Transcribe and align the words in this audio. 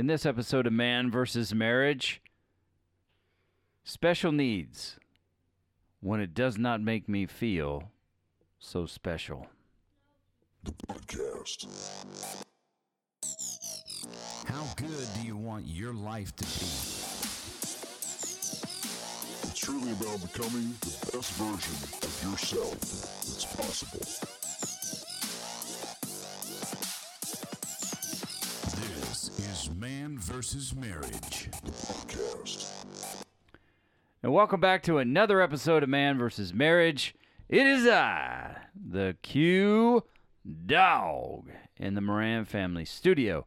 In 0.00 0.06
this 0.06 0.24
episode 0.24 0.66
of 0.66 0.72
Man 0.72 1.10
versus 1.10 1.54
Marriage, 1.54 2.22
special 3.84 4.32
needs 4.32 4.98
when 6.00 6.20
it 6.20 6.32
does 6.32 6.56
not 6.56 6.80
make 6.80 7.06
me 7.06 7.26
feel 7.26 7.90
so 8.58 8.86
special. 8.86 9.46
The 10.64 10.72
Podcast. 10.88 11.66
How 14.46 14.64
good 14.76 15.06
do 15.16 15.26
you 15.26 15.36
want 15.36 15.66
your 15.66 15.92
life 15.92 16.34
to 16.36 16.44
be? 16.44 16.50
It's 19.42 19.58
truly 19.58 19.92
about 19.92 20.22
becoming 20.22 20.72
the 20.80 21.10
best 21.12 21.32
version 21.34 21.76
of 22.00 22.22
yourself 22.24 22.80
that's 22.80 23.44
possible. 23.54 24.39
Man 29.80 30.18
versus 30.18 30.76
Marriage. 30.76 31.48
Podcast. 31.64 32.70
And 34.22 34.30
welcome 34.30 34.60
back 34.60 34.82
to 34.82 34.98
another 34.98 35.40
episode 35.40 35.82
of 35.82 35.88
Man 35.88 36.18
versus 36.18 36.52
Marriage. 36.52 37.14
It 37.48 37.66
is 37.66 37.86
I, 37.86 38.58
the 38.74 39.16
Q 39.22 40.04
Dog, 40.66 41.48
in 41.78 41.94
the 41.94 42.02
Moran 42.02 42.44
family 42.44 42.84
studio 42.84 43.46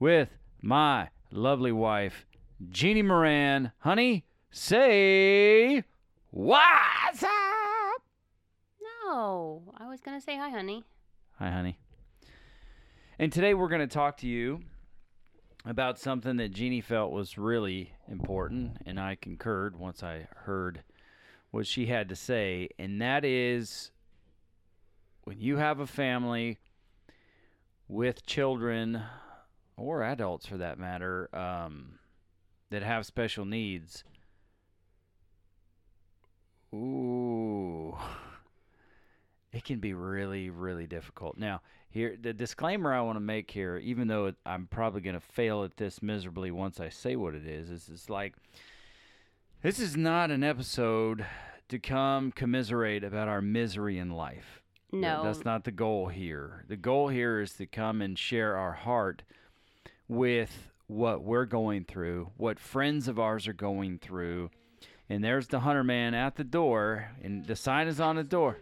with 0.00 0.30
my 0.60 1.10
lovely 1.30 1.70
wife, 1.70 2.26
Jeannie 2.70 3.02
Moran. 3.02 3.70
Honey, 3.78 4.24
say 4.50 5.84
what's 6.32 7.22
up? 7.22 8.02
No, 8.82 9.62
I 9.78 9.86
was 9.86 10.00
gonna 10.00 10.20
say 10.20 10.36
hi, 10.36 10.50
honey. 10.50 10.82
Hi, 11.38 11.52
honey. 11.52 11.78
And 13.20 13.32
today 13.32 13.54
we're 13.54 13.68
going 13.68 13.80
to 13.80 13.86
talk 13.86 14.16
to 14.18 14.28
you 14.28 14.60
about 15.68 15.98
something 15.98 16.38
that 16.38 16.50
Jeannie 16.50 16.80
felt 16.80 17.12
was 17.12 17.36
really 17.36 17.92
important, 18.10 18.78
and 18.86 18.98
I 18.98 19.16
concurred 19.16 19.78
once 19.78 20.02
I 20.02 20.26
heard 20.34 20.82
what 21.50 21.66
she 21.66 21.86
had 21.86 22.08
to 22.08 22.16
say, 22.16 22.70
and 22.78 23.02
that 23.02 23.22
is 23.22 23.90
when 25.24 25.38
you 25.38 25.58
have 25.58 25.78
a 25.78 25.86
family 25.86 26.56
with 27.86 28.24
children 28.24 29.02
or 29.76 30.02
adults 30.02 30.46
for 30.46 30.56
that 30.56 30.78
matter 30.78 31.28
um, 31.34 31.98
that 32.70 32.82
have 32.82 33.04
special 33.04 33.44
needs. 33.44 34.04
Ooh, 36.74 37.94
it 39.52 39.64
can 39.64 39.80
be 39.80 39.92
really, 39.92 40.48
really 40.48 40.86
difficult. 40.86 41.36
Now, 41.36 41.60
here 41.90 42.16
the 42.20 42.32
disclaimer 42.32 42.92
I 42.92 43.00
want 43.00 43.16
to 43.16 43.20
make 43.20 43.50
here, 43.50 43.76
even 43.78 44.08
though 44.08 44.26
it, 44.26 44.36
I'm 44.44 44.66
probably 44.66 45.00
going 45.00 45.14
to 45.14 45.20
fail 45.20 45.64
at 45.64 45.76
this 45.76 46.02
miserably 46.02 46.50
once 46.50 46.80
I 46.80 46.88
say 46.88 47.16
what 47.16 47.34
it 47.34 47.46
is, 47.46 47.70
is 47.70 47.88
it's 47.92 48.10
like 48.10 48.34
this 49.62 49.78
is 49.78 49.96
not 49.96 50.30
an 50.30 50.44
episode 50.44 51.24
to 51.68 51.78
come 51.78 52.32
commiserate 52.32 53.04
about 53.04 53.28
our 53.28 53.42
misery 53.42 53.98
in 53.98 54.10
life. 54.10 54.62
No, 54.90 55.22
that's 55.22 55.44
not 55.44 55.64
the 55.64 55.70
goal 55.70 56.08
here. 56.08 56.64
The 56.68 56.76
goal 56.76 57.08
here 57.08 57.40
is 57.40 57.52
to 57.54 57.66
come 57.66 58.00
and 58.00 58.18
share 58.18 58.56
our 58.56 58.72
heart 58.72 59.22
with 60.08 60.70
what 60.86 61.22
we're 61.22 61.44
going 61.44 61.84
through, 61.84 62.30
what 62.36 62.58
friends 62.58 63.08
of 63.08 63.18
ours 63.18 63.46
are 63.46 63.52
going 63.52 63.98
through. 63.98 64.50
And 65.10 65.22
there's 65.22 65.48
the 65.48 65.60
hunter 65.60 65.84
man 65.84 66.14
at 66.14 66.36
the 66.36 66.44
door, 66.44 67.10
and 67.22 67.46
the 67.46 67.56
sign 67.56 67.88
is 67.88 68.00
on 68.00 68.16
the 68.16 68.24
door. 68.24 68.58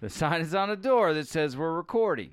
The 0.00 0.10
sign 0.10 0.40
is 0.40 0.54
on 0.54 0.70
a 0.70 0.76
door 0.76 1.14
that 1.14 1.28
says 1.28 1.56
we're 1.56 1.72
recording. 1.72 2.32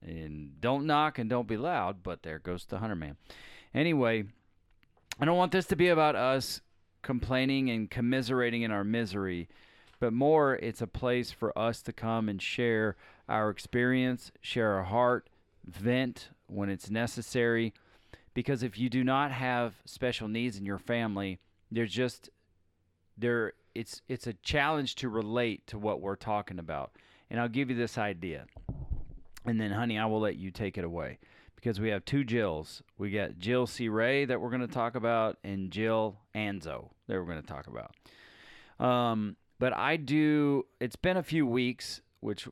And 0.00 0.60
don't 0.60 0.86
knock 0.86 1.18
and 1.18 1.30
don't 1.30 1.48
be 1.48 1.56
loud, 1.56 2.02
but 2.02 2.22
there 2.22 2.38
goes 2.38 2.64
the 2.64 2.78
hunter 2.78 2.96
man. 2.96 3.16
Anyway, 3.74 4.24
I 5.20 5.24
don't 5.24 5.36
want 5.36 5.52
this 5.52 5.66
to 5.66 5.76
be 5.76 5.88
about 5.88 6.16
us 6.16 6.60
complaining 7.02 7.70
and 7.70 7.90
commiserating 7.90 8.62
in 8.62 8.70
our 8.70 8.84
misery, 8.84 9.48
but 10.00 10.12
more 10.12 10.56
it's 10.56 10.80
a 10.80 10.86
place 10.86 11.30
for 11.30 11.56
us 11.58 11.82
to 11.82 11.92
come 11.92 12.28
and 12.28 12.40
share 12.40 12.96
our 13.28 13.50
experience, 13.50 14.32
share 14.40 14.72
our 14.72 14.84
heart, 14.84 15.28
vent 15.64 16.30
when 16.46 16.68
it's 16.68 16.90
necessary. 16.90 17.72
Because 18.34 18.62
if 18.62 18.78
you 18.78 18.88
do 18.88 19.04
not 19.04 19.30
have 19.30 19.74
special 19.84 20.28
needs 20.28 20.56
in 20.56 20.64
your 20.64 20.78
family, 20.78 21.38
there's 21.70 21.92
just 21.92 22.30
there 23.16 23.52
it's 23.74 24.02
it's 24.08 24.26
a 24.26 24.32
challenge 24.34 24.96
to 24.96 25.08
relate 25.08 25.66
to 25.68 25.78
what 25.78 26.00
we're 26.00 26.16
talking 26.16 26.58
about. 26.58 26.92
And 27.30 27.40
I'll 27.40 27.48
give 27.48 27.70
you 27.70 27.76
this 27.76 27.96
idea. 27.96 28.46
And 29.44 29.60
then 29.60 29.70
honey, 29.70 29.98
I 29.98 30.06
will 30.06 30.20
let 30.20 30.36
you 30.36 30.50
take 30.50 30.78
it 30.78 30.84
away 30.84 31.18
because 31.56 31.80
we 31.80 31.88
have 31.90 32.04
two 32.04 32.24
Jills. 32.24 32.82
We 32.98 33.10
got 33.10 33.38
Jill 33.38 33.66
C. 33.66 33.88
Ray 33.88 34.24
that 34.24 34.40
we're 34.40 34.50
going 34.50 34.66
to 34.66 34.66
talk 34.66 34.94
about, 34.94 35.38
and 35.42 35.70
Jill 35.70 36.16
Anzo 36.34 36.90
that 37.06 37.14
we're 37.14 37.24
going 37.24 37.40
to 37.40 37.46
talk 37.46 37.66
about. 37.66 37.94
Um, 38.84 39.36
but 39.58 39.72
I 39.72 39.96
do. 39.96 40.66
It's 40.80 40.96
been 40.96 41.16
a 41.16 41.22
few 41.22 41.46
weeks, 41.46 42.00
which 42.20 42.48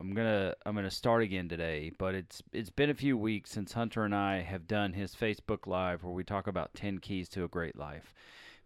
I'm 0.00 0.14
gonna 0.14 0.54
I'm 0.64 0.74
gonna 0.74 0.90
start 0.90 1.22
again 1.22 1.48
today. 1.48 1.92
But 1.98 2.14
it's 2.14 2.42
it's 2.52 2.70
been 2.70 2.90
a 2.90 2.94
few 2.94 3.16
weeks 3.16 3.50
since 3.50 3.72
Hunter 3.72 4.04
and 4.04 4.14
I 4.14 4.40
have 4.40 4.66
done 4.66 4.92
his 4.94 5.14
Facebook 5.14 5.66
Live 5.66 6.02
where 6.02 6.12
we 6.12 6.24
talk 6.24 6.46
about 6.46 6.74
ten 6.74 6.98
keys 6.98 7.28
to 7.30 7.44
a 7.44 7.48
great 7.48 7.76
life. 7.76 8.14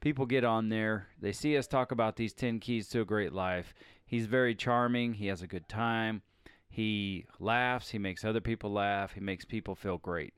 People 0.00 0.26
get 0.26 0.44
on 0.44 0.68
there, 0.68 1.08
they 1.20 1.32
see 1.32 1.56
us 1.56 1.66
talk 1.66 1.90
about 1.90 2.16
these 2.16 2.32
ten 2.32 2.60
keys 2.60 2.88
to 2.88 3.00
a 3.00 3.04
great 3.04 3.32
life. 3.32 3.74
He's 4.06 4.26
very 4.26 4.54
charming. 4.54 5.14
He 5.14 5.26
has 5.26 5.42
a 5.42 5.46
good 5.46 5.68
time. 5.68 6.22
He 6.68 7.26
laughs. 7.40 7.90
He 7.90 7.98
makes 7.98 8.24
other 8.24 8.40
people 8.40 8.72
laugh. 8.72 9.12
He 9.12 9.20
makes 9.20 9.44
people 9.44 9.74
feel 9.74 9.98
great. 9.98 10.34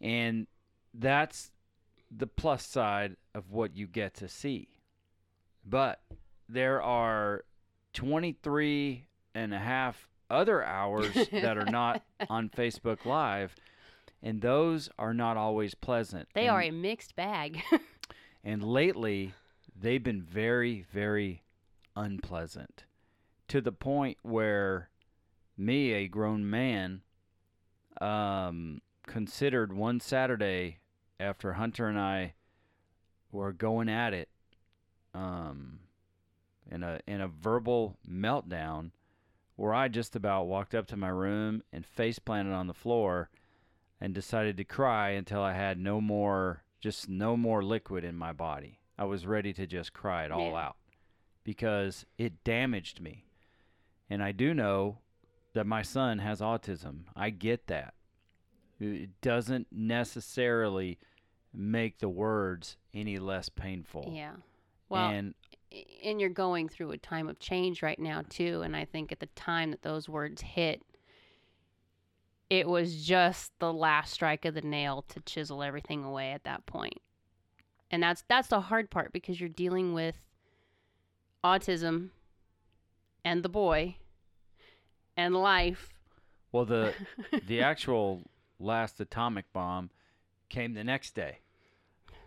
And 0.00 0.46
that's 0.92 1.50
the 2.10 2.26
plus 2.26 2.64
side 2.64 3.16
of 3.34 3.50
what 3.50 3.76
you 3.76 3.86
get 3.86 4.14
to 4.14 4.28
see. 4.28 4.68
But 5.64 6.00
there 6.48 6.82
are 6.82 7.44
23 7.94 9.06
and 9.34 9.54
a 9.54 9.58
half 9.58 10.08
other 10.30 10.62
hours 10.64 11.12
that 11.32 11.56
are 11.56 11.64
not 11.64 12.02
on 12.28 12.48
Facebook 12.50 13.04
Live, 13.04 13.54
and 14.22 14.40
those 14.40 14.88
are 14.98 15.14
not 15.14 15.36
always 15.36 15.74
pleasant. 15.74 16.28
they 16.34 16.42
and, 16.42 16.50
are 16.50 16.62
a 16.62 16.70
mixed 16.70 17.16
bag. 17.16 17.62
and 18.44 18.62
lately, 18.62 19.32
they've 19.74 20.02
been 20.02 20.22
very, 20.22 20.84
very 20.92 21.42
unpleasant 21.96 22.84
to 23.48 23.60
the 23.60 23.72
point 23.72 24.18
where 24.22 24.90
me, 25.56 25.92
a 25.92 26.08
grown 26.08 26.48
man, 26.48 27.02
um, 28.00 28.80
considered 29.06 29.72
one 29.72 30.00
Saturday 30.00 30.78
after 31.20 31.54
Hunter 31.54 31.86
and 31.86 31.98
I 31.98 32.34
were 33.30 33.52
going 33.52 33.88
at 33.88 34.12
it, 34.12 34.28
um, 35.14 35.78
in 36.70 36.82
a 36.82 37.00
in 37.06 37.20
a 37.20 37.28
verbal 37.28 37.96
meltdown, 38.08 38.90
where 39.56 39.72
I 39.72 39.88
just 39.88 40.16
about 40.16 40.46
walked 40.46 40.74
up 40.74 40.86
to 40.88 40.96
my 40.96 41.08
room 41.08 41.62
and 41.72 41.86
face 41.86 42.18
planted 42.18 42.52
on 42.52 42.66
the 42.66 42.74
floor, 42.74 43.30
and 44.00 44.12
decided 44.12 44.56
to 44.56 44.64
cry 44.64 45.10
until 45.10 45.40
I 45.40 45.52
had 45.52 45.78
no 45.78 46.00
more, 46.00 46.63
just 46.84 47.08
no 47.08 47.34
more 47.34 47.62
liquid 47.64 48.04
in 48.04 48.14
my 48.14 48.30
body. 48.30 48.78
I 48.98 49.04
was 49.04 49.24
ready 49.26 49.54
to 49.54 49.66
just 49.66 49.94
cry 49.94 50.26
it 50.26 50.30
all 50.30 50.50
Yeah. 50.50 50.66
out 50.66 50.76
because 51.42 52.04
it 52.18 52.44
damaged 52.44 53.00
me. 53.00 53.24
And 54.10 54.22
I 54.22 54.32
do 54.32 54.52
know 54.52 54.98
that 55.54 55.66
my 55.66 55.80
son 55.80 56.18
has 56.18 56.42
autism. 56.42 57.04
I 57.16 57.30
get 57.30 57.68
that. 57.68 57.94
It 58.78 59.18
doesn't 59.22 59.68
necessarily 59.72 60.98
make 61.54 62.00
the 62.00 62.08
words 62.10 62.76
any 62.92 63.18
less 63.18 63.48
painful. 63.48 64.12
yeah. 64.14 64.34
Well, 64.90 65.08
and 65.08 65.34
and 66.04 66.20
you're 66.20 66.28
going 66.28 66.68
through 66.68 66.90
a 66.90 66.98
time 66.98 67.28
of 67.30 67.38
change 67.38 67.82
right 67.82 67.98
now 67.98 68.22
too, 68.28 68.60
and 68.60 68.76
I 68.76 68.84
think 68.84 69.10
at 69.10 69.20
the 69.20 69.26
time 69.34 69.70
that 69.70 69.80
those 69.80 70.06
words 70.08 70.42
hit, 70.42 70.82
it 72.58 72.68
was 72.68 73.04
just 73.04 73.52
the 73.58 73.72
last 73.72 74.12
strike 74.12 74.44
of 74.44 74.54
the 74.54 74.62
nail 74.62 75.04
to 75.08 75.20
chisel 75.20 75.62
everything 75.62 76.04
away 76.04 76.30
at 76.30 76.44
that 76.44 76.66
point. 76.66 77.00
And 77.90 78.02
that's 78.02 78.24
that's 78.28 78.48
the 78.48 78.60
hard 78.60 78.90
part 78.90 79.12
because 79.12 79.40
you're 79.40 79.48
dealing 79.48 79.92
with 79.92 80.16
autism 81.42 82.10
and 83.24 83.42
the 83.42 83.48
boy 83.48 83.96
and 85.16 85.34
life. 85.34 85.90
well 86.52 86.64
the 86.64 86.94
the 87.46 87.60
actual 87.60 88.22
last 88.58 89.00
atomic 89.00 89.52
bomb 89.52 89.90
came 90.48 90.74
the 90.74 90.84
next 90.84 91.14
day. 91.14 91.38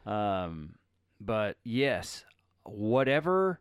Um, 0.06 0.76
but 1.20 1.58
yes, 1.64 2.26
whatever 2.64 3.60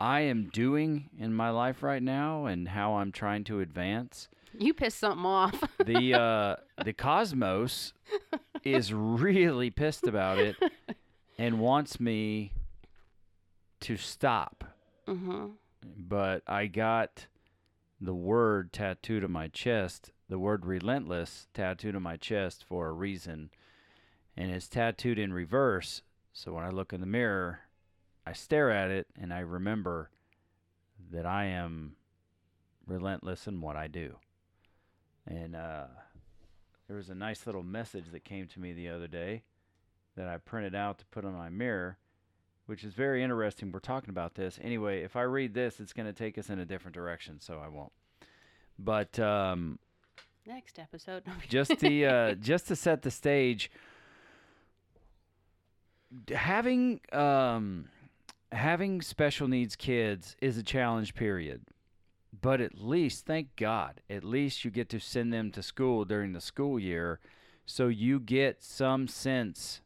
I 0.00 0.20
am 0.20 0.48
doing 0.52 1.10
in 1.18 1.32
my 1.32 1.50
life 1.50 1.82
right 1.82 2.02
now 2.02 2.46
and 2.46 2.68
how 2.68 2.96
I'm 2.96 3.12
trying 3.12 3.44
to 3.44 3.60
advance, 3.60 4.28
You 4.56 4.74
pissed 4.74 4.98
something 4.98 5.24
off. 5.26 5.62
the 5.84 6.14
uh, 6.14 6.56
the 6.84 6.92
cosmos 6.92 7.92
is 8.64 8.92
really 8.92 9.70
pissed 9.70 10.06
about 10.06 10.38
it 10.38 10.56
and 11.38 11.58
wants 11.58 11.98
me 12.00 12.52
to 13.80 13.96
stop. 13.96 14.64
mm-hmm. 15.06 15.46
But 15.96 16.42
I 16.46 16.66
got 16.66 17.26
the 18.00 18.14
word 18.14 18.72
tattooed 18.72 19.24
on 19.24 19.32
my 19.32 19.48
chest, 19.48 20.12
the 20.28 20.38
word 20.38 20.66
relentless 20.66 21.46
tattooed 21.54 21.94
on 21.96 22.02
my 22.02 22.16
chest 22.16 22.64
for 22.64 22.88
a 22.88 22.92
reason. 22.92 23.50
and 24.36 24.50
it's 24.52 24.68
tattooed 24.68 25.18
in 25.18 25.32
reverse. 25.32 26.02
So 26.32 26.52
when 26.52 26.64
I 26.64 26.70
look 26.70 26.92
in 26.92 27.00
the 27.00 27.06
mirror, 27.06 27.60
I 28.26 28.32
stare 28.32 28.70
at 28.70 28.90
it 28.90 29.06
and 29.20 29.32
I 29.32 29.40
remember 29.40 30.10
that 31.10 31.26
I 31.26 31.46
am 31.46 31.96
relentless 32.86 33.46
in 33.46 33.60
what 33.60 33.76
I 33.76 33.88
do. 33.88 34.16
And 35.28 35.54
uh, 35.54 35.86
there 36.86 36.96
was 36.96 37.10
a 37.10 37.14
nice 37.14 37.46
little 37.46 37.62
message 37.62 38.06
that 38.12 38.24
came 38.24 38.46
to 38.48 38.60
me 38.60 38.72
the 38.72 38.88
other 38.88 39.06
day 39.06 39.42
that 40.16 40.26
I 40.26 40.38
printed 40.38 40.74
out 40.74 40.98
to 40.98 41.06
put 41.06 41.24
on 41.24 41.34
my 41.34 41.48
mirror, 41.48 41.98
which 42.66 42.82
is 42.82 42.94
very 42.94 43.22
interesting. 43.22 43.70
We're 43.70 43.78
talking 43.78 44.10
about 44.10 44.34
this. 44.34 44.58
Anyway, 44.62 45.02
if 45.02 45.14
I 45.14 45.22
read 45.22 45.54
this, 45.54 45.80
it's 45.80 45.92
going 45.92 46.06
to 46.06 46.12
take 46.12 46.38
us 46.38 46.48
in 46.50 46.58
a 46.58 46.64
different 46.64 46.94
direction, 46.94 47.40
so 47.40 47.60
I 47.62 47.68
won't. 47.68 47.92
But 48.78 49.18
um, 49.18 49.78
Next 50.46 50.78
episode. 50.78 51.24
just 51.48 51.78
the 51.78 52.06
uh, 52.06 52.34
just 52.40 52.68
to 52.68 52.76
set 52.76 53.02
the 53.02 53.10
stage 53.10 53.70
having 56.34 57.00
um, 57.12 57.88
having 58.52 59.02
special 59.02 59.48
needs 59.48 59.76
kids 59.76 60.36
is 60.40 60.56
a 60.56 60.62
challenge 60.62 61.14
period 61.14 61.60
but 62.40 62.60
at 62.60 62.78
least 62.78 63.26
thank 63.26 63.54
god 63.56 64.00
at 64.08 64.24
least 64.24 64.64
you 64.64 64.70
get 64.70 64.88
to 64.88 64.98
send 64.98 65.32
them 65.32 65.50
to 65.50 65.62
school 65.62 66.04
during 66.04 66.32
the 66.32 66.40
school 66.40 66.78
year 66.78 67.20
so 67.66 67.88
you 67.88 68.18
get 68.18 68.62
some 68.62 69.06
sense 69.06 69.80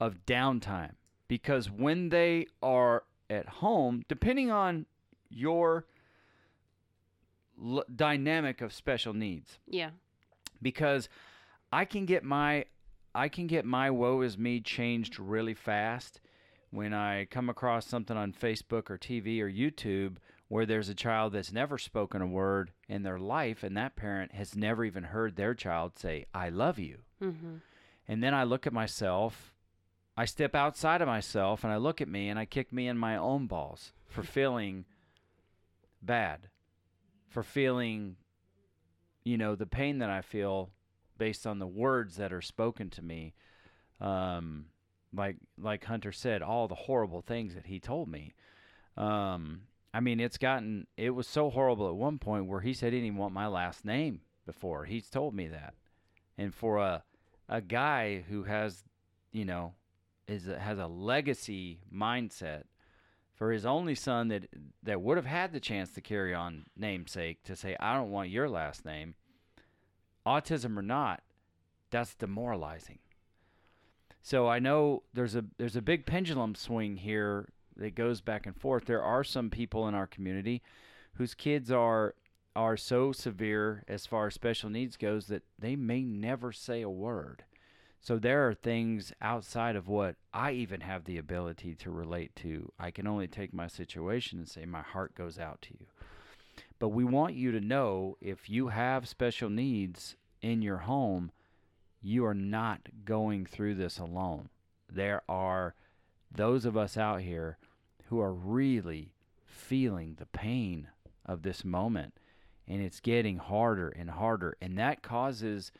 of 0.00 0.26
downtime 0.26 0.92
because 1.28 1.70
when 1.70 2.10
they 2.10 2.46
are 2.62 3.04
at 3.30 3.48
home 3.48 4.02
depending 4.08 4.50
on 4.50 4.86
your 5.28 5.86
l- 7.62 7.84
dynamic 7.94 8.60
of 8.60 8.72
special 8.72 9.14
needs 9.14 9.58
yeah. 9.68 9.90
because 10.62 11.08
I 11.72 11.84
can 11.84 12.06
get 12.06 12.22
my 12.24 12.66
I 13.14 13.28
can 13.28 13.46
get 13.46 13.64
my 13.64 13.90
woe 13.90 14.20
is 14.20 14.36
me 14.36 14.60
changed 14.60 15.18
really 15.18 15.54
fast 15.54 16.20
when 16.70 16.92
I 16.92 17.24
come 17.24 17.48
across 17.48 17.86
something 17.86 18.16
on 18.16 18.32
Facebook 18.32 18.90
or 18.90 18.98
TV 18.98 19.40
or 19.40 19.50
YouTube 19.50 20.16
where 20.48 20.66
there's 20.66 20.88
a 20.88 20.94
child 20.94 21.32
that's 21.32 21.52
never 21.52 21.76
spoken 21.76 22.22
a 22.22 22.26
word 22.26 22.70
in 22.88 23.02
their 23.02 23.18
life 23.18 23.62
and 23.62 23.76
that 23.76 23.96
parent 23.96 24.32
has 24.32 24.54
never 24.54 24.84
even 24.84 25.04
heard 25.04 25.36
their 25.36 25.54
child 25.54 25.98
say 25.98 26.24
I 26.32 26.48
love 26.50 26.78
you. 26.78 26.98
Mm-hmm. 27.22 27.56
And 28.08 28.22
then 28.22 28.34
I 28.34 28.44
look 28.44 28.66
at 28.66 28.72
myself, 28.72 29.52
I 30.16 30.24
step 30.24 30.54
outside 30.54 31.02
of 31.02 31.08
myself 31.08 31.64
and 31.64 31.72
I 31.72 31.76
look 31.76 32.00
at 32.00 32.08
me 32.08 32.28
and 32.28 32.38
I 32.38 32.44
kick 32.44 32.72
me 32.72 32.86
in 32.86 32.96
my 32.96 33.16
own 33.16 33.46
balls 33.46 33.92
for 34.06 34.22
feeling 34.22 34.84
bad, 36.00 36.48
for 37.28 37.42
feeling, 37.42 38.16
you 39.24 39.36
know, 39.36 39.56
the 39.56 39.66
pain 39.66 39.98
that 39.98 40.10
I 40.10 40.20
feel 40.20 40.70
based 41.18 41.46
on 41.46 41.58
the 41.58 41.66
words 41.66 42.16
that 42.16 42.32
are 42.32 42.42
spoken 42.42 42.90
to 42.90 43.02
me. 43.02 43.34
Um, 44.00 44.66
like 45.14 45.36
like 45.58 45.84
Hunter 45.84 46.12
said, 46.12 46.42
all 46.42 46.68
the 46.68 46.74
horrible 46.74 47.22
things 47.22 47.54
that 47.54 47.66
he 47.66 47.80
told 47.80 48.08
me. 48.08 48.34
Um, 48.96 49.62
I 49.96 50.00
mean, 50.00 50.20
it's 50.20 50.36
gotten 50.36 50.86
it 50.98 51.08
was 51.08 51.26
so 51.26 51.48
horrible 51.48 51.88
at 51.88 51.96
one 51.96 52.18
point 52.18 52.48
where 52.48 52.60
he 52.60 52.74
said 52.74 52.92
he 52.92 52.98
didn't 52.98 53.06
even 53.06 53.18
want 53.18 53.32
my 53.32 53.46
last 53.46 53.82
name 53.82 54.20
before. 54.44 54.84
He's 54.84 55.08
told 55.08 55.32
me 55.32 55.48
that, 55.48 55.72
and 56.36 56.54
for 56.54 56.76
a 56.76 57.02
a 57.48 57.62
guy 57.62 58.22
who 58.28 58.42
has, 58.42 58.84
you 59.32 59.46
know, 59.46 59.72
is 60.28 60.48
a, 60.48 60.58
has 60.58 60.78
a 60.78 60.86
legacy 60.86 61.78
mindset 61.90 62.64
for 63.34 63.50
his 63.50 63.64
only 63.64 63.94
son 63.94 64.28
that 64.28 64.48
that 64.82 65.00
would 65.00 65.16
have 65.16 65.24
had 65.24 65.54
the 65.54 65.60
chance 65.60 65.92
to 65.92 66.02
carry 66.02 66.34
on 66.34 66.66
namesake 66.76 67.42
to 67.44 67.56
say 67.56 67.74
I 67.80 67.94
don't 67.94 68.10
want 68.10 68.28
your 68.28 68.50
last 68.50 68.84
name, 68.84 69.14
autism 70.26 70.76
or 70.76 70.82
not, 70.82 71.22
that's 71.90 72.14
demoralizing. 72.14 72.98
So 74.20 74.46
I 74.46 74.58
know 74.58 75.04
there's 75.14 75.36
a 75.36 75.46
there's 75.56 75.76
a 75.76 75.80
big 75.80 76.04
pendulum 76.04 76.54
swing 76.54 76.98
here 76.98 77.48
that 77.76 77.94
goes 77.94 78.20
back 78.20 78.46
and 78.46 78.56
forth. 78.56 78.84
There 78.84 79.02
are 79.02 79.24
some 79.24 79.50
people 79.50 79.86
in 79.88 79.94
our 79.94 80.06
community 80.06 80.62
whose 81.14 81.34
kids 81.34 81.70
are 81.70 82.14
are 82.54 82.76
so 82.76 83.12
severe 83.12 83.84
as 83.86 84.06
far 84.06 84.28
as 84.28 84.34
special 84.34 84.70
needs 84.70 84.96
goes 84.96 85.26
that 85.26 85.42
they 85.58 85.76
may 85.76 86.02
never 86.02 86.52
say 86.52 86.80
a 86.80 86.88
word. 86.88 87.44
So 88.00 88.18
there 88.18 88.48
are 88.48 88.54
things 88.54 89.12
outside 89.20 89.76
of 89.76 89.88
what 89.88 90.16
I 90.32 90.52
even 90.52 90.80
have 90.80 91.04
the 91.04 91.18
ability 91.18 91.74
to 91.74 91.90
relate 91.90 92.34
to. 92.36 92.72
I 92.78 92.90
can 92.90 93.06
only 93.06 93.26
take 93.26 93.52
my 93.52 93.66
situation 93.66 94.38
and 94.38 94.48
say 94.48 94.64
my 94.64 94.80
heart 94.80 95.14
goes 95.14 95.38
out 95.38 95.60
to 95.62 95.74
you. 95.78 95.86
But 96.78 96.90
we 96.90 97.04
want 97.04 97.34
you 97.34 97.52
to 97.52 97.60
know 97.60 98.16
if 98.20 98.48
you 98.48 98.68
have 98.68 99.08
special 99.08 99.50
needs 99.50 100.16
in 100.40 100.62
your 100.62 100.78
home, 100.78 101.32
you 102.00 102.24
are 102.24 102.34
not 102.34 102.80
going 103.04 103.44
through 103.44 103.74
this 103.74 103.98
alone. 103.98 104.48
There 104.90 105.22
are 105.28 105.74
those 106.30 106.64
of 106.64 106.76
us 106.76 106.96
out 106.96 107.22
here 107.22 107.58
who 108.08 108.20
are 108.20 108.32
really 108.32 109.12
feeling 109.44 110.14
the 110.18 110.26
pain 110.26 110.88
of 111.24 111.42
this 111.42 111.64
moment 111.64 112.14
and 112.68 112.80
it's 112.82 113.00
getting 113.00 113.36
harder 113.38 113.88
and 113.88 114.10
harder 114.10 114.56
and 114.60 114.78
that 114.78 115.02
causes 115.02 115.72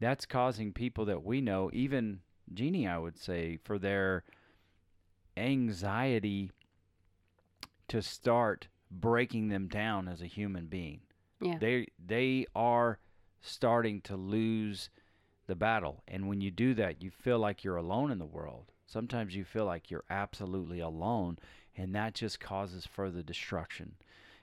that's 0.00 0.26
causing 0.26 0.72
people 0.72 1.04
that 1.04 1.24
we 1.24 1.40
know 1.40 1.70
even 1.72 2.20
Jeannie 2.52 2.86
I 2.86 2.98
would 2.98 3.18
say 3.18 3.58
for 3.64 3.78
their 3.78 4.24
anxiety 5.36 6.50
to 7.88 8.02
start 8.02 8.68
breaking 8.90 9.48
them 9.48 9.68
down 9.68 10.08
as 10.08 10.20
a 10.20 10.26
human 10.26 10.66
being 10.66 11.00
Yeah. 11.40 11.58
they 11.58 11.86
they 12.04 12.46
are 12.54 12.98
starting 13.40 14.00
to 14.02 14.16
lose 14.16 14.90
the 15.46 15.54
battle 15.56 16.02
and 16.06 16.28
when 16.28 16.40
you 16.40 16.50
do 16.50 16.74
that 16.74 17.02
you 17.02 17.10
feel 17.10 17.38
like 17.38 17.64
you're 17.64 17.76
alone 17.76 18.10
in 18.12 18.18
the 18.18 18.24
world 18.26 18.66
sometimes 18.86 19.34
you 19.34 19.44
feel 19.44 19.64
like 19.64 19.90
you're 19.90 20.04
absolutely 20.10 20.78
alone 20.80 21.38
and 21.76 21.94
that 21.94 22.14
just 22.14 22.40
causes 22.40 22.86
further 22.86 23.22
destruction. 23.22 23.94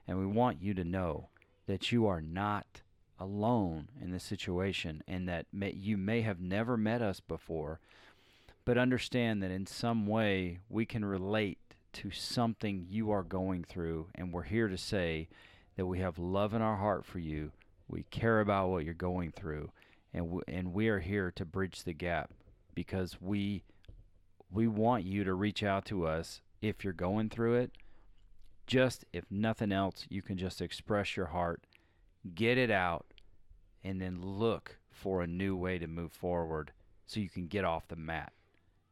And 0.08 0.18
we 0.18 0.26
want 0.26 0.62
you 0.62 0.74
to 0.74 0.84
know 0.84 1.30
that 1.68 1.92
you 1.92 2.08
are 2.08 2.22
not 2.22 2.82
alone 3.20 3.90
in 4.02 4.12
this 4.12 4.24
situation 4.24 5.04
and 5.08 5.28
that 5.28 5.46
may, 5.52 5.72
you 5.72 5.98
may 5.98 6.22
have 6.22 6.40
never 6.40 6.78
met 6.78 7.02
us 7.02 7.20
before 7.20 7.80
but 8.70 8.78
understand 8.78 9.42
that 9.42 9.50
in 9.50 9.66
some 9.66 10.06
way 10.06 10.60
we 10.70 10.86
can 10.86 11.04
relate 11.04 11.58
to 11.92 12.12
something 12.12 12.86
you 12.88 13.10
are 13.10 13.24
going 13.24 13.64
through 13.64 14.08
and 14.14 14.32
we're 14.32 14.44
here 14.44 14.68
to 14.68 14.78
say 14.78 15.28
that 15.76 15.88
we 15.88 15.98
have 15.98 16.20
love 16.20 16.54
in 16.54 16.62
our 16.62 16.76
heart 16.76 17.04
for 17.04 17.18
you. 17.18 17.52
We 17.88 18.04
care 18.12 18.42
about 18.42 18.70
what 18.70 18.86
you're 18.86 18.94
going 18.94 19.32
through 19.32 19.72
and 20.14 20.26
w- 20.26 20.44
and 20.48 20.72
we 20.72 20.88
are 20.88 21.00
here 21.00 21.32
to 21.32 21.46
bridge 21.46 21.84
the 21.84 21.94
gap 21.94 22.32
because 22.76 23.18
we 23.20 23.64
we 24.52 24.68
want 24.68 25.04
you 25.04 25.24
to 25.24 25.34
reach 25.34 25.64
out 25.64 25.86
to 25.86 26.06
us 26.06 26.42
if 26.62 26.84
you're 26.84 26.94
going 26.94 27.30
through 27.30 27.56
it 27.56 27.72
just 28.68 29.06
if 29.14 29.24
nothing 29.30 29.72
else 29.72 30.06
you 30.10 30.22
can 30.22 30.38
just 30.38 30.62
express 30.62 31.16
your 31.16 31.28
heart 31.28 31.66
get 32.36 32.58
it 32.58 32.70
out 32.72 33.06
and 33.84 34.02
then 34.02 34.22
look 34.22 34.78
for 34.92 35.22
a 35.22 35.28
new 35.28 35.56
way 35.56 35.78
to 35.78 35.88
move 35.88 36.12
forward 36.12 36.72
so 37.06 37.20
you 37.20 37.30
can 37.30 37.48
get 37.48 37.66
off 37.66 37.88
the 37.88 37.96
mat 37.96 38.32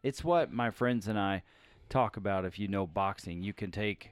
it's 0.03 0.23
what 0.23 0.51
my 0.51 0.71
friends 0.71 1.07
and 1.07 1.19
I 1.19 1.43
talk 1.89 2.17
about 2.17 2.45
if 2.45 2.57
you 2.57 2.67
know 2.67 2.87
boxing 2.87 3.43
you 3.43 3.53
can 3.53 3.71
take 3.71 4.11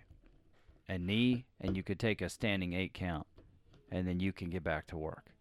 a 0.88 0.98
knee 0.98 1.46
and 1.60 1.76
you 1.76 1.84
could 1.84 2.00
take 2.00 2.22
a 2.22 2.30
standing 2.30 2.74
eight 2.74 2.94
count 2.94 3.26
and 3.92 4.08
then 4.08 4.20
you 4.20 4.32
can 4.32 4.50
get 4.50 4.64
back 4.64 4.88
to 4.88 4.98
work 4.98 5.32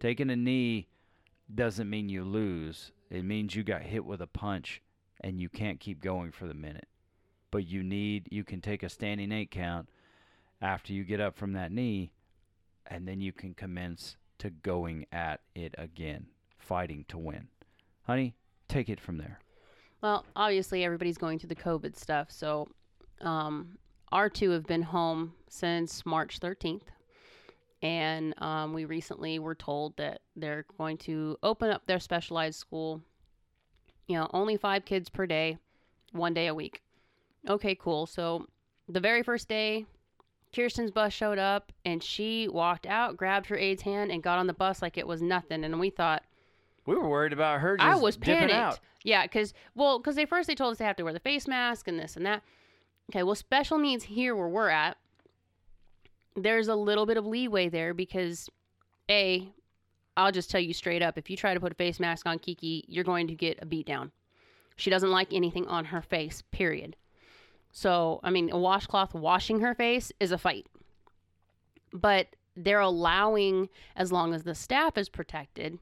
taking 0.00 0.30
a 0.30 0.36
knee 0.36 0.88
doesn't 1.54 1.88
mean 1.88 2.08
you 2.08 2.24
lose. 2.24 2.92
It 3.10 3.24
means 3.24 3.54
you 3.54 3.62
got 3.62 3.82
hit 3.82 4.04
with 4.04 4.20
a 4.20 4.26
punch 4.26 4.82
and 5.20 5.40
you 5.40 5.48
can't 5.48 5.80
keep 5.80 6.00
going 6.00 6.30
for 6.30 6.46
the 6.46 6.54
minute. 6.54 6.88
But 7.50 7.66
you 7.66 7.82
need 7.82 8.28
you 8.30 8.44
can 8.44 8.60
take 8.60 8.82
a 8.82 8.88
standing 8.88 9.32
eight 9.32 9.50
count 9.50 9.88
after 10.60 10.92
you 10.92 11.04
get 11.04 11.20
up 11.20 11.36
from 11.36 11.52
that 11.54 11.72
knee 11.72 12.12
and 12.88 13.06
then 13.06 13.20
you 13.20 13.32
can 13.32 13.54
commence 13.54 14.16
to 14.38 14.50
going 14.50 15.06
at 15.12 15.40
it 15.54 15.74
again, 15.78 16.26
fighting 16.58 17.04
to 17.08 17.18
win. 17.18 17.48
Honey, 18.02 18.34
take 18.68 18.88
it 18.88 19.00
from 19.00 19.18
there. 19.18 19.40
Well, 20.00 20.24
obviously 20.36 20.84
everybody's 20.84 21.18
going 21.18 21.38
through 21.38 21.48
the 21.48 21.56
COVID 21.56 21.96
stuff, 21.96 22.30
so 22.30 22.68
um, 23.20 23.78
our 24.12 24.28
two 24.28 24.50
have 24.50 24.66
been 24.66 24.82
home 24.82 25.34
since 25.48 26.06
March 26.06 26.40
13th, 26.40 26.82
and 27.82 28.40
um, 28.40 28.72
we 28.72 28.84
recently 28.84 29.38
were 29.38 29.56
told 29.56 29.96
that 29.96 30.20
they're 30.36 30.64
going 30.78 30.98
to 30.98 31.36
open 31.42 31.70
up 31.70 31.86
their 31.86 32.00
specialized 32.00 32.58
school. 32.58 33.02
You 34.06 34.16
know, 34.16 34.30
only 34.32 34.56
five 34.56 34.84
kids 34.84 35.08
per 35.08 35.26
day, 35.26 35.58
one 36.12 36.32
day 36.32 36.46
a 36.46 36.54
week. 36.54 36.80
Okay, 37.48 37.74
cool. 37.74 38.06
So 38.06 38.46
the 38.88 39.00
very 39.00 39.22
first 39.22 39.48
day, 39.48 39.86
Kirsten's 40.54 40.90
bus 40.90 41.12
showed 41.12 41.38
up, 41.38 41.72
and 41.84 42.02
she 42.02 42.48
walked 42.48 42.86
out, 42.86 43.16
grabbed 43.16 43.46
her 43.46 43.56
aide's 43.56 43.82
hand, 43.82 44.10
and 44.10 44.22
got 44.22 44.38
on 44.38 44.46
the 44.46 44.52
bus 44.54 44.82
like 44.82 44.96
it 44.98 45.06
was 45.06 45.22
nothing. 45.22 45.64
And 45.64 45.78
we 45.80 45.90
thought, 45.90 46.22
We 46.86 46.94
were 46.96 47.08
worried 47.08 47.32
about 47.32 47.60
her 47.60 47.76
just 47.76 47.86
I 47.88 47.96
was 47.96 48.16
panicked. 48.16 48.54
out. 48.54 48.80
Yeah, 49.04 49.22
because 49.24 49.54
well, 49.74 49.98
because 49.98 50.16
they 50.16 50.26
first 50.26 50.46
they 50.48 50.54
told 50.54 50.72
us 50.72 50.78
they 50.78 50.84
have 50.84 50.96
to 50.96 51.04
wear 51.04 51.12
the 51.12 51.20
face 51.20 51.46
mask 51.46 51.86
and 51.88 51.98
this 51.98 52.16
and 52.16 52.26
that. 52.26 52.42
Okay, 53.10 53.22
well, 53.22 53.34
special 53.34 53.78
needs 53.78 54.04
here 54.04 54.34
where 54.36 54.48
we're 54.48 54.68
at, 54.68 54.98
there's 56.36 56.68
a 56.68 56.74
little 56.74 57.06
bit 57.06 57.16
of 57.16 57.24
leeway 57.24 57.68
there 57.68 57.94
because, 57.94 58.50
a, 59.10 59.48
I'll 60.16 60.32
just 60.32 60.50
tell 60.50 60.60
you 60.60 60.74
straight 60.74 61.00
up 61.02 61.16
if 61.16 61.30
you 61.30 61.36
try 61.36 61.54
to 61.54 61.60
put 61.60 61.72
a 61.72 61.74
face 61.74 61.98
mask 62.00 62.26
on 62.26 62.38
Kiki, 62.38 62.84
you're 62.86 63.04
going 63.04 63.26
to 63.28 63.34
get 63.34 63.58
a 63.62 63.66
beat 63.66 63.86
down. 63.86 64.12
She 64.76 64.90
doesn't 64.90 65.10
like 65.10 65.32
anything 65.32 65.66
on 65.68 65.86
her 65.86 66.02
face, 66.02 66.42
period. 66.50 66.96
So, 67.78 68.18
I 68.24 68.30
mean, 68.30 68.50
a 68.50 68.58
washcloth 68.58 69.14
washing 69.14 69.60
her 69.60 69.72
face 69.72 70.10
is 70.18 70.32
a 70.32 70.38
fight. 70.38 70.66
But 71.92 72.34
they're 72.56 72.80
allowing, 72.80 73.68
as 73.94 74.10
long 74.10 74.34
as 74.34 74.42
the 74.42 74.56
staff 74.56 74.98
is 74.98 75.08
protected, 75.08 75.78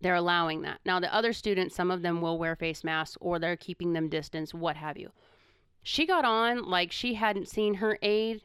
they're 0.00 0.16
allowing 0.16 0.62
that. 0.62 0.80
Now, 0.84 0.98
the 0.98 1.14
other 1.14 1.32
students, 1.32 1.76
some 1.76 1.92
of 1.92 2.02
them 2.02 2.20
will 2.20 2.38
wear 2.38 2.56
face 2.56 2.82
masks 2.82 3.16
or 3.20 3.38
they're 3.38 3.56
keeping 3.56 3.92
them 3.92 4.08
distance, 4.08 4.52
what 4.52 4.74
have 4.74 4.98
you. 4.98 5.12
She 5.84 6.06
got 6.06 6.24
on 6.24 6.68
like 6.68 6.90
she 6.90 7.14
hadn't 7.14 7.46
seen 7.46 7.74
her 7.74 8.00
aide 8.02 8.42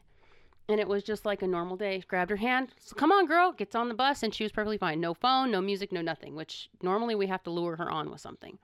and 0.68 0.78
it 0.78 0.86
was 0.86 1.02
just 1.02 1.26
like 1.26 1.42
a 1.42 1.48
normal 1.48 1.76
day. 1.76 2.00
Grabbed 2.06 2.30
her 2.30 2.36
hand, 2.36 2.68
so, 2.78 2.94
come 2.94 3.10
on, 3.10 3.26
girl, 3.26 3.50
gets 3.50 3.74
on 3.74 3.88
the 3.88 3.94
bus, 3.94 4.22
and 4.22 4.32
she 4.32 4.44
was 4.44 4.52
perfectly 4.52 4.78
fine. 4.78 5.00
No 5.00 5.14
phone, 5.14 5.50
no 5.50 5.60
music, 5.60 5.90
no 5.90 6.00
nothing, 6.00 6.36
which 6.36 6.70
normally 6.80 7.16
we 7.16 7.26
have 7.26 7.42
to 7.42 7.50
lure 7.50 7.74
her 7.74 7.90
on 7.90 8.08
with 8.08 8.20
something. 8.20 8.56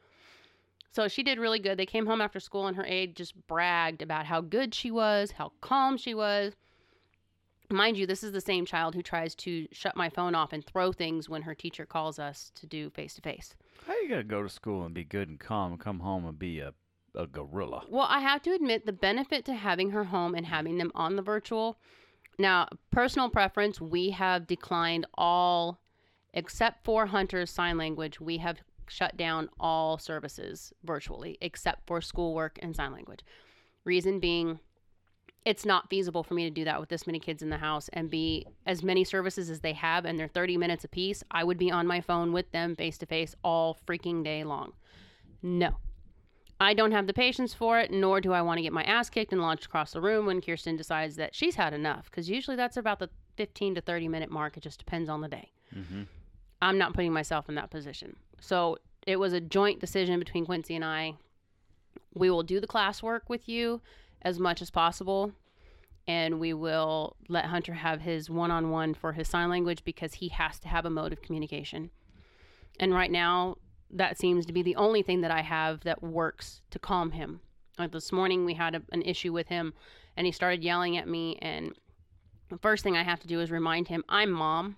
So 0.94 1.08
she 1.08 1.24
did 1.24 1.40
really 1.40 1.58
good. 1.58 1.76
They 1.76 1.86
came 1.86 2.06
home 2.06 2.20
after 2.20 2.38
school, 2.38 2.68
and 2.68 2.76
her 2.76 2.84
aide 2.86 3.16
just 3.16 3.34
bragged 3.48 4.00
about 4.00 4.26
how 4.26 4.40
good 4.40 4.72
she 4.72 4.92
was, 4.92 5.32
how 5.32 5.50
calm 5.60 5.96
she 5.96 6.14
was. 6.14 6.54
Mind 7.68 7.96
you, 7.96 8.06
this 8.06 8.22
is 8.22 8.30
the 8.30 8.40
same 8.40 8.64
child 8.64 8.94
who 8.94 9.02
tries 9.02 9.34
to 9.36 9.66
shut 9.72 9.96
my 9.96 10.08
phone 10.08 10.36
off 10.36 10.52
and 10.52 10.64
throw 10.64 10.92
things 10.92 11.28
when 11.28 11.42
her 11.42 11.54
teacher 11.54 11.84
calls 11.84 12.20
us 12.20 12.52
to 12.54 12.66
do 12.66 12.90
face 12.90 13.14
to 13.14 13.22
face. 13.22 13.56
How 13.88 13.98
you 14.00 14.08
gonna 14.08 14.22
go 14.22 14.44
to 14.44 14.48
school 14.48 14.84
and 14.84 14.94
be 14.94 15.02
good 15.02 15.28
and 15.28 15.40
calm 15.40 15.72
and 15.72 15.80
come 15.80 15.98
home 15.98 16.26
and 16.26 16.38
be 16.38 16.60
a, 16.60 16.72
a 17.16 17.26
gorilla? 17.26 17.82
Well, 17.88 18.06
I 18.08 18.20
have 18.20 18.42
to 18.42 18.52
admit 18.52 18.86
the 18.86 18.92
benefit 18.92 19.44
to 19.46 19.54
having 19.54 19.90
her 19.90 20.04
home 20.04 20.36
and 20.36 20.46
having 20.46 20.78
them 20.78 20.92
on 20.94 21.16
the 21.16 21.22
virtual. 21.22 21.76
Now, 22.38 22.68
personal 22.92 23.30
preference, 23.30 23.80
we 23.80 24.10
have 24.10 24.46
declined 24.46 25.06
all, 25.14 25.80
except 26.32 26.84
for 26.84 27.06
Hunter's 27.06 27.50
sign 27.50 27.78
language, 27.78 28.20
we 28.20 28.38
have 28.38 28.58
shut 28.88 29.16
down 29.16 29.48
all 29.58 29.98
services 29.98 30.72
virtually, 30.84 31.38
except 31.40 31.86
for 31.86 32.00
schoolwork 32.00 32.58
and 32.62 32.74
sign 32.74 32.92
language. 32.92 33.20
Reason 33.84 34.20
being, 34.20 34.60
it's 35.44 35.64
not 35.64 35.90
feasible 35.90 36.22
for 36.22 36.34
me 36.34 36.44
to 36.44 36.50
do 36.50 36.64
that 36.64 36.80
with 36.80 36.88
this 36.88 37.06
many 37.06 37.18
kids 37.18 37.42
in 37.42 37.50
the 37.50 37.58
house 37.58 37.88
and 37.92 38.10
be 38.10 38.46
as 38.66 38.82
many 38.82 39.04
services 39.04 39.50
as 39.50 39.60
they 39.60 39.72
have, 39.72 40.04
and 40.04 40.18
they're 40.18 40.28
30 40.28 40.56
minutes 40.56 40.84
apiece. 40.84 41.22
I 41.30 41.44
would 41.44 41.58
be 41.58 41.70
on 41.70 41.86
my 41.86 42.00
phone 42.00 42.32
with 42.32 42.50
them 42.52 42.76
face 42.76 42.98
to 42.98 43.06
face 43.06 43.34
all 43.42 43.78
freaking 43.86 44.24
day 44.24 44.44
long. 44.44 44.72
No. 45.42 45.76
I 46.60 46.72
don't 46.72 46.92
have 46.92 47.06
the 47.06 47.12
patience 47.12 47.52
for 47.52 47.78
it, 47.80 47.90
nor 47.90 48.20
do 48.20 48.32
I 48.32 48.40
want 48.40 48.58
to 48.58 48.62
get 48.62 48.72
my 48.72 48.84
ass 48.84 49.10
kicked 49.10 49.32
and 49.32 49.42
launched 49.42 49.66
across 49.66 49.92
the 49.92 50.00
room 50.00 50.26
when 50.26 50.40
Kirsten 50.40 50.76
decides 50.76 51.16
that 51.16 51.34
she's 51.34 51.56
had 51.56 51.74
enough, 51.74 52.10
because 52.10 52.30
usually 52.30 52.56
that's 52.56 52.76
about 52.76 53.00
the 53.00 53.10
15 53.36 53.74
to 53.74 53.80
30 53.80 54.08
minute 54.08 54.30
mark. 54.30 54.56
It 54.56 54.62
just 54.62 54.78
depends 54.78 55.08
on 55.08 55.20
the 55.20 55.28
day. 55.28 55.50
Mm-hmm. 55.74 56.02
I'm 56.62 56.78
not 56.78 56.94
putting 56.94 57.12
myself 57.12 57.48
in 57.48 57.56
that 57.56 57.70
position. 57.70 58.16
So 58.40 58.78
it 59.06 59.16
was 59.16 59.32
a 59.32 59.40
joint 59.40 59.80
decision 59.80 60.18
between 60.18 60.46
Quincy 60.46 60.74
and 60.74 60.84
I. 60.84 61.14
We 62.14 62.30
will 62.30 62.42
do 62.42 62.60
the 62.60 62.66
classwork 62.66 63.22
with 63.28 63.48
you 63.48 63.80
as 64.22 64.38
much 64.38 64.62
as 64.62 64.70
possible, 64.70 65.32
and 66.06 66.38
we 66.38 66.52
will 66.52 67.16
let 67.28 67.46
Hunter 67.46 67.74
have 67.74 68.00
his 68.00 68.30
one 68.30 68.50
on 68.50 68.70
one 68.70 68.94
for 68.94 69.12
his 69.12 69.28
sign 69.28 69.50
language 69.50 69.84
because 69.84 70.14
he 70.14 70.28
has 70.28 70.58
to 70.60 70.68
have 70.68 70.86
a 70.86 70.90
mode 70.90 71.12
of 71.12 71.22
communication. 71.22 71.90
And 72.78 72.94
right 72.94 73.10
now, 73.10 73.56
that 73.90 74.18
seems 74.18 74.46
to 74.46 74.52
be 74.52 74.62
the 74.62 74.76
only 74.76 75.02
thing 75.02 75.20
that 75.20 75.30
I 75.30 75.42
have 75.42 75.80
that 75.80 76.02
works 76.02 76.62
to 76.70 76.78
calm 76.78 77.12
him. 77.12 77.40
Like 77.78 77.92
this 77.92 78.12
morning, 78.12 78.44
we 78.44 78.54
had 78.54 78.74
a, 78.74 78.82
an 78.92 79.02
issue 79.02 79.32
with 79.32 79.48
him, 79.48 79.74
and 80.16 80.26
he 80.26 80.32
started 80.32 80.62
yelling 80.62 80.96
at 80.96 81.08
me. 81.08 81.38
And 81.40 81.74
the 82.48 82.58
first 82.58 82.82
thing 82.82 82.96
I 82.96 83.02
have 83.02 83.20
to 83.20 83.28
do 83.28 83.40
is 83.40 83.50
remind 83.50 83.88
him, 83.88 84.04
I'm 84.08 84.30
mom, 84.30 84.76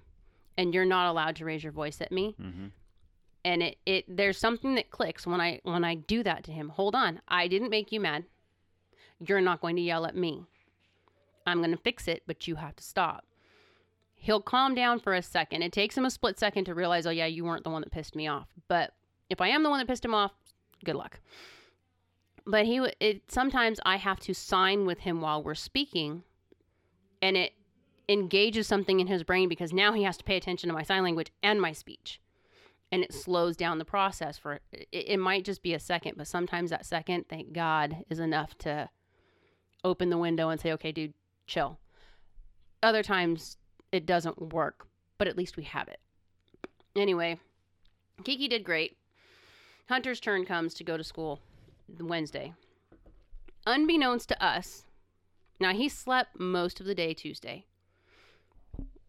and 0.56 0.75
you're 0.75 0.84
not 0.84 1.08
allowed 1.08 1.36
to 1.36 1.44
raise 1.44 1.62
your 1.62 1.72
voice 1.72 2.00
at 2.00 2.12
me. 2.12 2.34
Mm-hmm. 2.40 2.66
And 3.46 3.62
it, 3.62 3.78
it 3.86 4.04
there's 4.08 4.36
something 4.36 4.74
that 4.74 4.90
clicks 4.90 5.24
when 5.24 5.40
I 5.40 5.60
when 5.62 5.84
I 5.84 5.94
do 5.94 6.24
that 6.24 6.42
to 6.44 6.50
him. 6.50 6.70
Hold 6.70 6.96
on, 6.96 7.20
I 7.28 7.46
didn't 7.46 7.70
make 7.70 7.92
you 7.92 8.00
mad. 8.00 8.24
You're 9.24 9.40
not 9.40 9.60
going 9.60 9.76
to 9.76 9.82
yell 9.82 10.04
at 10.04 10.16
me. 10.16 10.44
I'm 11.46 11.58
going 11.58 11.70
to 11.70 11.76
fix 11.76 12.08
it, 12.08 12.24
but 12.26 12.48
you 12.48 12.56
have 12.56 12.74
to 12.74 12.82
stop. 12.82 13.24
He'll 14.16 14.40
calm 14.40 14.74
down 14.74 14.98
for 14.98 15.14
a 15.14 15.22
second. 15.22 15.62
It 15.62 15.72
takes 15.72 15.96
him 15.96 16.04
a 16.04 16.10
split 16.10 16.40
second 16.40 16.64
to 16.64 16.74
realize, 16.74 17.06
oh 17.06 17.10
yeah, 17.10 17.26
you 17.26 17.44
weren't 17.44 17.62
the 17.62 17.70
one 17.70 17.82
that 17.82 17.92
pissed 17.92 18.16
me 18.16 18.26
off. 18.26 18.48
But 18.66 18.92
if 19.30 19.40
I 19.40 19.48
am 19.48 19.62
the 19.62 19.70
one 19.70 19.78
that 19.78 19.86
pissed 19.86 20.04
him 20.04 20.14
off, 20.14 20.32
good 20.84 20.96
luck. 20.96 21.20
But 22.44 22.66
he, 22.66 22.84
it 22.98 23.30
sometimes 23.30 23.78
I 23.86 23.96
have 23.96 24.18
to 24.20 24.34
sign 24.34 24.86
with 24.86 25.00
him 25.00 25.20
while 25.20 25.40
we're 25.40 25.54
speaking, 25.54 26.24
and 27.22 27.36
it 27.36 27.52
engages 28.08 28.66
something 28.66 28.98
in 28.98 29.06
his 29.06 29.22
brain 29.22 29.48
because 29.48 29.72
now 29.72 29.92
he 29.92 30.02
has 30.02 30.16
to 30.16 30.24
pay 30.24 30.36
attention 30.36 30.68
to 30.68 30.74
my 30.74 30.82
sign 30.82 31.04
language 31.04 31.30
and 31.44 31.60
my 31.60 31.72
speech, 31.72 32.20
and 32.92 33.02
it 33.02 33.12
slows 33.12 33.56
down 33.56 33.78
the 33.78 33.84
process. 33.84 34.38
For 34.38 34.60
it, 34.72 34.88
it 34.92 35.18
might 35.18 35.44
just 35.44 35.62
be 35.62 35.74
a 35.74 35.80
second, 35.80 36.14
but 36.16 36.26
sometimes 36.26 36.70
that 36.70 36.86
second, 36.86 37.26
thank 37.28 37.52
God, 37.52 38.04
is 38.08 38.18
enough 38.18 38.56
to 38.58 38.88
open 39.84 40.10
the 40.10 40.18
window 40.18 40.48
and 40.48 40.60
say, 40.60 40.72
"Okay, 40.72 40.92
dude, 40.92 41.14
chill." 41.46 41.78
Other 42.82 43.02
times 43.02 43.56
it 43.92 44.06
doesn't 44.06 44.52
work, 44.52 44.88
but 45.18 45.28
at 45.28 45.36
least 45.36 45.56
we 45.56 45.64
have 45.64 45.88
it. 45.88 46.00
Anyway, 46.94 47.38
Kiki 48.24 48.48
did 48.48 48.64
great. 48.64 48.96
Hunter's 49.88 50.20
turn 50.20 50.44
comes 50.44 50.74
to 50.74 50.84
go 50.84 50.96
to 50.96 51.04
school 51.04 51.40
Wednesday. 51.98 52.54
Unbeknownst 53.66 54.28
to 54.28 54.44
us, 54.44 54.84
now 55.58 55.72
he 55.72 55.88
slept 55.88 56.38
most 56.38 56.80
of 56.80 56.86
the 56.86 56.94
day 56.94 57.14
Tuesday. 57.14 57.64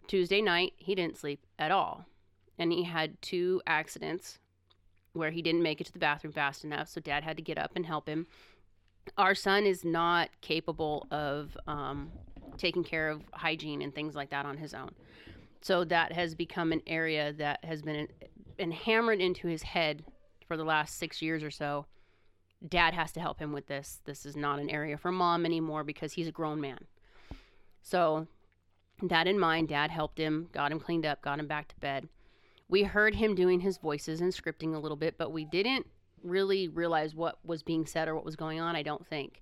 Tuesday 0.08 0.42
night, 0.42 0.74
he 0.78 0.96
didn't 0.96 1.18
sleep 1.18 1.46
at 1.60 1.72
all. 1.72 2.06
And 2.58 2.72
he 2.72 2.84
had 2.84 3.22
two 3.22 3.62
accidents 3.68 4.40
where 5.14 5.32
he 5.32 5.42
didn't 5.42 5.64
make 5.64 5.82
it 5.82 5.86
to 5.86 5.94
the 5.94 6.00
bathroom 6.00 6.34
fast 6.34 6.64
enough, 6.64 6.90
so 6.90 7.02
dad 7.02 7.24
had 7.24 7.38
to 7.38 7.44
get 7.44 7.58
up 7.58 7.72
and 7.76 7.86
help 7.86 8.08
him. 8.08 8.28
Our 9.18 9.36
son 9.36 9.66
is 9.66 9.84
not 9.86 10.30
capable 10.42 11.08
of 11.12 11.58
um, 11.68 12.12
taking 12.58 12.84
care 12.84 13.10
of 13.10 13.22
hygiene 13.34 13.82
and 13.82 13.94
things 13.94 14.16
like 14.16 14.30
that 14.32 14.46
on 14.46 14.58
his 14.58 14.74
own. 14.74 14.92
So 15.62 15.84
that 15.86 16.12
has 16.12 16.36
become 16.36 16.72
an 16.72 16.82
area 16.88 17.34
that 17.34 17.64
has 17.64 17.82
been, 17.82 18.08
been 18.58 18.72
hammered 18.72 19.20
into 19.20 19.48
his 19.48 19.64
head 19.64 20.04
for 20.48 20.58
the 20.58 20.64
last 20.64 20.98
six 20.98 21.22
years 21.22 21.44
or 21.44 21.52
so. 21.52 21.86
Dad 22.68 22.94
has 22.94 23.12
to 23.14 23.20
help 23.20 23.40
him 23.40 23.54
with 23.54 23.68
this. 23.68 24.00
This 24.06 24.26
is 24.26 24.36
not 24.36 24.60
an 24.60 24.70
area 24.70 24.98
for 24.98 25.12
mom 25.12 25.46
anymore 25.46 25.84
because 25.84 26.14
he's 26.14 26.28
a 26.28 26.32
grown 26.32 26.60
man. 26.60 26.80
So, 27.82 28.28
that 29.04 29.28
in 29.28 29.40
mind, 29.40 29.70
dad 29.70 29.92
helped 29.92 30.18
him, 30.18 30.50
got 30.52 30.72
him 30.72 30.80
cleaned 30.80 31.06
up, 31.06 31.22
got 31.22 31.40
him 31.40 31.48
back 31.48 31.68
to 31.68 31.80
bed. 31.80 32.10
We 32.70 32.84
heard 32.84 33.16
him 33.16 33.36
doing 33.36 33.62
his 33.62 33.78
voices 33.78 34.22
and 34.22 34.34
scripting 34.34 34.76
a 34.76 34.80
little 34.80 34.98
bit, 34.98 35.18
but 35.18 35.32
we 35.32 35.46
didn't 35.46 35.86
really 36.24 36.68
realize 36.68 37.16
what 37.16 37.40
was 37.46 37.64
being 37.64 37.86
said 37.86 38.08
or 38.08 38.16
what 38.16 38.26
was 38.26 38.36
going 38.36 38.60
on, 38.60 38.76
I 38.76 38.84
don't 38.84 39.06
think. 39.08 39.42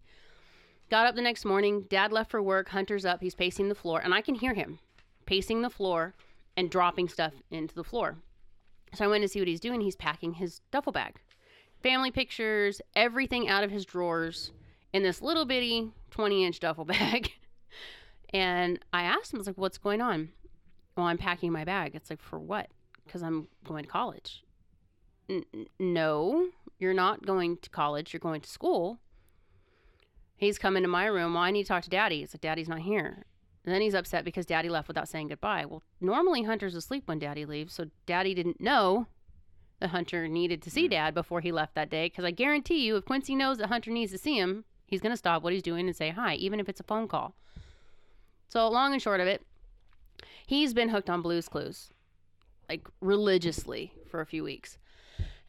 Got 0.92 1.08
up 1.08 1.16
the 1.16 1.22
next 1.22 1.46
morning. 1.46 1.86
Dad 1.90 2.12
left 2.12 2.30
for 2.30 2.42
work. 2.42 2.70
Hunter's 2.70 3.06
up. 3.06 3.22
He's 3.22 3.34
pacing 3.34 3.70
the 3.70 3.76
floor, 3.76 4.00
and 4.00 4.14
I 4.14 4.22
can 4.22 4.36
hear 4.36 4.54
him 4.54 4.80
pacing 5.26 5.62
the 5.62 5.70
floor 5.70 6.14
and 6.56 6.70
dropping 6.70 7.10
stuff 7.10 7.34
into 7.50 7.74
the 7.74 7.84
floor. 7.84 8.18
So 8.94 9.04
I 9.04 9.08
went 9.08 9.24
to 9.24 9.28
see 9.28 9.40
what 9.40 9.48
he's 9.48 9.60
doing. 9.60 9.82
He's 9.82 9.96
packing 9.96 10.34
his 10.34 10.62
duffel 10.72 10.92
bag. 10.92 11.16
Family 11.82 12.12
pictures, 12.12 12.82
everything 12.96 13.50
out 13.50 13.64
of 13.64 13.72
his 13.72 13.86
drawers 13.86 14.52
in 14.94 15.04
this 15.04 15.22
little 15.22 15.46
bitty 15.46 15.92
20 16.12 16.46
inch 16.46 16.60
duffel 16.60 16.86
bag. 16.86 17.32
and 18.34 18.80
I 18.94 19.04
asked 19.04 19.34
him, 19.34 19.38
I 19.38 19.42
was 19.42 19.48
like, 19.48 19.58
what's 19.58 19.78
going 19.78 20.02
on? 20.02 20.30
Well, 20.96 21.08
I'm 21.08 21.18
packing 21.18 21.52
my 21.52 21.66
bag. 21.66 21.96
It's 21.96 22.10
like, 22.10 22.22
for 22.22 22.40
what? 22.40 22.70
Because 23.06 23.24
I'm 23.24 23.48
going 23.64 23.84
to 23.84 23.90
college. 23.90 24.44
N- 25.30 25.46
no, 25.80 26.50
you're 26.80 26.94
not 26.94 27.26
going 27.26 27.58
to 27.58 27.70
college. 27.70 28.14
You're 28.14 28.20
going 28.20 28.42
to 28.42 28.50
school. 28.50 29.00
He's 30.36 30.58
coming 30.58 30.84
to 30.84 30.90
my 30.90 31.06
room. 31.06 31.34
Well, 31.34 31.44
I 31.44 31.52
need 31.52 31.64
to 31.64 31.68
talk 31.68 31.84
to 31.84 31.90
daddy. 31.90 32.22
It's 32.22 32.34
like, 32.34 32.42
daddy's 32.42 32.68
not 32.68 32.80
here. 32.80 33.26
And 33.66 33.74
then 33.74 33.82
he's 33.82 33.96
upset 33.96 34.24
because 34.24 34.46
daddy 34.46 34.70
left 34.70 34.88
without 34.88 35.10
saying 35.10 35.30
goodbye. 35.30 35.66
Well, 35.66 35.82
normally 36.00 36.44
Hunter's 36.44 36.76
asleep 36.76 37.04
when 37.08 37.20
daddy 37.20 37.46
leaves, 37.46 37.74
so 37.74 37.88
daddy 38.06 38.34
didn't 38.36 38.62
know 38.62 39.08
that 39.80 39.90
Hunter 39.90 40.28
needed 40.28 40.62
to 40.64 40.70
see 40.70 40.88
mm. 40.88 40.92
dad 40.92 41.14
before 41.14 41.42
he 41.42 41.52
left 41.52 41.74
that 41.76 41.90
day. 41.90 42.08
Because 42.08 42.26
I 42.26 42.32
guarantee 42.32 42.86
you, 42.86 42.96
if 42.96 43.06
Quincy 43.06 43.36
knows 43.36 43.58
that 43.58 43.68
Hunter 43.68 43.92
needs 43.92 44.12
to 44.12 44.18
see 44.18 44.38
him, 44.38 44.66
he's 44.86 45.02
going 45.02 45.14
to 45.14 45.18
stop 45.18 45.42
what 45.42 45.54
he's 45.54 45.64
doing 45.64 45.88
and 45.88 45.96
say 45.96 46.10
hi, 46.10 46.36
even 46.36 46.60
if 46.60 46.70
it's 46.70 46.80
a 46.80 46.84
phone 46.84 47.08
call. 47.08 47.34
So, 48.50 48.68
long 48.70 48.94
and 48.94 49.02
short 49.02 49.20
of 49.20 49.28
it, 49.28 49.42
he's 50.46 50.74
been 50.74 50.90
hooked 50.90 51.10
on 51.10 51.24
Blues 51.24 51.50
Clues, 51.50 51.90
like 52.70 52.88
religiously 53.02 53.94
for 54.10 54.22
a 54.22 54.26
few 54.26 54.44
weeks. 54.44 54.78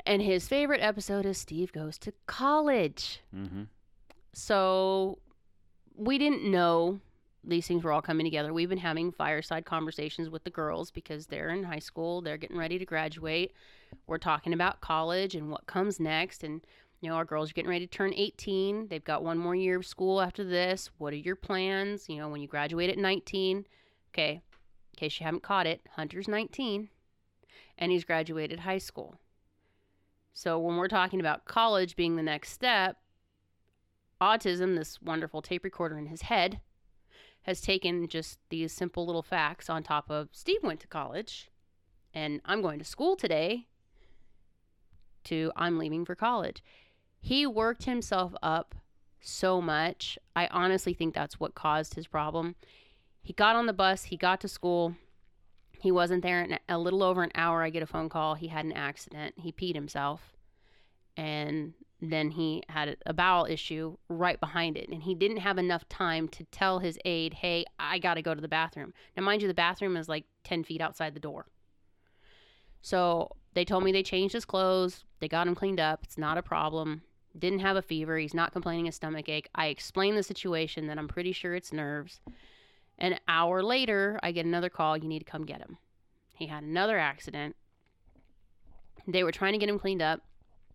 And 0.05 0.23
his 0.23 0.47
favorite 0.47 0.81
episode 0.81 1.27
is 1.27 1.39
Steve 1.39 1.73
Goes 1.73 1.99
to 1.99 2.13
College. 2.27 3.21
Mm-hmm. 3.35 3.65
So 4.33 5.19
we 5.97 6.19
didn't 6.19 6.49
know 6.49 7.01
these 7.43 7.67
things 7.67 7.83
were 7.83 7.93
all 7.93 8.03
coming 8.03 8.25
together. 8.25 8.53
We've 8.53 8.69
been 8.69 8.79
having 8.79 9.13
fireside 9.13 9.65
conversations 9.65 10.29
with 10.29 10.45
the 10.45 10.51
girls 10.51 10.91
because 10.91 11.27
they're 11.27 11.51
in 11.51 11.65
high 11.65 11.79
school, 11.79 12.21
they're 12.21 12.37
getting 12.37 12.59
ready 12.59 12.79
to 12.79 12.85
graduate. 12.85 13.53
We're 14.07 14.19
talking 14.19 14.53
about 14.53 14.81
college 14.81 15.35
and 15.35 15.51
what 15.51 15.67
comes 15.67 15.99
next 16.01 16.45
and 16.45 16.61
you 17.01 17.11
know, 17.11 17.17
our 17.17 17.25
girls 17.25 17.51
are 17.51 17.53
getting 17.53 17.71
ready 17.71 17.87
to 17.87 17.91
turn 17.97 18.15
18. 18.15 18.89
They've 18.89 19.05
got 19.05 19.23
one 19.23 19.39
more 19.39 19.55
year 19.55 19.77
of 19.77 19.87
school 19.87 20.21
after 20.21 20.43
this. 20.43 20.91
What 20.99 21.13
are 21.13 21.17
your 21.17 21.37
plans? 21.37 22.09
You 22.09 22.17
know, 22.17 22.29
when 22.29 22.41
you 22.41 22.49
graduate 22.49 22.91
at 22.91 22.99
19. 22.99 23.67
Okay, 24.13 24.33
in 24.33 24.97
case 24.97 25.21
you 25.21 25.25
haven't 25.25 25.43
caught 25.43 25.67
it, 25.67 25.83
Hunter's 25.95 26.27
19. 26.27 26.89
And 27.79 27.93
he's 27.93 28.05
graduated 28.05 28.61
high 28.61 28.79
school. 28.79 29.17
So 30.33 30.59
when 30.59 30.77
we're 30.77 30.89
talking 30.89 31.21
about 31.21 31.45
college 31.45 31.97
being 31.97 32.17
the 32.17 32.23
next 32.23 32.51
step, 32.53 32.99
autism, 34.21 34.77
this 34.77 35.01
wonderful 35.01 35.43
tape 35.43 35.65
recorder 35.65 35.99
in 35.99 36.07
his 36.07 36.23
head, 36.23 36.61
has 37.43 37.61
taken 37.61 38.09
just 38.09 38.39
these 38.51 38.73
simple 38.73 39.07
little 39.07 39.23
facts 39.23 39.71
on 39.71 39.83
top 39.83 40.11
of 40.11 40.29
Steve 40.33 40.63
went 40.63 40.81
to 40.81 40.89
college 40.89 41.49
and 42.13 42.41
I'm 42.45 42.61
going 42.61 42.79
to 42.79 42.85
school 42.85 43.15
today 43.15 43.67
to 45.25 45.53
I'm 45.55 45.79
leaving 45.79 46.05
for 46.05 46.15
college. 46.15 46.63
He 47.21 47.47
worked 47.47 47.85
himself 47.85 48.35
up 48.43 48.75
so 49.21 49.61
much. 49.61 50.19
I 50.35 50.47
honestly 50.49 50.95
think 50.95 51.15
that's 51.15 51.39
what 51.39 51.55
caused 51.55 51.95
his 51.95 52.07
problem. 52.07 52.57
He 53.23 53.33
got 53.33 53.57
on 53.57 53.67
the 53.67 53.73
bus, 53.73 54.05
he 54.05 54.17
got 54.17 54.41
to 54.41 54.49
school. 54.49 54.97
He 55.81 55.93
wasn't 55.93 56.23
there 56.23 56.43
in 56.43 56.59
a 56.69 56.79
little 56.79 57.03
over 57.03 57.23
an 57.23 57.33
hour. 57.35 57.63
I 57.63 57.71
get 57.71 57.83
a 57.83 57.87
phone 57.87 58.09
call. 58.09 58.35
He 58.35 58.49
had 58.49 58.65
an 58.65 58.73
accident. 58.73 59.35
He 59.39 59.53
peed 59.53 59.75
himself. 59.75 60.37
And 61.17 61.75
then 62.01 62.31
he 62.31 62.63
had 62.69 62.97
a 63.07 63.15
bowel 63.15 63.47
issue 63.47 63.97
right 64.09 64.39
behind 64.39 64.77
it. 64.77 64.89
And 64.89 65.03
he 65.03 65.15
didn't 65.15 65.39
have 65.39 65.59
enough 65.59 65.89
time 65.89 66.29
to 66.29 66.45
tell 66.45 66.79
his 66.79 66.99
aide, 67.05 67.35
hey, 67.35 67.65
I 67.79 67.99
got 67.99 68.15
to 68.15 68.23
go 68.23 68.35
to 68.35 68.41
the 68.41 68.49
bathroom. 68.49 68.93
Now, 69.17 69.23
mind 69.23 69.43
you, 69.43 69.49
the 69.49 69.55
bathroom 69.55 69.97
is 69.97 70.09
like 70.09 70.25
10 70.45 70.65
feet 70.65 70.81
outside 70.81 71.15
the 71.15 71.21
door. 71.21 71.47
So 72.83 73.31
they 73.55 73.65
told 73.65 73.83
me 73.85 73.93
they 73.93 74.03
changed 74.03 74.35
his 74.35 74.45
clothes. 74.45 75.05
They 75.21 75.29
got 75.29 75.49
him 75.49 75.55
cleaned 75.55 75.81
up. 75.81 76.01
It's 76.05 76.19
not 76.19 76.39
a 76.39 76.43
problem. 76.43 77.03
Didn't 77.39 77.61
have 77.61 77.77
a 77.77 77.83
fever. 77.83 78.19
He's 78.19 78.35
not 78.35 78.53
complaining 78.53 78.89
of 78.89 78.95
stomach 78.95 79.29
ache. 79.29 79.49
I 79.55 79.67
explained 79.67 80.17
the 80.17 80.23
situation 80.23 80.87
that 80.87 80.99
I'm 80.99 81.09
pretty 81.09 81.33
sure 81.33 81.55
it's 81.55 81.73
nerves. 81.73 82.21
An 82.99 83.19
hour 83.29 83.63
later, 83.63 84.19
I 84.23 84.33
get 84.33 84.47
another 84.47 84.71
call. 84.71 84.97
You 84.97 85.09
need 85.09 85.21
to 85.21 85.25
come 85.25 85.45
get 85.45 85.61
him. 85.61 85.79
He 86.35 86.47
had 86.47 86.63
another 86.63 86.99
accident. 86.99 87.57
They 89.07 89.23
were 89.23 89.33
trying 89.33 89.53
to 89.53 89.59
get 89.59 89.69
him 89.69 89.79
cleaned 89.79 90.03
up. 90.03 90.21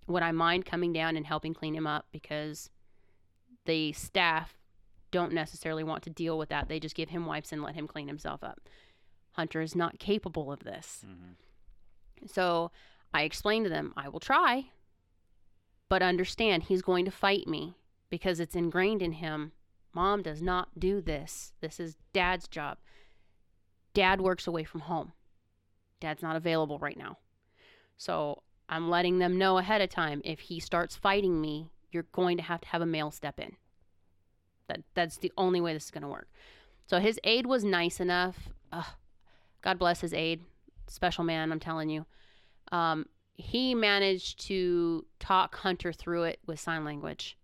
Would 0.08 0.24
I 0.24 0.32
mind 0.32 0.66
coming 0.66 0.94
down 0.94 1.16
and 1.16 1.26
helping 1.26 1.54
clean 1.54 1.76
him 1.76 1.88
up? 1.88 2.06
Because 2.12 2.70
the 3.66 3.92
staff 3.94 4.58
don't 5.12 5.34
necessarily 5.34 5.84
want 5.84 6.04
to 6.04 6.10
deal 6.10 6.38
with 6.38 6.50
that. 6.50 6.68
They 6.68 6.80
just 6.80 6.96
give 6.96 7.10
him 7.10 7.26
wipes 7.26 7.52
and 7.52 7.62
let 7.62 7.76
him 7.76 7.88
clean 7.88 8.08
himself 8.08 8.44
up. 8.44 8.62
Hunter 9.34 9.62
is 9.62 9.76
not 9.76 10.00
capable 10.00 10.52
of 10.52 10.64
this. 10.64 11.06
Mm-hmm. 11.06 12.28
So 12.28 12.72
I 13.14 13.24
explained 13.24 13.66
to 13.66 13.70
them, 13.70 13.94
I 13.96 14.10
will 14.10 14.20
try, 14.20 14.68
but 15.90 16.02
understand 16.02 16.64
he's 16.64 16.82
going 16.82 17.06
to 17.06 17.12
fight 17.12 17.48
me 17.48 17.76
because 18.10 18.40
it's 18.40 18.56
ingrained 18.56 19.02
in 19.02 19.14
him. 19.14 19.52
Mom 19.94 20.22
does 20.22 20.42
not 20.42 20.80
do 20.80 21.02
this. 21.02 21.54
This 21.62 21.80
is 21.80 21.98
dad's 22.14 22.48
job. 22.48 22.78
Dad 23.94 24.22
works 24.22 24.48
away 24.48 24.64
from 24.64 24.82
home. 24.82 25.12
Dad's 26.00 26.24
not 26.24 26.36
available 26.36 26.80
right 26.80 26.98
now. 26.98 27.18
So 27.98 28.42
I'm 28.70 28.90
letting 28.90 29.20
them 29.20 29.38
know 29.38 29.58
ahead 29.58 29.82
of 29.82 29.90
time 29.90 30.22
if 30.24 30.40
he 30.40 30.60
starts 30.60 30.96
fighting 30.96 31.42
me, 31.42 31.70
you're 31.92 32.08
going 32.12 32.38
to 32.38 32.44
have 32.44 32.62
to 32.62 32.68
have 32.70 32.82
a 32.82 32.86
male 32.86 33.12
step 33.12 33.40
in. 33.40 33.58
That 34.68 34.82
that's 34.94 35.18
the 35.18 35.34
only 35.38 35.60
way 35.60 35.74
this 35.74 35.86
is 35.86 35.92
going 35.92 36.04
to 36.04 36.08
work. 36.08 36.30
So 36.88 37.00
his 37.00 37.20
aide 37.24 37.46
was 37.46 37.64
nice 37.64 38.00
enough. 38.00 38.50
Ugh, 38.72 38.86
God 39.62 39.78
bless 39.78 40.02
his 40.02 40.14
aide, 40.14 40.42
special 40.88 41.24
man. 41.24 41.52
I'm 41.52 41.60
telling 41.60 41.90
you. 41.90 42.06
Um, 42.72 43.06
he 43.36 43.76
managed 43.76 44.40
to 44.48 45.06
talk 45.20 45.56
Hunter 45.58 45.92
through 45.92 46.24
it 46.24 46.40
with 46.46 46.60
sign 46.60 46.86
language, 46.86 47.38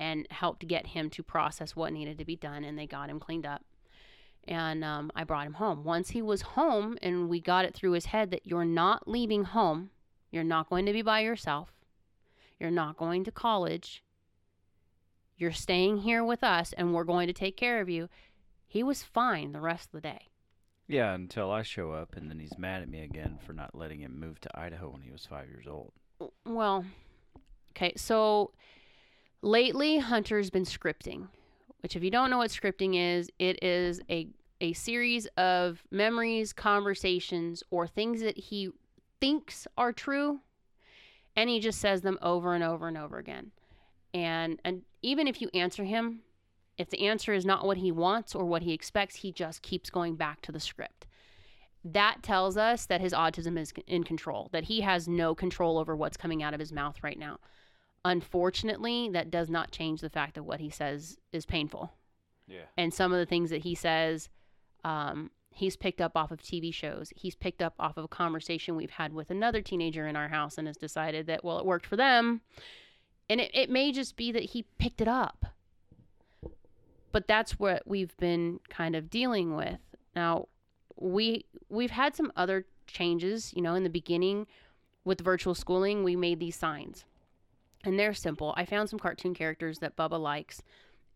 and 0.00 0.26
helped 0.30 0.66
get 0.66 0.88
him 0.88 1.10
to 1.10 1.22
process 1.22 1.76
what 1.76 1.92
needed 1.92 2.18
to 2.18 2.24
be 2.24 2.34
done. 2.34 2.64
And 2.64 2.76
they 2.76 2.86
got 2.86 3.10
him 3.10 3.20
cleaned 3.20 3.46
up. 3.46 3.62
And 4.48 4.82
um, 4.82 5.12
I 5.14 5.24
brought 5.24 5.46
him 5.46 5.52
home. 5.52 5.84
Once 5.84 6.10
he 6.10 6.22
was 6.22 6.40
home, 6.40 6.96
and 7.02 7.28
we 7.28 7.40
got 7.40 7.66
it 7.66 7.74
through 7.74 7.92
his 7.92 8.06
head 8.06 8.30
that 8.30 8.46
you're 8.46 8.64
not 8.64 9.06
leaving 9.06 9.44
home. 9.44 9.90
You're 10.30 10.42
not 10.42 10.70
going 10.70 10.86
to 10.86 10.92
be 10.92 11.02
by 11.02 11.20
yourself. 11.20 11.72
You're 12.58 12.70
not 12.70 12.96
going 12.96 13.24
to 13.24 13.30
college. 13.30 14.02
You're 15.36 15.52
staying 15.52 15.98
here 15.98 16.22
with 16.22 16.44
us 16.44 16.74
and 16.74 16.92
we're 16.92 17.04
going 17.04 17.26
to 17.26 17.32
take 17.32 17.56
care 17.56 17.80
of 17.80 17.88
you. 17.88 18.08
He 18.66 18.82
was 18.82 19.02
fine 19.02 19.52
the 19.52 19.60
rest 19.60 19.86
of 19.86 19.92
the 19.92 20.00
day. 20.02 20.28
Yeah, 20.86 21.14
until 21.14 21.50
I 21.50 21.62
show 21.62 21.92
up 21.92 22.14
and 22.14 22.30
then 22.30 22.38
he's 22.38 22.58
mad 22.58 22.82
at 22.82 22.88
me 22.88 23.02
again 23.02 23.38
for 23.44 23.54
not 23.54 23.74
letting 23.74 24.00
him 24.00 24.20
move 24.20 24.38
to 24.40 24.60
Idaho 24.60 24.90
when 24.90 25.00
he 25.00 25.10
was 25.10 25.24
five 25.24 25.48
years 25.48 25.66
old. 25.66 25.92
Well, 26.44 26.84
okay, 27.70 27.94
so 27.96 28.52
lately 29.42 29.98
Hunter's 29.98 30.50
been 30.50 30.64
scripting, 30.64 31.28
which 31.82 31.96
if 31.96 32.02
you 32.02 32.10
don't 32.10 32.30
know 32.30 32.38
what 32.38 32.50
scripting 32.50 32.96
is, 32.96 33.30
it 33.38 33.62
is 33.62 34.00
a 34.10 34.28
a 34.62 34.72
series 34.74 35.26
of 35.38 35.82
memories, 35.90 36.52
conversations, 36.52 37.62
or 37.70 37.86
things 37.86 38.20
that 38.20 38.36
he 38.36 38.68
thinks 39.18 39.66
are 39.78 39.92
true, 39.92 40.40
and 41.34 41.48
he 41.48 41.60
just 41.60 41.80
says 41.80 42.02
them 42.02 42.18
over 42.20 42.54
and 42.54 42.62
over 42.62 42.86
and 42.86 42.98
over 42.98 43.18
again. 43.18 43.52
And 44.12 44.60
and 44.64 44.82
even 45.02 45.26
if 45.26 45.40
you 45.40 45.48
answer 45.54 45.84
him, 45.84 46.20
if 46.76 46.90
the 46.90 47.06
answer 47.06 47.32
is 47.32 47.46
not 47.46 47.64
what 47.64 47.78
he 47.78 47.92
wants 47.92 48.34
or 48.34 48.44
what 48.44 48.62
he 48.62 48.72
expects, 48.72 49.16
he 49.16 49.32
just 49.32 49.62
keeps 49.62 49.90
going 49.90 50.16
back 50.16 50.42
to 50.42 50.52
the 50.52 50.60
script. 50.60 51.06
That 51.82 52.22
tells 52.22 52.58
us 52.58 52.84
that 52.86 53.00
his 53.00 53.14
autism 53.14 53.58
is 53.58 53.72
in 53.86 54.04
control, 54.04 54.50
that 54.52 54.64
he 54.64 54.82
has 54.82 55.08
no 55.08 55.34
control 55.34 55.78
over 55.78 55.96
what's 55.96 56.18
coming 56.18 56.42
out 56.42 56.52
of 56.52 56.60
his 56.60 56.72
mouth 56.72 57.02
right 57.02 57.18
now. 57.18 57.38
Unfortunately, 58.04 59.10
that 59.10 59.30
does 59.30 59.50
not 59.50 59.70
change 59.70 60.00
the 60.00 60.10
fact 60.10 60.34
that 60.34 60.42
what 60.42 60.60
he 60.60 60.70
says 60.70 61.18
is 61.32 61.44
painful. 61.44 61.92
Yeah. 62.46 62.62
And 62.76 62.92
some 62.92 63.12
of 63.12 63.18
the 63.18 63.26
things 63.26 63.50
that 63.50 63.62
he 63.62 63.74
says, 63.74 64.28
um, 64.84 65.30
he's 65.50 65.76
picked 65.76 66.00
up 66.00 66.16
off 66.16 66.30
of 66.30 66.40
TV 66.40 66.72
shows. 66.72 67.12
He's 67.14 67.34
picked 67.34 67.62
up 67.62 67.74
off 67.78 67.96
of 67.96 68.04
a 68.04 68.08
conversation 68.08 68.76
we've 68.76 68.90
had 68.90 69.12
with 69.12 69.30
another 69.30 69.60
teenager 69.60 70.06
in 70.06 70.16
our 70.16 70.28
house 70.28 70.56
and 70.56 70.66
has 70.66 70.76
decided 70.76 71.26
that, 71.26 71.44
well, 71.44 71.58
it 71.58 71.66
worked 71.66 71.86
for 71.86 71.96
them. 71.96 72.40
And 73.28 73.40
it, 73.40 73.50
it 73.54 73.70
may 73.70 73.92
just 73.92 74.16
be 74.16 74.32
that 74.32 74.42
he 74.42 74.64
picked 74.78 75.00
it 75.00 75.08
up. 75.08 75.46
But 77.12 77.28
that's 77.28 77.58
what 77.58 77.82
we've 77.86 78.16
been 78.16 78.60
kind 78.68 78.96
of 78.96 79.10
dealing 79.10 79.54
with. 79.54 79.80
Now, 80.16 80.48
we 80.96 81.44
we've 81.68 81.90
had 81.90 82.14
some 82.14 82.32
other 82.36 82.66
changes, 82.86 83.52
you 83.54 83.62
know, 83.62 83.74
in 83.74 83.84
the 83.84 83.90
beginning 83.90 84.46
with 85.04 85.20
virtual 85.20 85.54
schooling, 85.54 86.04
we 86.04 86.14
made 86.14 86.40
these 86.40 86.56
signs. 86.56 87.04
And 87.84 87.98
they're 87.98 88.14
simple. 88.14 88.54
I 88.56 88.64
found 88.64 88.90
some 88.90 88.98
cartoon 88.98 89.34
characters 89.34 89.78
that 89.78 89.96
Bubba 89.96 90.20
likes 90.20 90.62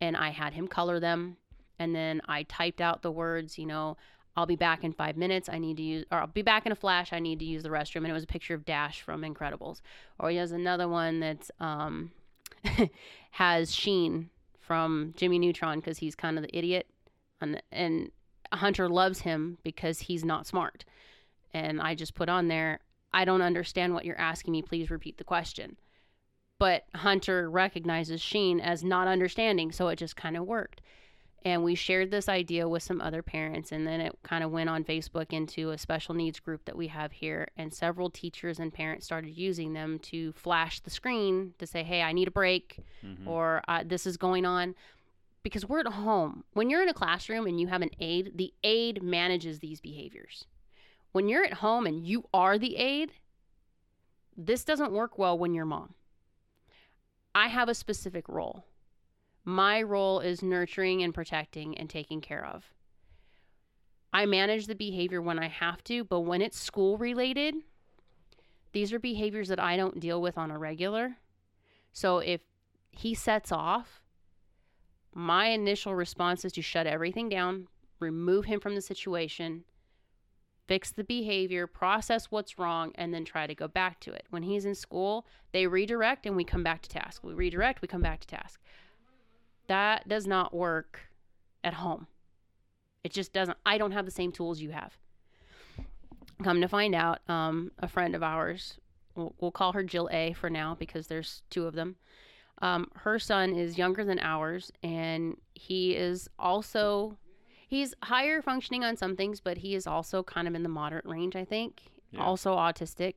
and 0.01 0.17
I 0.17 0.29
had 0.29 0.53
him 0.53 0.67
color 0.67 0.99
them 0.99 1.37
and 1.79 1.95
then 1.95 2.21
I 2.27 2.43
typed 2.43 2.81
out 2.81 3.01
the 3.01 3.11
words, 3.11 3.57
you 3.57 3.65
know, 3.65 3.97
I'll 4.37 4.45
be 4.45 4.55
back 4.55 4.83
in 4.83 4.91
five 4.91 5.15
minutes. 5.15 5.47
I 5.47 5.59
need 5.59 5.77
to 5.77 5.83
use, 5.83 6.05
or 6.11 6.19
I'll 6.19 6.27
be 6.27 6.41
back 6.41 6.65
in 6.65 6.71
a 6.71 6.75
flash. 6.75 7.13
I 7.13 7.19
need 7.19 7.39
to 7.39 7.45
use 7.45 7.63
the 7.63 7.69
restroom. 7.69 7.97
And 7.97 8.07
it 8.07 8.13
was 8.13 8.23
a 8.23 8.27
picture 8.27 8.53
of 8.53 8.65
Dash 8.65 9.01
from 9.01 9.21
Incredibles. 9.21 9.81
Or 10.19 10.29
he 10.29 10.37
has 10.37 10.51
another 10.51 10.89
one 10.89 11.21
that's 11.21 11.51
um, 11.59 12.11
has 13.31 13.73
Sheen 13.73 14.29
from 14.59 15.13
Jimmy 15.15 15.39
Neutron 15.39 15.79
because 15.79 15.99
he's 15.99 16.15
kind 16.15 16.37
of 16.37 16.43
the 16.43 16.57
idiot, 16.57 16.87
and 17.39 17.61
and 17.71 18.11
Hunter 18.51 18.89
loves 18.89 19.19
him 19.19 19.57
because 19.63 19.99
he's 19.99 20.25
not 20.25 20.47
smart. 20.47 20.83
And 21.53 21.81
I 21.81 21.95
just 21.95 22.13
put 22.13 22.27
on 22.27 22.49
there, 22.49 22.79
I 23.13 23.23
don't 23.23 23.41
understand 23.41 23.93
what 23.93 24.03
you're 24.03 24.19
asking 24.19 24.51
me. 24.51 24.61
Please 24.61 24.91
repeat 24.91 25.17
the 25.17 25.23
question. 25.23 25.77
But 26.57 26.85
Hunter 26.95 27.49
recognizes 27.49 28.21
Sheen 28.21 28.59
as 28.59 28.83
not 28.83 29.07
understanding, 29.07 29.71
so 29.71 29.89
it 29.89 29.97
just 29.97 30.15
kind 30.15 30.37
of 30.37 30.45
worked. 30.45 30.81
And 31.43 31.63
we 31.63 31.75
shared 31.75 32.09
this 32.09 32.27
idea 32.27 32.67
with 32.67 32.81
some 32.81 33.01
other 33.01 33.21
parents 33.21 33.71
and 33.71 33.85
then 33.85 34.01
it 34.01 34.17
kind 34.23 34.43
of 34.43 34.49
went 34.49 34.67
on 34.67 34.83
facebook 34.83 35.31
into 35.31 35.69
a 35.69 35.77
special 35.77 36.15
needs 36.15 36.39
group 36.39 36.65
that 36.65 36.75
we 36.75 36.87
have 36.87 37.11
here 37.11 37.49
and 37.55 37.71
several 37.71 38.09
teachers 38.09 38.57
and 38.57 38.73
parents 38.73 39.05
started 39.05 39.37
using 39.37 39.73
them 39.73 39.99
to 39.99 40.31
flash 40.31 40.79
the 40.79 40.89
screen 40.89 41.53
to 41.59 41.67
say 41.67 41.83
hey 41.83 42.01
i 42.01 42.11
need 42.11 42.27
a 42.27 42.31
break 42.31 42.79
Mhm. 43.03 43.27
or 43.27 43.61
uh, 43.67 43.83
this 43.85 44.07
is 44.07 44.17
going 44.17 44.45
on. 44.45 44.73
Because 45.43 45.69
we're 45.69 45.81
at 45.81 45.85
home. 45.87 46.43
When 46.53 46.71
you're 46.71 46.81
in 46.81 46.89
a 46.89 46.93
classroom 46.95 47.45
and 47.45 47.61
you 47.61 47.67
have 47.67 47.83
an 47.83 47.91
aide 47.99 48.31
the 48.33 48.51
aide 48.63 49.03
manages 49.03 49.59
these 49.59 49.79
behaviors. 49.79 50.45
When 51.11 51.27
you're 51.29 51.45
at 51.45 51.53
home 51.55 51.85
and 51.85 52.03
you 52.07 52.25
are 52.33 52.57
the 52.57 52.75
aide 52.77 53.11
this 54.35 54.63
doesn't 54.65 54.91
work 54.93 55.19
well 55.19 55.37
when 55.37 55.53
you're 55.53 55.65
mom 55.65 55.93
i 57.35 57.47
have 57.47 57.69
a 57.69 57.75
specific 57.75 58.27
role 58.27 58.65
my 59.47 59.79
role 59.83 60.21
is 60.21 60.41
nurturing 60.41 61.03
and 61.03 61.13
protecting 61.13 61.77
and 61.77 61.87
taking 61.87 62.19
care 62.19 62.43
of. 62.43 62.73
I 64.11 64.25
manage 64.25 64.65
the 64.65 64.73
behavior 64.73 65.21
when 65.21 65.37
I 65.37 65.47
have 65.47 65.83
to, 65.83 66.03
but 66.03 66.21
when 66.21 66.41
it's 66.41 66.59
school 66.59 66.97
related, 66.97 67.53
these 68.73 68.91
are 68.91 68.99
behaviors 68.99 69.49
that 69.49 69.59
I 69.59 69.77
don't 69.77 69.99
deal 69.99 70.19
with 70.19 70.35
on 70.35 70.49
a 70.49 70.57
regular. 70.57 71.17
So 71.93 72.19
if 72.19 72.41
he 72.89 73.13
sets 73.13 73.51
off, 73.51 74.01
my 75.13 75.47
initial 75.47 75.93
response 75.93 76.43
is 76.43 76.53
to 76.53 76.63
shut 76.63 76.87
everything 76.87 77.29
down, 77.29 77.67
remove 77.99 78.45
him 78.45 78.59
from 78.59 78.73
the 78.73 78.81
situation, 78.81 79.63
fix 80.67 80.91
the 80.91 81.03
behavior, 81.03 81.67
process 81.67 82.31
what's 82.31 82.57
wrong, 82.57 82.91
and 82.95 83.13
then 83.13 83.25
try 83.25 83.47
to 83.47 83.55
go 83.55 83.67
back 83.67 83.99
to 84.01 84.11
it. 84.11 84.25
When 84.29 84.43
he's 84.43 84.65
in 84.65 84.75
school, 84.75 85.25
they 85.51 85.67
redirect 85.67 86.25
and 86.25 86.35
we 86.35 86.43
come 86.43 86.63
back 86.63 86.81
to 86.83 86.89
task. 86.89 87.23
We 87.23 87.33
redirect, 87.33 87.81
we 87.81 87.87
come 87.87 88.01
back 88.01 88.21
to 88.21 88.27
task. 88.27 88.59
That 89.67 90.07
does 90.07 90.27
not 90.27 90.53
work 90.53 91.01
at 91.63 91.75
home. 91.75 92.07
It 93.03 93.13
just 93.13 93.33
doesn't. 93.33 93.57
I 93.65 93.77
don't 93.77 93.91
have 93.91 94.05
the 94.05 94.11
same 94.11 94.31
tools 94.31 94.61
you 94.61 94.71
have. 94.71 94.97
come 96.43 96.61
to 96.61 96.67
find 96.67 96.95
out, 96.95 97.19
um, 97.29 97.71
a 97.79 97.87
friend 97.87 98.15
of 98.15 98.23
ours, 98.23 98.79
we'll, 99.15 99.35
we'll 99.39 99.51
call 99.51 99.73
her 99.73 99.83
Jill 99.83 100.09
A 100.11 100.33
for 100.33 100.49
now 100.49 100.75
because 100.77 101.07
there's 101.07 101.43
two 101.49 101.65
of 101.65 101.75
them. 101.75 101.95
Um, 102.61 102.89
her 102.95 103.19
son 103.19 103.53
is 103.53 103.77
younger 103.77 104.03
than 104.05 104.19
ours, 104.19 104.71
and 104.81 105.37
he 105.53 105.95
is 105.95 106.29
also 106.39 107.17
he's 107.75 107.93
higher 108.03 108.41
functioning 108.41 108.83
on 108.83 108.95
some 108.95 109.15
things, 109.17 109.41
but 109.41 109.57
he 109.57 109.75
is 109.75 109.85
also 109.85 110.23
kind 110.23 110.47
of 110.47 110.55
in 110.55 110.63
the 110.63 110.69
moderate 110.69 111.05
range, 111.05 111.35
I 111.35 111.43
think. 111.43 111.81
Yeah. 112.11 112.23
Also 112.23 112.55
autistic. 112.55 113.15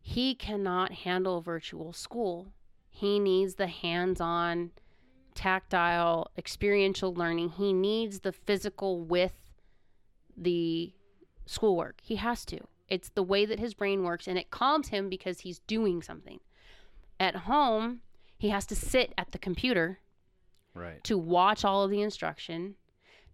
He 0.00 0.34
cannot 0.34 0.92
handle 0.92 1.40
virtual 1.40 1.92
school. 1.92 2.52
He 2.88 3.18
needs 3.18 3.56
the 3.56 3.66
hands-on, 3.66 4.70
tactile, 5.34 6.30
experiential 6.38 7.12
learning. 7.12 7.50
He 7.50 7.72
needs 7.72 8.20
the 8.20 8.30
physical 8.32 9.00
with 9.00 9.32
the 10.36 10.92
schoolwork. 11.46 12.00
He 12.02 12.16
has 12.16 12.44
to. 12.46 12.60
It's 12.88 13.08
the 13.08 13.22
way 13.22 13.44
that 13.46 13.58
his 13.58 13.74
brain 13.74 14.04
works, 14.04 14.28
and 14.28 14.38
it 14.38 14.50
calms 14.50 14.88
him 14.88 15.08
because 15.08 15.40
he's 15.40 15.58
doing 15.60 16.02
something. 16.02 16.38
At 17.18 17.34
home, 17.34 18.00
he 18.38 18.50
has 18.50 18.66
to 18.66 18.76
sit 18.76 19.12
at 19.18 19.32
the 19.32 19.38
computer 19.38 19.98
Right. 20.74 21.02
to 21.04 21.16
watch 21.16 21.64
all 21.64 21.82
of 21.82 21.90
the 21.90 22.02
instruction, 22.02 22.76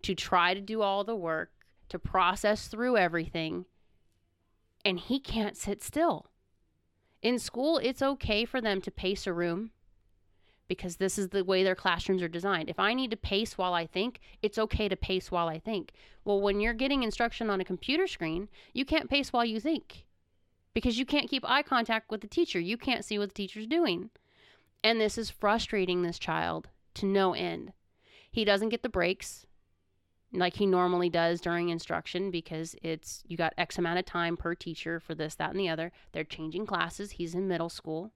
to 0.03 0.15
try 0.15 0.55
to 0.55 0.61
do 0.61 0.83
all 0.83 1.05
the 1.05 1.17
work, 1.17 1.51
to 1.89 1.99
process 1.99 2.69
through 2.69 2.97
everything, 2.97 3.67
and 4.85 4.99
he 4.99 5.21
can't 5.21 5.57
sit 5.57 5.83
still. 5.83 6.27
In 7.23 7.39
school, 7.39 7.79
it's 7.79 8.01
okay 8.03 8.45
for 8.45 8.61
them 8.61 8.81
to 8.81 8.91
pace 8.91 9.27
a 9.27 9.33
room 9.33 9.71
because 10.69 10.97
this 10.97 11.19
is 11.19 11.31
the 11.31 11.45
way 11.45 11.65
their 11.65 11.75
classrooms 11.75 12.23
are 12.23 12.29
designed. 12.29 12.71
If 12.71 12.79
I 12.79 12.95
need 12.95 13.11
to 13.11 13.17
pace 13.17 13.59
while 13.59 13.75
I 13.75 13.87
think, 13.87 14.21
it's 14.41 14.57
okay 14.57 14.89
to 14.89 14.97
pace 14.97 15.31
while 15.31 15.49
I 15.49 15.59
think. 15.59 15.91
Well, 16.25 16.41
when 16.41 16.61
you're 16.61 16.75
getting 16.75 17.03
instruction 17.03 17.51
on 17.51 17.61
a 17.61 17.65
computer 17.65 18.07
screen, 18.07 18.49
you 18.73 18.85
can't 18.85 19.11
pace 19.11 19.33
while 19.33 19.45
you 19.45 19.59
think 19.59 20.07
because 20.73 20.97
you 20.97 21.05
can't 21.05 21.29
keep 21.29 21.45
eye 21.45 21.63
contact 21.63 22.11
with 22.11 22.21
the 22.21 22.29
teacher. 22.29 22.61
You 22.61 22.77
can't 22.77 23.05
see 23.05 23.19
what 23.19 23.31
the 23.31 23.35
teacher's 23.35 23.67
doing. 23.67 24.11
And 24.85 25.01
this 25.01 25.19
is 25.19 25.29
frustrating 25.29 26.03
this 26.03 26.21
child 26.21 26.69
to 26.95 27.07
no 27.07 27.35
end. 27.35 27.73
He 28.31 28.45
doesn't 28.45 28.69
get 28.69 28.85
the 28.85 28.89
breaks 28.89 29.47
like 30.33 30.57
he 30.57 30.67
normally 30.67 31.11
does 31.11 31.41
during 31.41 31.71
instruction 31.71 32.31
because 32.31 32.77
it's 32.83 33.23
you 33.27 33.37
got 33.37 33.53
X 33.59 33.79
amount 33.79 33.99
of 33.99 34.05
time 34.05 34.37
per 34.37 34.55
teacher 34.55 35.01
for 35.01 35.15
this, 35.15 35.35
that, 35.37 35.51
and 35.51 35.59
the 35.59 35.69
other. 35.69 35.93
They're 36.13 36.25
changing 36.25 36.67
classes. 36.67 37.13
He's 37.13 37.35
in 37.35 37.49
middle 37.49 37.69
school. 37.69 38.13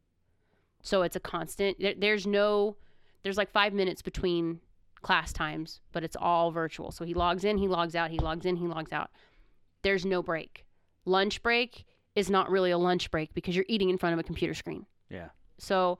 So 0.82 1.02
it's 1.02 1.16
a 1.16 1.20
constant. 1.20 1.80
There, 1.80 1.94
there's 1.96 2.26
no, 2.26 2.76
there's 3.22 3.36
like 3.36 3.50
five 3.50 3.72
minutes 3.72 4.02
between 4.02 4.60
class 5.02 5.32
times, 5.32 5.80
but 5.92 6.04
it's 6.04 6.16
all 6.16 6.50
virtual. 6.50 6.92
So 6.92 7.04
he 7.04 7.14
logs 7.14 7.44
in, 7.44 7.58
he 7.58 7.68
logs 7.68 7.94
out, 7.94 8.10
he 8.10 8.18
logs 8.18 8.46
in, 8.46 8.56
he 8.56 8.66
logs 8.66 8.92
out. 8.92 9.10
There's 9.82 10.04
no 10.04 10.22
break. 10.22 10.66
Lunch 11.04 11.42
break 11.42 11.84
is 12.14 12.30
not 12.30 12.50
really 12.50 12.70
a 12.70 12.78
lunch 12.78 13.10
break 13.10 13.34
because 13.34 13.56
you're 13.56 13.66
eating 13.68 13.90
in 13.90 13.98
front 13.98 14.12
of 14.12 14.18
a 14.18 14.22
computer 14.22 14.54
screen. 14.54 14.86
Yeah. 15.10 15.28
So 15.58 15.98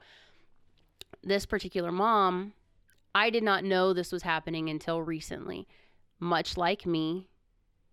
this 1.23 1.45
particular 1.45 1.91
mom, 1.91 2.53
I 3.13 3.29
did 3.29 3.43
not 3.43 3.63
know 3.63 3.93
this 3.93 4.11
was 4.11 4.23
happening 4.23 4.69
until 4.69 5.01
recently. 5.01 5.67
Much 6.19 6.57
like 6.57 6.85
me, 6.85 7.27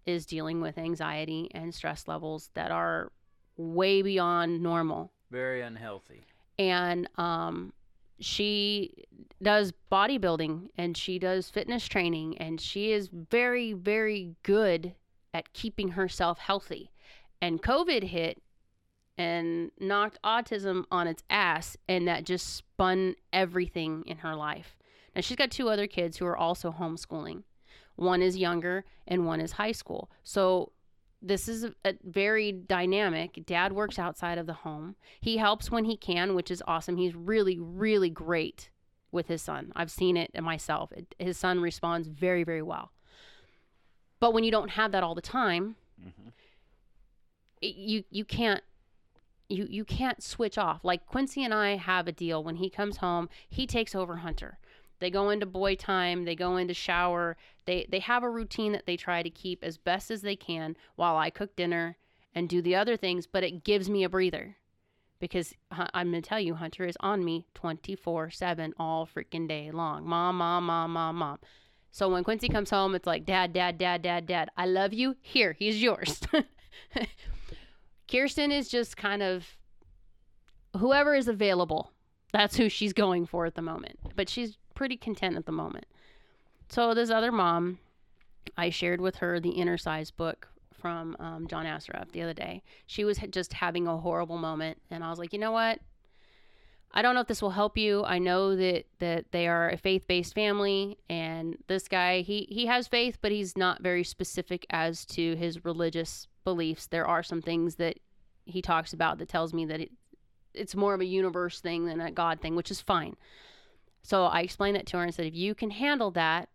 is 0.07 0.27
dealing 0.27 0.61
with 0.61 0.79
anxiety 0.79 1.49
and 1.55 1.75
stress 1.75 2.09
levels 2.09 2.51
that 2.55 2.71
are 2.71 3.13
way 3.57 4.03
beyond 4.03 4.63
normal. 4.63 5.13
Very 5.31 5.63
unhealthy. 5.63 6.27
And 6.59 7.09
um, 7.17 7.73
she 8.21 9.05
does 9.43 9.73
bodybuilding 9.91 10.69
and 10.77 10.97
she 10.97 11.19
does 11.19 11.51
fitness 11.51 11.87
training 11.87 12.39
and 12.39 12.61
she 12.61 12.93
is 12.93 13.09
very, 13.09 13.73
very 13.73 14.35
good 14.43 14.95
at 15.35 15.53
keeping 15.53 15.91
herself 15.91 16.39
healthy. 16.39 16.91
And 17.41 17.63
COVID 17.63 18.05
hit 18.05 18.43
and 19.19 19.71
knocked 19.79 20.19
autism 20.25 20.85
on 20.91 21.07
its 21.07 21.23
ass, 21.29 21.77
and 21.87 22.09
that 22.09 22.25
just 22.25 22.57
spun 22.57 23.15
everything 23.33 24.03
in 24.07 24.19
her 24.19 24.35
life. 24.35 24.77
Now, 25.15 25.21
she's 25.21 25.37
got 25.37 25.51
two 25.51 25.69
other 25.69 25.87
kids 25.87 26.17
who 26.17 26.25
are 26.25 26.37
also 26.37 26.73
homeschooling. 26.73 27.43
One 27.97 28.23
is 28.23 28.37
younger, 28.37 28.85
and 29.07 29.27
one 29.27 29.41
is 29.41 29.53
high 29.53 29.73
school. 29.73 30.11
So, 30.23 30.73
this 31.21 31.49
is 31.49 31.65
a, 31.85 31.95
very 32.03 32.51
dynamic. 32.51 33.45
Dad 33.47 33.73
works 33.73 33.99
outside 33.99 34.39
of 34.39 34.47
the 34.47 34.53
home. 34.53 34.97
He 35.21 35.37
helps 35.37 35.71
when 35.71 35.85
he 35.85 35.97
can, 35.97 36.35
which 36.35 36.51
is 36.51 36.63
awesome. 36.67 36.97
He's 36.97 37.15
really, 37.15 37.59
really 37.61 38.11
great 38.11 38.71
with 39.13 39.29
his 39.29 39.43
son. 39.43 39.73
I've 39.77 39.91
seen 39.91 40.17
it 40.17 40.31
myself. 40.43 40.91
It, 40.93 41.15
his 41.19 41.39
son 41.39 41.61
responds 41.61 42.09
very, 42.09 42.43
very 42.43 42.63
well. 42.63 42.91
But 44.19 44.33
when 44.33 44.45
you 44.45 44.51
don't 44.51 44.71
have 44.71 44.93
that 44.93 45.03
all 45.03 45.15
the 45.15 45.21
time, 45.21 45.77
mm-hmm. 46.01 46.29
it, 47.61 47.75
you 47.75 48.05
you 48.11 48.25
can't 48.25 48.63
you 49.49 49.67
you 49.69 49.85
can't 49.85 50.23
switch 50.23 50.57
off. 50.57 50.85
Like 50.85 51.07
Quincy 51.07 51.45
and 51.45 51.53
I 51.53 51.77
have 51.77 52.09
a 52.09 52.13
deal. 52.13 52.43
When 52.43 52.57
he 52.57 52.71
comes 52.71 52.99
home, 52.99 53.29
he 53.49 53.67
takes 53.67 53.95
over 53.95 54.19
Hunter. 54.19 54.59
They 55.03 55.11
go 55.11 55.31
into 55.31 55.47
boy 55.47 55.75
time. 55.75 56.25
They 56.25 56.37
go 56.37 56.57
into 56.57 56.75
shower. 56.75 57.37
They 57.67 57.87
they 57.91 57.99
have 57.99 58.23
a 58.23 58.31
routine 58.31 58.73
that 58.73 58.87
they 58.87 58.97
try 58.97 59.23
to 59.23 59.31
keep 59.31 59.63
as 59.63 59.77
best 59.77 60.11
as 60.11 60.23
they 60.23 60.37
can 60.37 60.77
while 60.97 61.17
I 61.17 61.29
cook 61.29 61.57
dinner 61.57 61.97
and 62.35 62.49
do 62.49 62.63
the 62.63 62.77
other 62.77 62.97
things. 62.97 63.27
But 63.27 63.43
it 63.43 63.65
gives 63.65 63.91
me 63.91 64.05
a 64.05 64.09
breather 64.09 64.57
because 65.19 65.55
I'm 65.71 66.11
gonna 66.11 66.23
tell 66.23 66.41
you, 66.41 66.55
Hunter 66.55 66.85
is 66.85 66.97
on 67.01 67.25
me 67.25 67.47
24 67.55 68.31
seven 68.31 68.75
all 68.79 69.07
freaking 69.07 69.49
day 69.49 69.71
long. 69.73 70.07
Mom, 70.07 70.37
mom, 70.37 70.67
mom, 70.67 70.93
mom, 70.93 71.17
mom. 71.17 71.39
So 71.91 72.09
when 72.09 72.25
Quincy 72.25 72.49
comes 72.49 72.71
home, 72.71 72.95
it's 72.95 73.07
like, 73.07 73.27
Dad, 73.27 73.53
Dad, 73.53 73.77
Dad, 73.77 74.01
Dad, 74.01 74.27
Dad. 74.27 74.51
I 74.57 74.65
love 74.65 74.95
you. 74.95 75.17
Here, 75.21 75.53
he's 75.53 75.83
yours. 75.83 76.21
Kirsten 78.11 78.51
is 78.51 78.69
just 78.69 78.97
kind 78.97 79.23
of 79.23 79.59
whoever 80.79 81.15
is 81.15 81.29
available. 81.29 81.93
That's 82.33 82.57
who 82.57 82.71
she's 82.71 82.95
going 82.95 83.27
for 83.27 83.45
at 83.45 83.57
the 83.57 83.63
moment. 83.63 83.99
But 84.17 84.31
she's 84.31 84.57
pretty 84.75 84.97
content 84.97 85.37
at 85.37 85.47
the 85.47 85.53
moment. 85.53 85.87
So 86.69 86.95
this 86.95 87.11
other 87.11 87.33
mom, 87.33 87.79
I 88.57 88.71
shared 88.71 89.01
with 89.01 89.17
her 89.17 89.39
the 89.39 89.53
Innercise 89.53 90.11
book 90.11 90.49
from 90.73 91.17
um, 91.21 91.47
John 91.47 91.65
Assaraf 91.65 92.11
the 92.13 92.23
other 92.23 92.35
day. 92.35 92.63
She 92.87 93.05
was 93.05 93.19
just 93.31 93.53
having 93.53 93.87
a 93.87 93.99
horrible 93.99 94.39
moment, 94.39 94.79
and 94.91 95.05
I 95.05 95.11
was 95.11 95.19
like, 95.19 95.33
you 95.33 95.39
know 95.39 95.53
what? 95.53 95.79
I 96.95 97.01
don't 97.01 97.15
know 97.15 97.23
if 97.23 97.27
this 97.27 97.41
will 97.41 97.51
help 97.51 97.79
you. 97.79 98.05
I 98.05 98.19
know 98.19 98.55
that 98.57 98.85
that 98.99 99.33
they 99.33 99.49
are 99.49 99.71
a 99.71 99.77
faith-based 99.77 100.35
family, 100.35 100.99
and 101.09 101.57
this 101.67 101.89
guy 101.89 102.21
he 102.21 102.47
he 102.51 102.67
has 102.67 102.87
faith, 102.87 103.19
but 103.23 103.33
he's 103.33 103.57
not 103.57 103.83
very 103.83 104.05
specific 104.05 104.67
as 104.69 105.07
to 105.07 105.35
his 105.37 105.65
religious 105.65 106.29
beliefs. 106.45 106.87
There 106.89 107.07
are 107.07 107.23
some 107.23 107.41
things 107.41 107.77
that 107.77 107.99
he 108.45 108.61
talks 108.61 108.93
about 108.93 109.19
that 109.19 109.29
tells 109.29 109.55
me 109.55 109.65
that 109.67 109.81
it, 109.81 109.91
it's 110.53 110.75
more 110.75 110.95
of 110.95 111.01
a 111.01 111.07
universe 111.07 111.61
thing 111.61 111.87
than 111.87 112.01
a 112.01 112.11
God 112.11 112.41
thing, 112.41 112.57
which 112.57 112.71
is 112.71 112.81
fine. 112.83 113.17
So 114.03 114.25
I 114.25 114.41
explained 114.41 114.77
that 114.77 114.87
to 114.87 114.99
her 114.99 115.05
and 115.05 115.15
said, 115.15 115.27
if 115.27 115.35
you 115.35 115.55
can 115.55 115.71
handle 115.71 116.11
that 116.13 116.49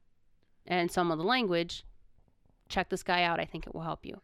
and 0.65 0.91
some 0.91 1.11
of 1.11 1.17
the 1.17 1.23
language, 1.23 1.85
check 2.67 2.89
this 2.89 3.03
guy 3.03 3.23
out. 3.23 3.39
I 3.39 3.45
think 3.45 3.65
it 3.65 3.73
will 3.73 3.81
help 3.81 4.05
you. 4.05 4.21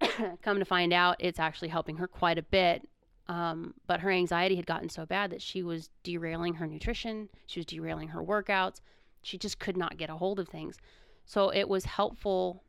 Come 0.42 0.58
to 0.58 0.64
find 0.64 0.92
out, 0.92 1.16
it's 1.18 1.38
actually 1.38 1.68
helping 1.68 1.96
her 1.96 2.08
quite 2.08 2.38
a 2.38 2.42
bit. 2.42 2.88
Um, 3.28 3.74
but 3.86 4.00
her 4.00 4.10
anxiety 4.10 4.56
had 4.56 4.66
gotten 4.66 4.88
so 4.88 5.04
bad 5.04 5.30
that 5.30 5.42
she 5.42 5.62
was 5.62 5.90
derailing 6.04 6.54
her 6.54 6.66
nutrition, 6.66 7.28
she 7.46 7.58
was 7.58 7.66
derailing 7.66 8.08
her 8.08 8.22
workouts. 8.22 8.80
She 9.22 9.36
just 9.36 9.58
could 9.58 9.76
not 9.76 9.96
get 9.96 10.10
a 10.10 10.14
hold 10.14 10.38
of 10.38 10.48
things. 10.48 10.78
So 11.24 11.48
it 11.50 11.68
was 11.68 11.84
helpful. 11.84 12.62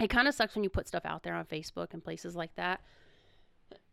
It 0.00 0.10
kind 0.10 0.26
of 0.26 0.34
sucks 0.34 0.56
when 0.56 0.64
you 0.64 0.70
put 0.70 0.88
stuff 0.88 1.04
out 1.04 1.22
there 1.22 1.34
on 1.34 1.44
Facebook 1.44 1.92
and 1.94 2.02
places 2.02 2.34
like 2.34 2.52
that. 2.56 2.80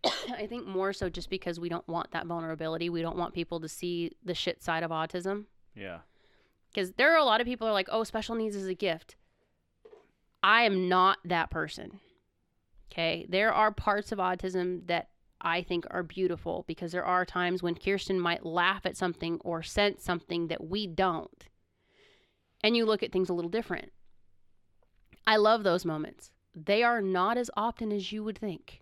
I 0.38 0.48
think 0.48 0.66
more 0.66 0.94
so 0.94 1.10
just 1.10 1.30
because 1.30 1.60
we 1.60 1.70
don't 1.70 1.88
want 1.88 2.12
that 2.12 2.26
vulnerability. 2.26 2.90
We 2.90 3.02
don't 3.02 3.18
want 3.18 3.34
people 3.34 3.60
to 3.60 3.70
see 3.70 4.12
the 4.24 4.34
shit 4.34 4.64
side 4.64 4.84
of 4.84 4.92
autism. 4.92 5.46
Yeah. 5.76 6.00
Because 6.74 6.94
there 6.94 7.14
are 7.14 7.20
a 7.20 7.26
lot 7.26 7.42
of 7.42 7.48
people 7.48 7.68
who 7.68 7.72
are 7.72 7.74
like, 7.74 7.90
oh, 7.92 8.04
special 8.04 8.36
needs 8.36 8.56
is 8.56 8.68
a 8.68 8.74
gift. 8.74 9.16
I 10.42 10.64
am 10.64 10.90
not 10.90 11.20
that 11.26 11.52
person. 11.52 12.00
Okay. 12.92 13.26
There 13.30 13.54
are 13.54 13.72
parts 13.72 14.12
of 14.12 14.20
autism 14.20 14.88
that 14.88 15.10
I 15.40 15.64
think 15.64 15.86
are 15.90 16.04
beautiful 16.04 16.66
because 16.68 16.92
there 16.92 17.06
are 17.06 17.26
times 17.26 17.64
when 17.64 17.76
Kirsten 17.76 18.20
might 18.20 18.46
laugh 18.46 18.86
at 18.86 18.98
something 18.98 19.40
or 19.44 19.64
sense 19.64 20.04
something 20.04 20.48
that 20.48 20.64
we 20.64 20.88
don't. 20.88 21.46
And 22.64 22.78
you 22.78 22.86
look 22.86 23.02
at 23.02 23.12
things 23.12 23.30
a 23.30 23.34
little 23.34 23.50
different. 23.50 23.92
I 25.26 25.38
love 25.38 25.64
those 25.64 25.86
moments. 25.86 26.32
They 26.54 26.84
are 26.84 27.02
not 27.02 27.38
as 27.38 27.50
often 27.56 27.92
as 27.92 28.12
you 28.12 28.24
would 28.24 28.38
think. 28.38 28.81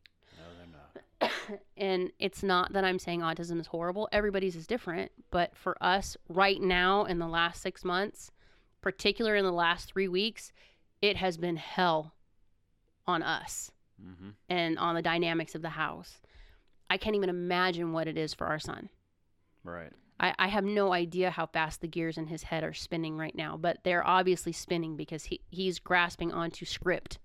No, 1.22 1.28
they're 1.28 1.50
not. 1.50 1.60
and 1.78 2.12
it's 2.20 2.44
not 2.44 2.74
that 2.74 2.84
I'm 2.84 3.00
saying 3.00 3.22
autism 3.22 3.60
is 3.60 3.68
horrible. 3.68 4.08
Everybody's 4.12 4.56
is 4.56 4.68
different. 4.68 5.12
But 5.32 5.56
for 5.56 5.76
us 5.82 6.16
right 6.28 6.62
now 6.62 7.06
in 7.06 7.20
the 7.20 7.28
last 7.28 7.62
six 7.62 7.84
months, 7.84 8.32
particular 8.82 9.36
in 9.36 9.44
the 9.46 9.52
last 9.52 9.92
three 9.92 10.08
weeks, 10.08 10.52
it 11.02 11.18
has 11.18 11.38
been 11.38 11.56
hell 11.58 12.14
on 13.08 13.22
us 13.24 13.72
Mm-hmm. 14.02 14.30
and 14.48 14.80
on 14.80 14.96
the 14.96 15.02
dynamics 15.02 15.56
of 15.56 15.62
the 15.62 15.68
house. 15.72 16.22
I 16.90 16.96
can't 16.96 17.18
even 17.18 17.28
imagine 17.30 17.92
what 17.92 18.08
it 18.08 18.18
is 18.18 18.34
for 18.34 18.48
our 18.48 18.58
son. 18.60 18.88
Right. 19.62 19.92
I, 20.22 20.34
I 20.40 20.48
have 20.48 20.64
no 20.64 20.94
idea 20.94 21.32
how 21.32 21.48
fast 21.48 21.82
the 21.82 21.88
gears 21.90 22.18
in 22.18 22.28
his 22.28 22.44
head 22.44 22.64
are 22.64 22.74
spinning 22.74 23.18
right 23.18 23.36
now, 23.36 23.58
but 23.58 23.80
they're 23.84 24.08
obviously 24.08 24.54
spinning 24.54 24.96
because 24.96 25.26
he, 25.26 25.42
he's 25.50 25.80
grasping 25.80 26.32
onto 26.32 26.64
script 26.66 27.20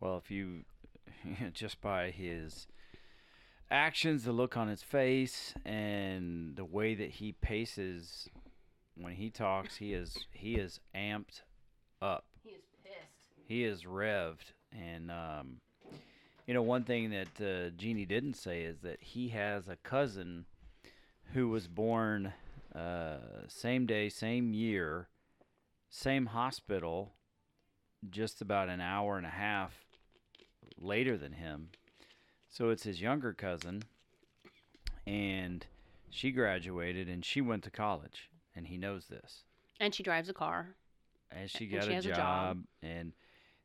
Well, 0.00 0.16
if 0.18 0.32
you 0.32 0.64
just 1.52 1.80
by 1.80 2.10
his 2.10 2.66
actions, 3.70 4.24
the 4.24 4.32
look 4.32 4.56
on 4.56 4.68
his 4.68 4.82
face, 4.82 5.54
and 5.64 6.56
the 6.56 6.64
way 6.64 6.94
that 6.94 7.10
he 7.10 7.32
paces 7.32 8.28
when 8.96 9.14
he 9.14 9.30
talks, 9.30 9.76
he 9.76 9.94
is 9.94 10.26
he 10.32 10.56
is 10.56 10.80
amped 10.94 11.42
up. 12.02 12.24
He 12.42 12.50
is 12.50 12.64
pissed. 12.82 13.46
He 13.46 13.64
is 13.64 13.82
revved, 13.84 14.52
and 14.72 15.10
um, 15.10 15.60
you 16.46 16.54
know 16.54 16.62
one 16.62 16.84
thing 16.84 17.10
that 17.10 17.40
uh, 17.40 17.70
Jeannie 17.76 18.06
didn't 18.06 18.34
say 18.34 18.62
is 18.62 18.80
that 18.80 19.00
he 19.00 19.28
has 19.28 19.68
a 19.68 19.76
cousin 19.76 20.46
who 21.32 21.48
was 21.48 21.68
born 21.68 22.32
uh, 22.74 23.18
same 23.48 23.86
day, 23.86 24.08
same 24.08 24.52
year, 24.52 25.08
same 25.88 26.26
hospital, 26.26 27.14
just 28.08 28.40
about 28.40 28.68
an 28.68 28.80
hour 28.80 29.16
and 29.16 29.26
a 29.26 29.30
half 29.30 29.72
later 30.78 31.16
than 31.16 31.32
him. 31.32 31.70
So 32.50 32.70
it's 32.70 32.82
his 32.82 33.00
younger 33.00 33.32
cousin, 33.32 33.84
and 35.06 35.64
she 36.10 36.30
graduated 36.32 37.08
and 37.08 37.24
she 37.24 37.40
went 37.40 37.62
to 37.64 37.70
college, 37.70 38.28
and 38.54 38.66
he 38.66 38.76
knows 38.76 39.06
this. 39.06 39.44
And 39.78 39.94
she 39.94 40.02
drives 40.02 40.28
a 40.28 40.34
car. 40.34 40.74
And 41.30 41.48
she 41.48 41.64
And 41.64 41.72
got 41.74 41.84
she 41.84 41.90
a, 41.90 41.94
has 41.94 42.06
a 42.06 42.08
job, 42.08 42.18
job. 42.18 42.64
and 42.82 43.12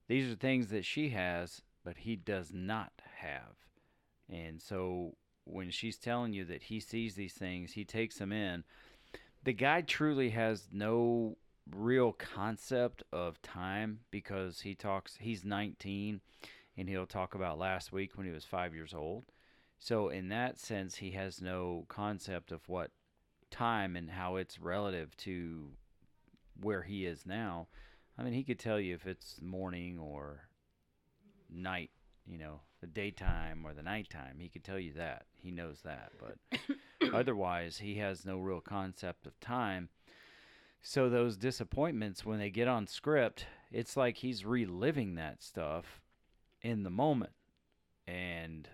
these 0.07 0.31
are 0.31 0.35
things 0.35 0.69
that 0.69 0.85
she 0.85 1.09
has, 1.09 1.61
but 1.83 1.97
he 1.97 2.15
does 2.15 2.51
not 2.53 2.91
have. 3.17 3.55
And 4.29 4.61
so 4.61 5.15
when 5.45 5.71
she's 5.71 5.97
telling 5.97 6.33
you 6.33 6.45
that 6.45 6.63
he 6.63 6.79
sees 6.79 7.15
these 7.15 7.33
things, 7.33 7.71
he 7.73 7.83
takes 7.85 8.17
them 8.19 8.31
in. 8.31 8.63
The 9.43 9.53
guy 9.53 9.81
truly 9.81 10.29
has 10.29 10.67
no 10.71 11.37
real 11.75 12.11
concept 12.13 13.01
of 13.11 13.41
time 13.41 13.99
because 14.11 14.61
he 14.61 14.75
talks 14.75 15.17
he's 15.19 15.43
19 15.43 16.21
and 16.77 16.89
he'll 16.89 17.05
talk 17.05 17.35
about 17.35 17.59
last 17.59 17.91
week 17.91 18.17
when 18.17 18.25
he 18.25 18.31
was 18.31 18.45
5 18.45 18.73
years 18.73 18.93
old. 18.93 19.25
So 19.79 20.09
in 20.09 20.29
that 20.29 20.59
sense 20.59 20.95
he 20.95 21.11
has 21.11 21.41
no 21.41 21.85
concept 21.87 22.51
of 22.51 22.67
what 22.67 22.91
time 23.51 23.95
and 23.95 24.09
how 24.09 24.35
it's 24.35 24.59
relative 24.59 25.15
to 25.17 25.71
where 26.59 26.83
he 26.83 27.05
is 27.05 27.25
now. 27.25 27.67
I 28.17 28.23
mean, 28.23 28.33
he 28.33 28.43
could 28.43 28.59
tell 28.59 28.79
you 28.79 28.95
if 28.95 29.05
it's 29.05 29.41
morning 29.41 29.99
or 29.99 30.47
night, 31.49 31.91
you 32.25 32.37
know, 32.37 32.61
the 32.81 32.87
daytime 32.87 33.65
or 33.65 33.73
the 33.73 33.83
nighttime. 33.83 34.37
He 34.39 34.49
could 34.49 34.63
tell 34.63 34.79
you 34.79 34.93
that. 34.93 35.25
He 35.41 35.51
knows 35.51 35.81
that. 35.83 36.11
But 36.19 36.59
otherwise, 37.13 37.77
he 37.77 37.95
has 37.95 38.25
no 38.25 38.37
real 38.37 38.61
concept 38.61 39.27
of 39.27 39.39
time. 39.39 39.89
So 40.81 41.09
those 41.09 41.35
disappointments 41.35 42.25
when 42.25 42.39
they 42.39 42.49
get 42.49 42.67
on 42.67 42.87
script, 42.87 43.45
it's 43.71 43.97
like 43.97 44.17
he's 44.17 44.45
reliving 44.45 45.15
that 45.15 45.41
stuff 45.41 46.01
in 46.65 46.81
the 46.81 46.89
moment. 46.89 47.31
And 48.07 48.67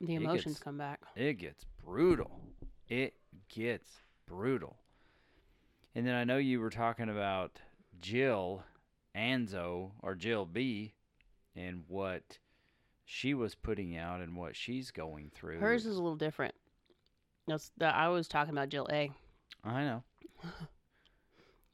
The 0.00 0.14
emotions 0.14 0.54
gets- 0.54 0.62
come 0.62 0.78
back. 0.78 1.00
it 1.16 1.34
gets 1.34 1.64
brutal. 1.84 2.40
It 2.88 3.14
gets 3.48 4.02
brutal. 4.26 4.78
And 5.94 6.06
then 6.06 6.14
I 6.14 6.24
know 6.24 6.38
you 6.38 6.60
were 6.60 6.70
talking 6.70 7.08
about 7.08 7.60
Jill 8.00 8.64
Anzo 9.14 9.92
or 10.00 10.14
Jill 10.14 10.46
B 10.46 10.94
and 11.54 11.84
what 11.88 12.38
she 13.04 13.34
was 13.34 13.54
putting 13.54 13.96
out 13.96 14.20
and 14.20 14.36
what 14.36 14.56
she's 14.56 14.90
going 14.90 15.30
through. 15.30 15.58
Hers 15.58 15.84
is 15.84 15.96
a 15.96 16.02
little 16.02 16.16
different. 16.16 16.54
That's 17.46 17.72
the, 17.76 17.86
I 17.86 18.08
was 18.08 18.28
talking 18.28 18.52
about 18.52 18.68
Jill 18.68 18.88
A. 18.90 19.12
I 19.64 19.82
know. 19.84 20.04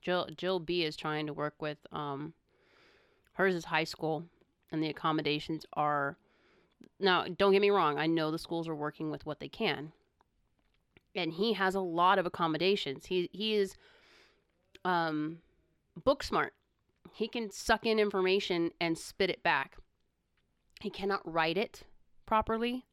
Jill 0.00 0.28
Jill 0.36 0.60
B 0.60 0.84
is 0.84 0.96
trying 0.96 1.26
to 1.26 1.32
work 1.32 1.60
with 1.60 1.78
um 1.92 2.32
hers 3.32 3.54
is 3.54 3.66
high 3.66 3.84
school 3.84 4.24
and 4.70 4.82
the 4.82 4.88
accommodations 4.88 5.64
are 5.72 6.16
now 7.00 7.24
don't 7.24 7.52
get 7.52 7.60
me 7.60 7.70
wrong, 7.70 7.98
I 7.98 8.06
know 8.06 8.30
the 8.30 8.38
schools 8.38 8.68
are 8.68 8.74
working 8.74 9.10
with 9.10 9.26
what 9.26 9.40
they 9.40 9.48
can. 9.48 9.92
And 11.14 11.32
he 11.32 11.54
has 11.54 11.74
a 11.74 11.80
lot 11.80 12.18
of 12.18 12.26
accommodations. 12.26 13.06
He 13.06 13.28
he 13.32 13.54
is 13.54 13.76
um 14.84 15.38
book 15.96 16.22
smart. 16.22 16.54
He 17.12 17.28
can 17.28 17.50
suck 17.50 17.86
in 17.86 17.98
information 17.98 18.70
and 18.80 18.96
spit 18.96 19.30
it 19.30 19.42
back. 19.42 19.76
He 20.80 20.90
cannot 20.90 21.20
write 21.30 21.58
it 21.58 21.82
properly 22.26 22.84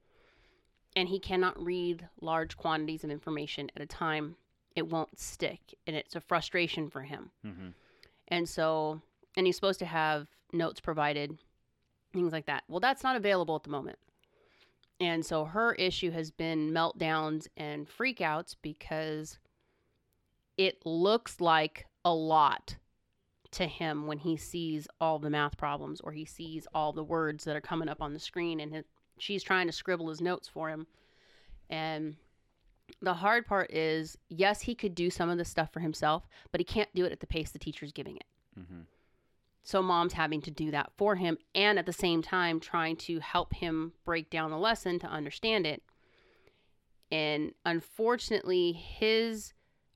and 0.95 1.09
he 1.09 1.19
cannot 1.19 1.61
read 1.61 2.07
large 2.21 2.55
quantities 2.55 3.03
of 3.03 3.11
information 3.11 3.69
at 3.75 3.81
a 3.81 3.85
time 3.85 4.35
it 4.75 4.87
won't 4.87 5.19
stick 5.19 5.59
and 5.85 5.95
it's 5.95 6.15
a 6.15 6.21
frustration 6.21 6.89
for 6.89 7.01
him 7.01 7.31
hmm 7.43 7.69
and 8.29 8.49
so 8.49 9.01
and 9.37 9.45
he's 9.45 9.55
supposed 9.55 9.79
to 9.79 9.85
have 9.85 10.27
notes 10.53 10.79
provided 10.79 11.37
things 12.15 12.33
like 12.33 12.47
that. 12.47 12.63
Well 12.67 12.79
that's 12.79 13.03
not 13.03 13.15
available 13.15 13.55
at 13.55 13.63
the 13.63 13.69
moment. 13.69 13.99
And 14.99 15.25
so 15.25 15.45
her 15.45 15.73
issue 15.73 16.11
has 16.11 16.31
been 16.31 16.71
meltdowns 16.71 17.47
and 17.57 17.87
freakouts 17.87 18.55
because 18.61 19.39
it 20.57 20.85
looks 20.85 21.41
like 21.41 21.85
a 22.05 22.13
lot 22.13 22.77
to 23.51 23.65
him 23.65 24.07
when 24.07 24.17
he 24.17 24.37
sees 24.37 24.87
all 25.01 25.19
the 25.19 25.29
math 25.29 25.57
problems 25.57 26.01
or 26.01 26.11
he 26.11 26.25
sees 26.25 26.67
all 26.73 26.93
the 26.93 27.03
words 27.03 27.43
that 27.43 27.55
are 27.55 27.61
coming 27.61 27.89
up 27.89 28.01
on 28.01 28.13
the 28.13 28.19
screen 28.19 28.59
and 28.59 28.73
his, 28.73 28.85
she's 29.17 29.43
trying 29.43 29.67
to 29.67 29.73
scribble 29.73 30.09
his 30.09 30.21
notes 30.21 30.47
for 30.47 30.69
him. 30.69 30.87
And 31.69 32.15
the 33.01 33.13
hard 33.13 33.45
part 33.45 33.71
is 33.71 34.17
yes 34.29 34.61
he 34.61 34.75
could 34.75 34.95
do 34.95 35.09
some 35.09 35.29
of 35.29 35.37
the 35.37 35.45
stuff 35.45 35.73
for 35.73 35.79
himself 35.79 36.27
but 36.51 36.61
he 36.61 36.65
can't 36.65 36.93
do 36.93 37.03
it 37.03 37.11
at 37.11 37.19
the 37.19 37.27
pace 37.27 37.51
the 37.51 37.59
teacher's 37.59 37.91
giving 37.91 38.15
it. 38.15 38.25
Hmm 38.55 38.81
so 39.65 39.81
mom's 39.81 40.13
having 40.13 40.41
to 40.43 40.51
do 40.51 40.69
that 40.69 40.91
for 40.95 41.15
him 41.15 41.39
and 41.55 41.79
at 41.79 41.87
the 41.87 41.91
same 41.91 42.21
time 42.21 42.59
trying 42.59 42.95
to 42.95 43.19
help 43.19 43.51
him 43.55 43.93
break 44.05 44.29
down 44.29 44.51
the 44.51 44.57
lesson 44.59 44.99
to 44.99 45.07
understand 45.07 45.65
it. 45.65 45.81
And 47.11 47.51
unfortunately 47.65 48.73
his 48.73 49.53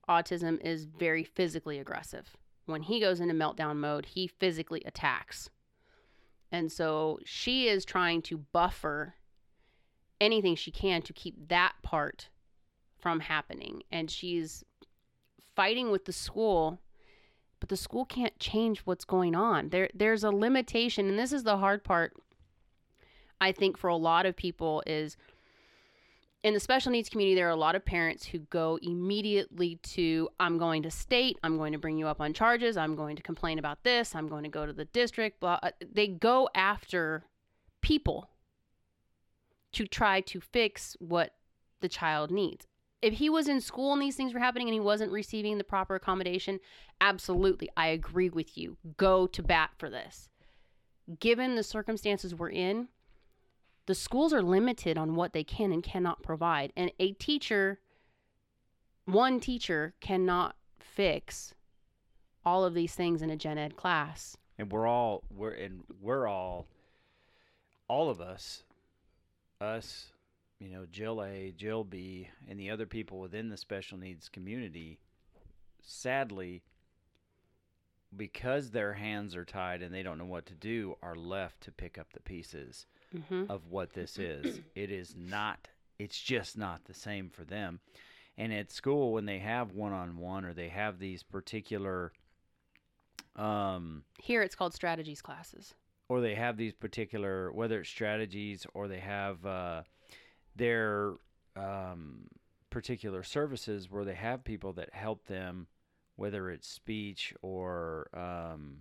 autism 0.09 0.59
is 0.65 0.85
very 0.85 1.23
physically 1.23 1.77
aggressive. 1.77 2.35
When 2.65 2.81
he 2.81 2.99
goes 2.99 3.19
into 3.19 3.35
meltdown 3.35 3.77
mode 3.77 4.07
he 4.07 4.25
physically 4.27 4.81
attacks. 4.85 5.51
And 6.51 6.71
so 6.71 7.19
she 7.23 7.67
is 7.67 7.85
trying 7.85 8.23
to 8.23 8.39
buffer 8.39 9.13
anything 10.19 10.55
she 10.55 10.71
can 10.71 11.03
to 11.03 11.13
keep 11.13 11.47
that 11.49 11.73
part 11.83 12.29
from 12.97 13.19
happening. 13.19 13.83
And 13.91 14.09
she's 14.09 14.63
fighting 15.55 15.91
with 15.91 16.05
the 16.05 16.11
school 16.11 16.79
but 17.59 17.69
the 17.69 17.77
school 17.77 18.05
can't 18.05 18.37
change 18.39 18.79
what's 18.81 19.05
going 19.05 19.35
on. 19.35 19.69
There 19.69 19.89
there's 19.93 20.23
a 20.23 20.31
limitation 20.31 21.09
and 21.09 21.19
this 21.19 21.31
is 21.31 21.43
the 21.43 21.57
hard 21.57 21.83
part 21.83 22.15
i 23.41 23.51
think 23.51 23.77
for 23.77 23.87
a 23.87 23.95
lot 23.95 24.25
of 24.25 24.35
people 24.35 24.83
is 24.85 25.17
in 26.43 26.53
the 26.53 26.59
special 26.59 26.91
needs 26.91 27.09
community 27.09 27.35
there 27.35 27.47
are 27.47 27.51
a 27.51 27.55
lot 27.55 27.75
of 27.75 27.83
parents 27.85 28.25
who 28.25 28.39
go 28.39 28.79
immediately 28.81 29.75
to 29.83 30.29
i'm 30.39 30.57
going 30.57 30.83
to 30.83 30.91
state 30.91 31.37
i'm 31.43 31.57
going 31.57 31.73
to 31.73 31.79
bring 31.79 31.97
you 31.97 32.07
up 32.07 32.21
on 32.21 32.33
charges 32.33 32.77
i'm 32.77 32.95
going 32.95 33.15
to 33.15 33.21
complain 33.21 33.59
about 33.59 33.83
this 33.83 34.15
i'm 34.15 34.27
going 34.27 34.43
to 34.43 34.49
go 34.49 34.65
to 34.65 34.73
the 34.73 34.85
district 34.85 35.39
blah 35.39 35.59
uh, 35.61 35.71
they 35.93 36.07
go 36.07 36.49
after 36.55 37.25
people 37.81 38.29
to 39.71 39.85
try 39.85 40.21
to 40.21 40.39
fix 40.39 40.95
what 40.99 41.35
the 41.81 41.89
child 41.89 42.31
needs 42.31 42.67
if 43.01 43.13
he 43.13 43.29
was 43.29 43.47
in 43.47 43.61
school 43.61 43.93
and 43.93 44.01
these 44.01 44.15
things 44.15 44.33
were 44.33 44.39
happening 44.39 44.67
and 44.67 44.73
he 44.73 44.79
wasn't 44.79 45.11
receiving 45.11 45.57
the 45.57 45.63
proper 45.63 45.95
accommodation 45.95 46.59
absolutely 47.01 47.69
i 47.77 47.87
agree 47.87 48.29
with 48.29 48.57
you. 48.57 48.77
Go 48.97 49.27
to 49.27 49.41
bat 49.41 49.71
for 49.77 49.89
this. 49.89 50.29
Given 51.19 51.55
the 51.55 51.63
circumstances 51.63 52.35
we're 52.35 52.49
in 52.49 52.89
the 53.89 53.95
schools 53.95 54.33
are 54.33 54.43
limited 54.43 54.99
on 54.99 55.15
what 55.15 55.33
they 55.33 55.43
can 55.43 55.71
and 55.71 55.81
cannot 55.81 56.21
provide. 56.21 56.71
And 56.77 56.91
a 56.99 57.13
teacher 57.13 57.79
one 59.05 59.39
teacher 59.39 59.95
cannot 59.99 60.55
fix 60.79 61.55
all 62.45 62.63
of 62.63 62.75
these 62.75 62.93
things 62.93 63.23
in 63.23 63.31
a 63.31 63.35
gen 63.35 63.57
ed 63.57 63.75
class. 63.75 64.37
And 64.59 64.71
we're 64.71 64.87
all 64.87 65.23
we're 65.33 65.53
and 65.53 65.81
we're 65.99 66.27
all 66.27 66.67
all 67.87 68.11
of 68.11 68.21
us 68.21 68.63
us 69.59 70.11
you 70.59 70.69
know 70.69 70.85
Jill 70.91 71.23
A, 71.23 71.53
Jill 71.55 71.83
B, 71.83 72.29
and 72.47 72.59
the 72.59 72.69
other 72.69 72.85
people 72.85 73.19
within 73.19 73.49
the 73.49 73.57
special 73.57 73.97
needs 73.97 74.29
community 74.29 74.99
sadly 75.81 76.63
because 78.15 78.71
their 78.71 78.93
hands 78.93 79.35
are 79.35 79.45
tied 79.45 79.81
and 79.81 79.93
they 79.93 80.03
don't 80.03 80.17
know 80.17 80.25
what 80.25 80.45
to 80.47 80.55
do 80.55 80.95
are 81.01 81.15
left 81.15 81.61
to 81.61 81.71
pick 81.71 81.97
up 81.97 82.11
the 82.13 82.21
pieces 82.21 82.87
mm-hmm. 83.15 83.49
of 83.49 83.67
what 83.67 83.93
this 83.93 84.17
is. 84.17 84.59
it 84.75 84.91
is 84.91 85.15
not 85.17 85.67
it's 85.97 86.19
just 86.19 86.57
not 86.57 86.85
the 86.85 86.93
same 86.93 87.29
for 87.29 87.43
them. 87.43 87.79
And 88.37 88.53
at 88.53 88.71
school 88.71 89.13
when 89.13 89.25
they 89.25 89.39
have 89.39 89.73
one-on-one 89.73 90.45
or 90.45 90.53
they 90.53 90.69
have 90.69 90.99
these 90.99 91.23
particular 91.23 92.11
um 93.35 94.03
here 94.17 94.41
it's 94.41 94.55
called 94.55 94.73
strategies 94.73 95.21
classes 95.21 95.75
or 96.09 96.19
they 96.19 96.35
have 96.35 96.57
these 96.57 96.73
particular 96.73 97.51
whether 97.51 97.79
it's 97.79 97.89
strategies 97.89 98.65
or 98.73 98.87
they 98.87 98.99
have 98.99 99.45
uh, 99.45 99.83
their 100.59 101.13
um, 101.55 102.27
particular 102.69 103.23
services 103.23 103.89
where 103.89 104.05
they 104.05 104.13
have 104.13 104.43
people 104.43 104.73
that 104.73 104.93
help 104.93 105.25
them 105.25 105.65
whether 106.15 106.49
it's 106.51 106.67
speech 106.67 107.33
or 107.41 108.09
um, 108.13 108.79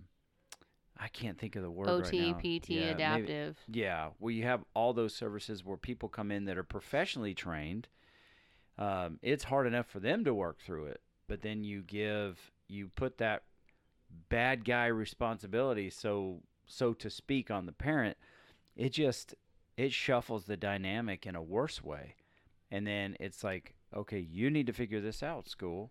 I 0.99 1.07
can't 1.07 1.37
think 1.39 1.55
of 1.55 1.63
the 1.63 1.71
word 1.71 1.87
right 1.87 2.05
OT, 2.07 2.31
now. 2.33 2.37
PT, 2.37 2.69
Yeah, 2.69 2.79
maybe- 2.81 2.91
adaptive. 2.91 3.57
yeah, 3.69 4.09
well, 4.19 4.31
you 4.31 4.43
have 4.43 4.65
all 4.73 4.91
those 4.91 5.15
services 5.15 5.63
where 5.63 5.77
people 5.77 6.09
come 6.09 6.31
in 6.31 6.43
that 6.45 6.57
are 6.57 6.63
professionally 6.63 7.33
trained. 7.33 7.87
Um, 8.77 9.19
it's 9.21 9.45
hard 9.45 9.67
enough 9.67 9.87
for 9.87 10.01
them 10.01 10.25
to 10.25 10.33
work 10.33 10.59
through 10.59 10.87
it, 10.87 11.01
but 11.29 11.41
then 11.41 11.63
you 11.63 11.81
give 11.81 12.51
you 12.67 12.89
put 12.95 13.17
that 13.19 13.43
bad 14.27 14.65
guy 14.65 14.87
responsibility, 14.87 15.89
so 15.89 16.41
so 16.67 16.93
to 16.93 17.09
speak, 17.09 17.49
on 17.49 17.65
the 17.65 17.71
parent. 17.71 18.17
It 18.75 18.89
just 18.89 19.33
it 19.79 19.93
shuffles 19.93 20.43
the 20.43 20.57
dynamic 20.57 21.25
in 21.25 21.37
a 21.37 21.41
worse 21.41 21.81
way, 21.81 22.15
and 22.69 22.85
then 22.85 23.15
it's 23.21 23.45
like, 23.45 23.75
okay, 23.95 24.19
you 24.19 24.49
need 24.49 24.67
to 24.67 24.73
figure 24.73 24.99
this 24.99 25.23
out, 25.23 25.47
school, 25.47 25.89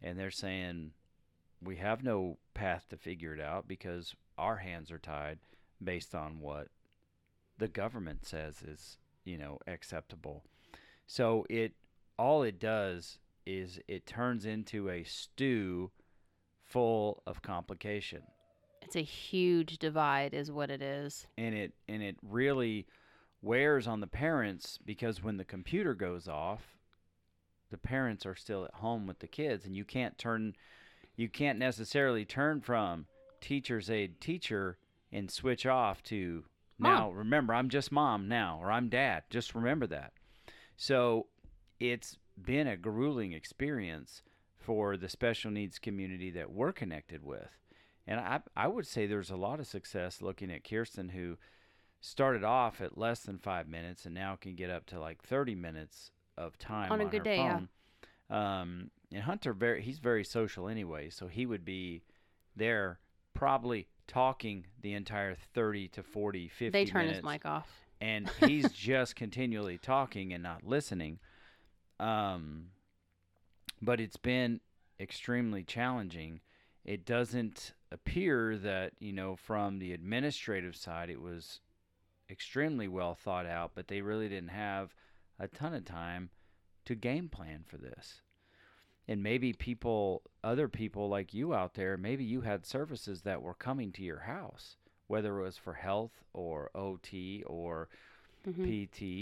and 0.00 0.18
they're 0.18 0.30
saying 0.30 0.92
we 1.62 1.76
have 1.76 2.02
no 2.02 2.38
path 2.54 2.86
to 2.88 2.96
figure 2.96 3.34
it 3.34 3.40
out 3.40 3.68
because 3.68 4.14
our 4.38 4.56
hands 4.56 4.90
are 4.90 4.98
tied 4.98 5.38
based 5.84 6.14
on 6.14 6.40
what 6.40 6.68
the 7.58 7.68
government 7.68 8.24
says 8.24 8.62
is 8.62 8.96
you 9.26 9.36
know 9.36 9.58
acceptable. 9.66 10.42
So 11.06 11.44
it 11.50 11.74
all 12.18 12.42
it 12.42 12.58
does 12.58 13.18
is 13.44 13.78
it 13.86 14.06
turns 14.06 14.46
into 14.46 14.88
a 14.88 15.04
stew 15.04 15.90
full 16.64 17.22
of 17.26 17.42
complication. 17.42 18.22
It's 18.80 18.96
a 18.96 19.02
huge 19.02 19.76
divide, 19.76 20.32
is 20.32 20.50
what 20.50 20.70
it 20.70 20.80
is. 20.80 21.26
and 21.36 21.54
it 21.54 21.74
and 21.86 22.02
it 22.02 22.16
really 22.22 22.86
wears 23.42 23.86
on 23.86 24.00
the 24.00 24.06
parents 24.06 24.78
because 24.84 25.22
when 25.22 25.36
the 25.36 25.44
computer 25.44 25.94
goes 25.94 26.28
off 26.28 26.76
the 27.70 27.78
parents 27.78 28.26
are 28.26 28.34
still 28.34 28.64
at 28.64 28.74
home 28.74 29.06
with 29.06 29.20
the 29.20 29.26
kids 29.26 29.64
and 29.64 29.74
you 29.74 29.84
can't 29.84 30.18
turn 30.18 30.54
you 31.16 31.28
can't 31.28 31.58
necessarily 31.58 32.24
turn 32.24 32.60
from 32.60 33.06
teacher's 33.40 33.88
aide 33.88 34.20
teacher 34.20 34.76
and 35.12 35.30
switch 35.30 35.64
off 35.66 36.02
to 36.02 36.44
Mom. 36.78 36.92
now 36.92 37.10
remember 37.10 37.54
I'm 37.54 37.68
just 37.68 37.90
mom 37.90 38.28
now 38.28 38.58
or 38.60 38.70
I'm 38.70 38.88
dad 38.88 39.24
just 39.30 39.54
remember 39.54 39.86
that 39.86 40.12
so 40.76 41.26
it's 41.78 42.18
been 42.40 42.66
a 42.66 42.76
grueling 42.76 43.32
experience 43.32 44.22
for 44.58 44.96
the 44.96 45.08
special 45.08 45.50
needs 45.50 45.78
community 45.78 46.30
that 46.30 46.50
we're 46.50 46.72
connected 46.72 47.24
with 47.24 47.48
and 48.06 48.20
I 48.20 48.40
I 48.54 48.66
would 48.66 48.86
say 48.86 49.06
there's 49.06 49.30
a 49.30 49.36
lot 49.36 49.60
of 49.60 49.66
success 49.66 50.20
looking 50.20 50.50
at 50.50 50.68
Kirsten 50.68 51.10
who 51.10 51.38
started 52.00 52.44
off 52.44 52.80
at 52.80 52.96
less 52.96 53.20
than 53.20 53.38
five 53.38 53.68
minutes 53.68 54.06
and 54.06 54.14
now 54.14 54.36
can 54.36 54.54
get 54.54 54.70
up 54.70 54.86
to 54.86 54.98
like 54.98 55.22
30 55.22 55.54
minutes 55.54 56.10
of 56.38 56.56
time 56.58 56.90
On 56.90 57.00
a 57.00 57.04
on 57.04 57.10
good 57.10 57.22
day, 57.22 57.36
yeah. 57.36 57.60
Um, 58.30 58.90
and 59.12 59.22
Hunter 59.24 59.52
very 59.52 59.82
he's 59.82 59.98
very 59.98 60.24
social 60.24 60.68
anyway, 60.68 61.10
so 61.10 61.26
he 61.26 61.44
would 61.46 61.64
be 61.64 62.02
there 62.56 63.00
probably 63.34 63.86
talking 64.06 64.66
the 64.80 64.92
entire 64.94 65.34
30 65.54 65.88
to 65.88 66.02
40 66.02 66.48
50 66.48 66.70
They 66.70 66.84
turn 66.84 67.02
minutes 67.02 67.18
his 67.18 67.24
mic 67.24 67.44
off. 67.44 67.68
and 68.00 68.28
he's 68.46 68.72
just 68.72 69.14
continually 69.16 69.78
talking 69.78 70.32
and 70.32 70.42
not 70.42 70.64
listening. 70.64 71.18
Um, 71.98 72.68
but 73.82 74.00
it's 74.00 74.16
been 74.16 74.60
extremely 74.98 75.62
challenging. 75.64 76.40
It 76.84 77.04
doesn't 77.04 77.74
appear 77.92 78.56
that 78.56 78.92
you 79.00 79.12
know 79.12 79.36
from 79.36 79.78
the 79.80 79.92
administrative 79.92 80.76
side 80.76 81.10
it 81.10 81.20
was 81.20 81.60
extremely 82.30 82.88
well 82.88 83.14
thought 83.14 83.46
out, 83.46 83.72
but 83.74 83.88
they 83.88 84.00
really 84.00 84.28
didn't 84.28 84.50
have 84.50 84.94
a 85.38 85.48
ton 85.48 85.74
of 85.74 85.84
time 85.84 86.30
to 86.84 86.94
game 86.94 87.28
plan 87.28 87.64
for 87.66 87.76
this. 87.78 88.22
And 89.08 89.22
maybe 89.22 89.52
people, 89.52 90.22
other 90.44 90.68
people 90.68 91.08
like 91.08 91.34
you 91.34 91.52
out 91.54 91.74
there, 91.74 91.96
maybe 91.96 92.24
you 92.24 92.42
had 92.42 92.64
services 92.64 93.22
that 93.22 93.42
were 93.42 93.54
coming 93.54 93.90
to 93.92 94.02
your 94.04 94.20
house, 94.20 94.76
whether 95.08 95.38
it 95.40 95.42
was 95.42 95.56
for 95.56 95.74
health 95.74 96.22
or 96.32 96.70
OT 96.74 97.42
or 97.46 97.88
Mhm. 98.46 98.64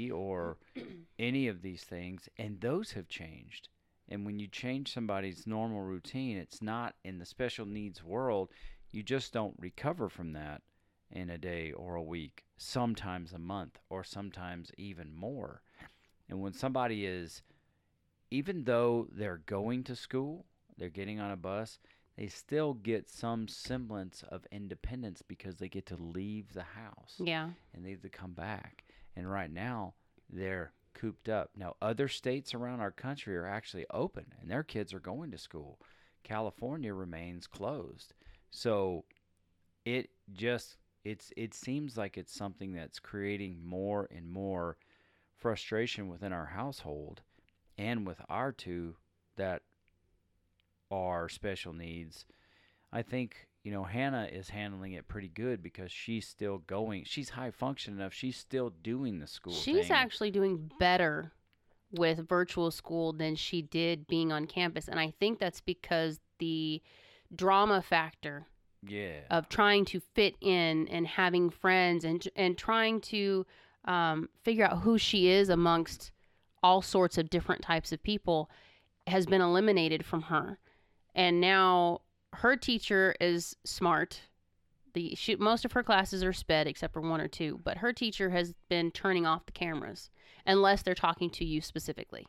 PT 0.09 0.13
or 0.13 0.59
any 1.19 1.49
of 1.49 1.63
these 1.63 1.85
things, 1.85 2.29
and 2.39 2.61
those 2.61 2.93
have 2.93 3.09
changed. 3.09 3.69
And 4.09 4.25
when 4.25 4.39
you 4.39 4.47
change 4.47 4.93
somebody's 4.93 5.47
normal 5.47 5.81
routine, 5.83 6.37
it's 6.37 6.63
not 6.63 6.95
in 7.05 7.19
the 7.19 7.27
special 7.27 7.67
needs 7.67 8.03
world, 8.03 8.51
you 8.91 9.03
just 9.03 9.33
don't 9.33 9.57
recover 9.59 10.09
from 10.09 10.33
that 10.33 10.63
in 11.11 11.31
a 11.31 11.39
day 11.39 11.73
or 11.73 11.95
a 11.95 12.03
week, 12.03 12.45
sometimes 12.57 13.33
a 13.33 13.39
month, 13.39 13.79
or 13.89 14.05
sometimes 14.05 14.71
even 14.77 15.15
more. 15.15 15.63
And 16.29 16.41
when 16.43 16.53
somebody 16.53 17.07
is, 17.07 17.43
even 18.31 18.65
though 18.65 19.09
they're 19.11 19.41
going 19.47 19.85
to 19.85 19.97
school, 19.97 20.45
they're 20.77 20.89
getting 20.91 21.19
on 21.21 21.31
a 21.31 21.37
bus, 21.37 21.79
they 22.17 22.27
still 22.27 22.75
get 22.75 23.09
some 23.09 23.49
semblance 23.49 24.23
of 24.29 24.47
independence 24.53 25.23
because 25.27 25.57
they 25.57 25.69
get 25.69 25.87
to 25.87 25.97
leave 25.97 26.53
the 26.53 26.63
house 26.65 27.15
Yeah. 27.19 27.51
and 27.73 27.85
they 27.87 27.91
have 27.93 28.03
to 28.03 28.09
come 28.11 28.33
back. 28.33 28.85
And 29.17 29.31
right 29.31 29.51
now, 29.51 29.95
they're 30.29 30.73
cooped 30.95 31.29
up. 31.29 31.51
Now, 31.57 31.77
other 31.81 32.09
states 32.09 32.55
around 32.55 32.81
our 32.81 32.91
country 32.91 33.37
are 33.37 33.47
actually 33.47 33.87
open 33.91 34.27
and 34.41 34.51
their 34.51 34.65
kids 34.65 34.93
are 34.93 35.01
going 35.01 35.31
to 35.31 35.39
school. 35.39 35.81
California 36.25 36.93
remains 36.93 37.47
closed. 37.47 38.13
So 38.51 39.05
it 39.85 40.11
just 40.33 40.77
it's 41.05 41.33
it 41.37 41.55
seems 41.55 41.97
like 41.97 42.19
it's 42.19 42.35
something 42.35 42.73
that's 42.73 42.99
creating 42.99 43.61
more 43.65 44.09
and 44.15 44.31
more 44.31 44.77
frustration 45.37 46.09
within 46.09 46.33
our 46.33 46.47
household 46.47 47.23
and 47.77 48.07
with 48.07 48.21
our 48.29 48.53
two 48.53 48.97
that 49.37 49.63
are 50.91 51.29
special 51.29 51.73
needs. 51.73 52.25
I 52.93 53.03
think, 53.03 53.49
you 53.63 53.71
know, 53.71 53.85
Hannah 53.85 54.29
is 54.33 54.51
handling 54.51 54.93
it 54.95 55.09
pretty 55.09 55.29
good 55.29 55.63
because 55.63 55.93
she's 55.93 56.27
still 56.27 56.59
going. 56.59 57.05
She's 57.05 57.31
high 57.31 57.51
function 57.51 57.95
enough. 57.95 58.13
She's 58.13 58.37
still 58.37 58.71
doing 58.83 59.21
the 59.21 59.27
school 59.27 59.53
She's 59.53 59.89
thing. 59.89 59.93
actually 59.93 60.31
doing 60.31 60.71
better 60.79 61.33
with 61.93 62.29
virtual 62.29 62.71
school 62.71 63.13
than 63.13 63.37
she 63.37 63.63
did 63.63 64.07
being 64.07 64.33
on 64.33 64.47
campus. 64.47 64.89
And 64.89 64.99
I 64.99 65.13
think 65.21 65.39
that's 65.39 65.61
because 65.61 66.21
the 66.39 66.83
drama 67.35 67.83
factor 67.83 68.47
yeah. 68.87 69.21
of 69.31 69.49
trying 69.49 69.85
to 69.87 70.01
fit 70.01 70.35
in 70.41 70.89
and 70.89 71.07
having 71.07 71.51
friends 71.51 72.05
and 72.05 72.27
and 72.37 72.57
trying 72.57 73.01
to 73.01 73.47
um, 73.85 74.29
figure 74.43 74.65
out 74.65 74.81
who 74.81 74.99
she 74.99 75.29
is 75.29 75.49
amongst 75.49 76.11
all 76.63 76.83
sorts 76.83 77.19
of 77.19 77.31
different 77.31 77.63
types 77.63 77.93
of 77.93 78.03
people 78.03 78.51
has 79.07 79.27
been 79.27 79.41
eliminated 79.41 80.05
from 80.05 80.23
her, 80.23 80.59
and 81.15 81.41
now 81.41 82.01
her 82.35 82.57
teacher 82.57 83.15
is 83.21 83.57
smart. 83.65 84.21
The 84.95 85.15
she, 85.15 85.37
most 85.37 85.65
of 85.65 85.73
her 85.73 85.83
classes 85.83 86.25
are 86.25 86.33
sped 86.33 86.67
except 86.67 86.93
for 86.93 87.01
one 87.01 87.21
or 87.21 87.29
two, 87.29 87.61
but 87.65 87.79
her 87.79 87.93
teacher 87.93 88.31
has 88.31 88.55
been 88.69 88.91
turning 88.91 89.27
off 89.27 89.47
the 89.47 89.53
cameras 89.53 90.11
unless 90.47 90.83
they're 90.83 90.95
talking 90.95 91.31
to 91.31 91.45
you 91.45 91.61
specifically. 91.61 92.27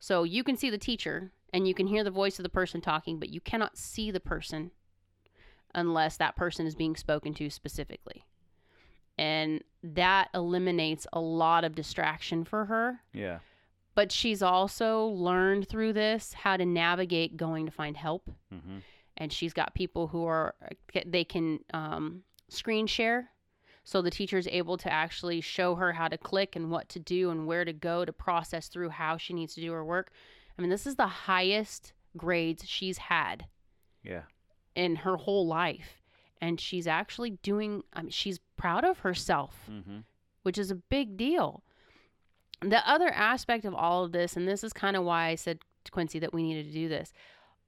So 0.00 0.24
you 0.24 0.42
can 0.42 0.56
see 0.56 0.70
the 0.70 0.78
teacher 0.78 1.32
and 1.52 1.68
you 1.68 1.74
can 1.74 1.86
hear 1.86 2.02
the 2.02 2.10
voice 2.10 2.38
of 2.38 2.42
the 2.42 2.48
person 2.48 2.80
talking, 2.80 3.18
but 3.18 3.28
you 3.28 3.40
cannot 3.40 3.76
see 3.76 4.10
the 4.10 4.20
person 4.20 4.70
unless 5.74 6.16
that 6.16 6.36
person 6.36 6.66
is 6.66 6.74
being 6.74 6.96
spoken 6.96 7.34
to 7.34 7.50
specifically. 7.50 8.24
And 9.18 9.62
that 9.82 10.28
eliminates 10.34 11.06
a 11.12 11.20
lot 11.20 11.64
of 11.64 11.74
distraction 11.74 12.44
for 12.44 12.66
her. 12.66 13.00
yeah. 13.12 13.38
But 13.94 14.10
she's 14.10 14.42
also 14.42 15.08
learned 15.08 15.68
through 15.68 15.92
this 15.92 16.32
how 16.32 16.56
to 16.56 16.64
navigate 16.64 17.36
going 17.36 17.66
to 17.66 17.72
find 17.72 17.94
help. 17.94 18.30
Mm-hmm. 18.52 18.78
And 19.18 19.30
she's 19.30 19.52
got 19.52 19.74
people 19.74 20.06
who 20.06 20.24
are, 20.24 20.54
they 21.04 21.24
can 21.24 21.60
um, 21.74 22.22
screen 22.48 22.86
share. 22.86 23.28
So 23.84 24.00
the 24.00 24.10
teacher 24.10 24.38
is 24.38 24.48
able 24.50 24.78
to 24.78 24.90
actually 24.90 25.42
show 25.42 25.74
her 25.74 25.92
how 25.92 26.08
to 26.08 26.16
click 26.16 26.56
and 26.56 26.70
what 26.70 26.88
to 26.90 27.00
do 27.00 27.28
and 27.30 27.46
where 27.46 27.66
to 27.66 27.72
go 27.74 28.06
to 28.06 28.12
process 28.14 28.68
through 28.68 28.88
how 28.88 29.18
she 29.18 29.34
needs 29.34 29.54
to 29.56 29.60
do 29.60 29.72
her 29.72 29.84
work. 29.84 30.10
I 30.58 30.62
mean, 30.62 30.70
this 30.70 30.86
is 30.86 30.96
the 30.96 31.06
highest 31.06 31.92
grades 32.16 32.66
she's 32.66 32.96
had 32.96 33.44
Yeah. 34.02 34.22
In 34.74 34.96
her 34.96 35.16
whole 35.16 35.46
life 35.46 36.02
and 36.40 36.60
she's 36.60 36.86
actually 36.86 37.30
doing 37.42 37.82
I 37.92 38.02
mean, 38.02 38.10
she's 38.10 38.38
proud 38.56 38.84
of 38.84 39.00
herself 39.00 39.54
Mm-hmm. 39.70 39.98
which 40.42 40.58
is 40.58 40.70
a 40.70 40.74
big 40.76 41.16
deal 41.16 41.62
the 42.60 42.88
other 42.88 43.08
aspect 43.08 43.64
of 43.64 43.74
all 43.74 44.04
of 44.04 44.12
this 44.12 44.36
and 44.36 44.46
this 44.46 44.62
is 44.64 44.72
kind 44.72 44.96
of 44.96 45.02
why 45.04 45.26
i 45.26 45.34
said 45.34 45.58
to 45.84 45.90
quincy 45.90 46.18
that 46.20 46.32
we 46.32 46.42
needed 46.42 46.66
to 46.66 46.72
do 46.72 46.88
this 46.88 47.12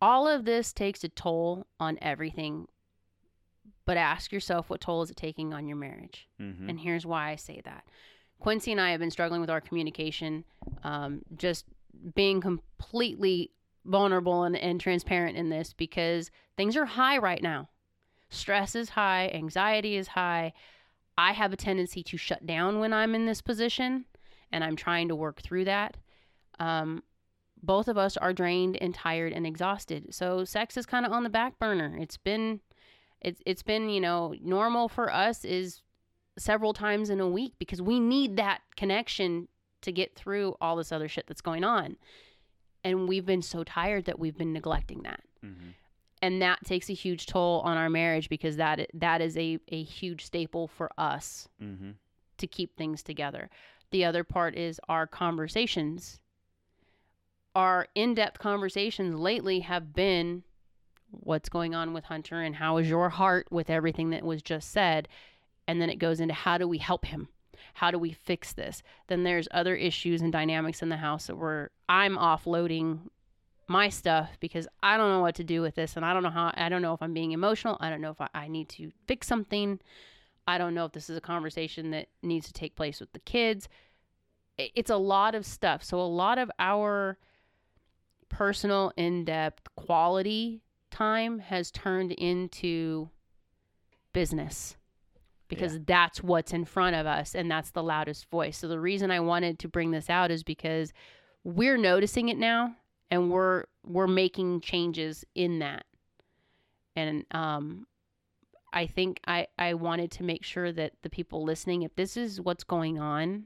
all 0.01 0.29
of 0.29 0.45
this 0.45 0.73
takes 0.73 1.03
a 1.05 1.09
toll 1.09 1.67
on 1.81 1.99
everything 2.03 2.67
but 3.87 3.97
ask 3.97 4.33
yourself 4.33 4.71
what 4.71 4.81
toll 4.81 5.03
is 5.03 5.11
it 5.11 5.17
taking 5.17 5.53
on 5.53 5.67
your 5.67 5.77
marriage 5.77 6.29
Mm-hmm. 6.41 6.69
and 6.71 6.81
here's 6.81 7.05
why 7.07 7.31
I 7.31 7.37
say 7.37 7.61
that. 7.65 7.85
Quincy 8.41 8.73
and 8.73 8.81
I 8.81 8.91
have 8.91 9.01
been 9.01 9.11
struggling 9.11 9.41
with 9.41 9.49
our 9.49 9.61
communication, 9.61 10.45
um, 10.83 11.23
just 11.37 11.65
being 12.15 12.41
completely 12.41 13.51
vulnerable 13.85 14.45
and, 14.45 14.57
and 14.57 14.81
transparent 14.81 15.37
in 15.37 15.49
this 15.49 15.73
because 15.73 16.31
things 16.57 16.77
are 16.77 16.87
high 16.87 17.19
right 17.19 17.43
now. 17.43 17.69
Stress 18.29 18.75
is 18.75 18.91
high, 18.91 19.31
anxiety 19.33 19.97
is 19.97 20.09
high. 20.09 20.53
I 21.17 21.33
have 21.33 21.53
a 21.53 21.57
tendency 21.57 22.03
to 22.05 22.17
shut 22.17 22.47
down 22.47 22.81
when 22.81 22.93
I'm 22.93 23.15
in 23.15 23.27
this 23.27 23.41
position, 23.41 24.07
and 24.51 24.65
I'm 24.65 24.77
trying 24.77 25.09
to 25.09 25.15
work 25.17 25.43
through 25.43 25.67
that. 25.67 25.97
Um, 26.59 27.03
both 27.63 27.89
of 27.89 27.97
us 27.97 28.17
are 28.17 28.33
drained 28.33 28.77
and 28.81 28.95
tired 28.95 29.33
and 29.33 29.47
exhausted. 29.47 30.15
So 30.15 30.45
sex 30.45 30.77
is 30.77 30.87
kind 30.87 31.07
of 31.07 31.13
on 31.13 31.23
the 31.23 31.31
back 31.31 31.59
burner. 31.59 31.97
It's 31.99 32.17
been 32.17 32.61
It's 33.21 33.41
it's 33.47 33.63
been, 33.63 33.89
you 33.89 34.01
know, 34.01 34.35
normal 34.43 34.89
for 34.89 35.13
us 35.13 35.45
is 35.45 35.81
several 36.37 36.73
times 36.75 37.11
in 37.11 37.21
a 37.21 37.29
week 37.29 37.55
because 37.59 37.81
we 37.81 37.99
need 38.01 38.37
that 38.37 38.61
connection 38.77 39.49
to 39.81 39.93
get 39.93 40.15
through 40.15 40.57
all 40.61 40.77
this 40.77 40.93
other 40.93 41.09
shit 41.09 41.27
that's 41.27 41.41
going 41.41 41.65
on. 41.65 41.97
And 42.85 43.09
we've 43.09 43.25
been 43.27 43.43
so 43.43 43.65
tired 43.65 44.05
that 44.05 44.19
we've 44.19 44.37
been 44.37 44.53
neglecting 44.53 45.03
that. 45.05 45.21
Mm-hmm. 45.45 45.71
And 46.23 46.43
that 46.43 46.65
takes 46.65 46.89
a 46.91 46.95
huge 46.95 47.27
toll 47.27 47.61
on 47.65 47.77
our 47.77 47.91
marriage 47.91 48.29
because 48.29 48.57
that 48.57 48.89
that 48.95 49.21
is 49.21 49.37
a, 49.37 49.59
a 49.69 49.83
huge 49.83 50.25
staple 50.25 50.69
for 50.69 50.91
us 50.97 51.49
Mm-hmm. 51.63 51.93
to 52.39 52.47
keep 52.47 52.77
things 52.77 53.03
together. 53.03 53.51
The 53.91 54.05
other 54.05 54.25
part 54.25 54.57
is 54.57 54.81
our 54.89 55.07
conversations. 55.07 56.21
Our 57.55 57.87
in 57.95 58.15
depth 58.15 58.39
conversations 58.39 59.15
lately 59.15 59.61
have 59.61 59.95
been 59.95 60.43
what's 61.11 61.49
going 61.49 61.75
on 61.75 61.93
with 61.93 62.05
Hunter 62.05 62.43
and 62.43 62.57
how 62.57 62.79
is 62.79 62.89
your 62.89 63.09
heart 63.09 63.47
with 63.51 63.71
everything 63.71 64.11
that 64.11 64.25
was 64.25 64.43
just 64.43 64.73
said. 64.73 65.09
And 65.69 65.81
then 65.81 65.89
it 65.89 65.97
goes 66.01 66.21
into 66.21 66.35
how 66.35 66.59
do 66.59 66.67
we 66.67 66.79
help 66.79 67.07
him? 67.07 67.29
How 67.75 67.91
do 67.91 67.99
we 67.99 68.13
fix 68.13 68.53
this? 68.53 68.83
Then 69.09 69.25
there's 69.25 69.49
other 69.51 69.75
issues 69.75 70.23
and 70.23 70.33
dynamics 70.33 70.83
in 70.83 70.89
the 70.89 70.97
house 70.97 71.27
that 71.27 71.37
where 71.37 71.71
I'm 71.89 72.17
offloading 72.17 73.01
my 73.67 73.89
stuff 73.89 74.37
because 74.41 74.69
I 74.83 74.97
don't 74.97 75.11
know 75.11 75.21
what 75.21 75.37
to 75.37 75.45
do 75.45 75.63
with 75.63 75.75
this 75.75 75.97
and 75.97 76.05
I 76.05 76.13
don't 76.13 76.23
know 76.23 76.31
how 76.31 76.53
I 76.55 76.69
don't 76.69 76.83
know 76.83 76.95
if 76.95 77.03
I'm 77.03 77.15
being 77.15 77.33
emotional. 77.33 77.77
I 77.81 77.91
don't 77.91 78.01
know 78.01 78.11
if 78.11 78.21
I, 78.21 78.29
I 78.35 78.49
need 78.49 78.69
to 78.71 78.93
fix 79.07 79.27
something. 79.27 79.81
I 80.47 80.59
don't 80.59 80.75
know 80.75 80.85
if 80.85 80.93
this 80.93 81.09
is 81.09 81.17
a 81.17 81.23
conversation 81.23 81.91
that 81.91 82.09
needs 82.23 82.47
to 82.47 82.53
take 82.53 82.77
place 82.77 83.01
with 83.01 83.13
the 83.13 83.21
kids. 83.21 83.69
It's 84.59 84.91
a 84.91 84.97
lot 84.97 85.35
of 85.35 85.47
stuff. 85.47 85.83
So, 85.83 85.99
a 85.99 86.03
lot 86.03 86.39
of 86.39 86.51
our 86.59 87.19
personal, 88.29 88.93
in 88.97 89.25
depth, 89.25 89.75
quality 89.75 90.63
time 90.91 91.41
has 91.41 91.71
turned 91.71 92.13
into 92.13 93.09
business 94.13 94.77
because 95.49 95.79
that's 95.81 96.23
what's 96.23 96.53
in 96.53 96.65
front 96.65 96.97
of 96.97 97.07
us 97.07 97.35
and 97.35 97.51
that's 97.51 97.71
the 97.71 97.83
loudest 97.83 98.29
voice. 98.31 98.59
So, 98.59 98.69
the 98.69 98.81
reason 98.81 99.11
I 99.11 99.21
wanted 99.21 99.59
to 99.61 99.69
bring 99.69 99.91
this 99.91 100.11
out 100.11 100.31
is 100.31 100.43
because 100.43 100.93
we're 101.45 101.77
noticing 101.77 102.29
it 102.29 102.39
now 102.39 102.77
and 103.11 103.31
we're 103.31 103.65
we're 103.85 104.07
making 104.07 104.61
changes 104.61 105.25
in 105.35 105.59
that 105.59 105.85
and 106.97 107.25
um 107.33 107.87
I 108.75 108.89
think 108.89 109.21
I, 109.25 109.47
I 109.57 109.75
wanted 109.75 110.11
to 110.13 110.25
make 110.25 110.43
sure 110.43 110.73
that 110.73 110.95
the 111.03 111.09
people 111.09 111.45
listening, 111.45 111.83
if 111.83 111.95
this 111.95 112.17
is 112.17 112.41
what's 112.41 112.65
going 112.65 112.99
on, 112.99 113.45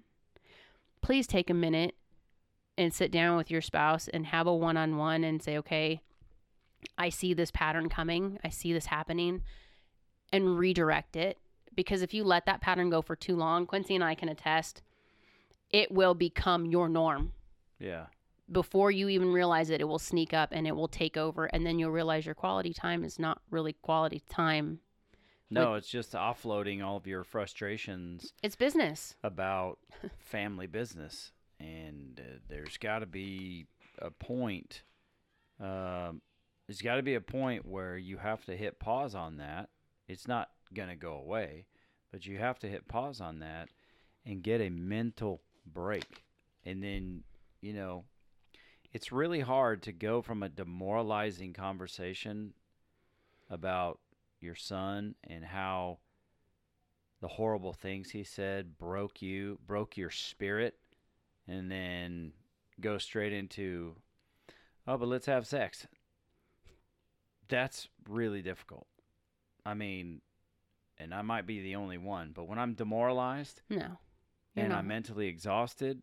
please 1.03 1.27
take 1.27 1.51
a 1.51 1.55
minute 1.55 1.95
and 2.79 2.95
sit 2.95 3.13
down 3.13 3.37
with 3.37 3.51
your 3.51 3.61
spouse 3.61 4.09
and 4.09 4.25
have 4.27 4.47
a 4.47 4.55
one 4.55 4.79
on 4.79 4.97
one 4.97 5.25
and 5.25 5.43
say, 5.43 5.59
okay, 5.59 6.01
I 6.97 7.11
see 7.11 7.35
this 7.35 7.51
pattern 7.51 7.91
coming. 7.91 8.39
I 8.43 8.49
see 8.49 8.73
this 8.73 8.87
happening 8.87 9.43
and 10.33 10.59
redirect 10.59 11.15
it. 11.15 11.37
Because 11.79 12.03
if 12.03 12.13
you 12.13 12.25
let 12.25 12.45
that 12.47 12.61
pattern 12.61 12.91
go 12.91 13.01
for 13.01 13.15
too 13.15 13.37
long, 13.37 13.65
Quincy 13.65 13.95
and 13.95 14.03
I 14.03 14.17
can 14.17 14.29
attest, 14.29 14.83
it 15.71 15.93
will 15.93 16.13
become 16.13 16.67
your 16.67 16.89
norm. 16.89 17.31
Yeah. 17.79 18.07
Before 18.51 18.91
you 18.91 19.09
even 19.09 19.33
realize 19.33 19.71
it, 19.71 19.81
it 19.81 19.85
will 19.85 20.01
sneak 20.01 20.35
up 20.35 20.49
and 20.51 20.67
it 20.67 20.75
will 20.75 20.89
take 20.89 21.17
over. 21.17 21.45
And 21.45 21.65
then 21.65 21.79
you'll 21.79 21.93
realize 21.93 22.27
your 22.27 22.35
quality 22.35 22.75
time 22.75 23.05
is 23.05 23.21
not 23.21 23.43
really 23.49 23.75
quality 23.75 24.21
time. 24.29 24.81
No, 25.51 25.75
it's 25.75 25.87
just 25.87 26.15
offloading 26.15 26.85
all 26.85 26.97
of 26.97 27.07
your 27.07 27.23
frustrations 27.23 28.33
It's 28.43 28.57
business. 28.57 29.15
about 29.23 29.79
family 30.19 30.67
business, 30.67 31.31
and 31.61 32.21
uh, 32.21 32.39
there's 32.49 32.77
got 32.77 32.99
to 32.99 33.07
be 33.07 33.67
a 34.01 34.11
point. 34.11 34.83
Um, 35.61 36.23
there's 36.67 36.83
got 36.83 36.97
to 36.97 37.03
be 37.05 37.15
a 37.15 37.21
point 37.21 37.65
where 37.65 37.97
you 37.97 38.17
have 38.17 38.45
to 38.47 38.57
hit 38.57 38.81
pause 38.81 39.15
on 39.15 39.37
that. 39.37 39.69
It's 40.09 40.27
not 40.27 40.49
gonna 40.75 40.97
go 40.97 41.15
away, 41.15 41.67
but 42.11 42.27
you 42.27 42.39
have 42.39 42.59
to 42.61 42.69
hit 42.69 42.89
pause 42.89 43.21
on 43.21 43.41
that 43.41 43.69
and 44.25 44.43
get 44.43 44.61
a 44.61 44.71
mental 44.71 45.43
break, 45.67 46.25
and 46.65 46.83
then 46.83 47.25
you 47.61 47.73
know, 47.73 48.05
it's 48.93 49.13
really 49.13 49.41
hard 49.41 49.83
to 49.83 49.93
go 49.93 50.23
from 50.23 50.43
a 50.43 50.49
demoralizing 50.49 51.53
conversation 51.53 52.55
about 53.51 53.99
your 54.41 54.55
son 54.55 55.15
and 55.25 55.45
how 55.45 55.99
the 57.21 57.29
horrible 57.29 57.73
things 57.73 58.11
he 58.11 58.23
said 58.23 58.79
broke 58.79 59.21
you, 59.21 59.59
broke 59.67 59.97
your 59.97 60.11
spirit, 60.11 60.79
and 61.49 61.71
then 61.71 62.33
go 62.81 62.99
straight 62.99 63.33
into, 63.33 63.97
oh, 64.87 64.97
but 64.97 65.09
let's 65.09 65.27
have 65.27 65.47
sex. 65.47 65.87
That's 67.49 67.89
really 68.09 68.43
difficult. 68.43 68.87
I 69.67 69.75
mean, 69.75 70.21
and 70.99 71.15
I 71.15 71.23
might 71.23 71.47
be 71.47 71.61
the 71.63 71.77
only 71.77 71.99
one, 71.99 72.33
but 72.35 72.49
when 72.49 72.59
I'm 72.59 72.75
demoralized 72.75 73.63
No. 73.69 73.99
And 74.57 74.71
not. 74.71 74.79
I'm 74.79 74.89
mentally 74.89 75.29
exhausted, 75.29 76.03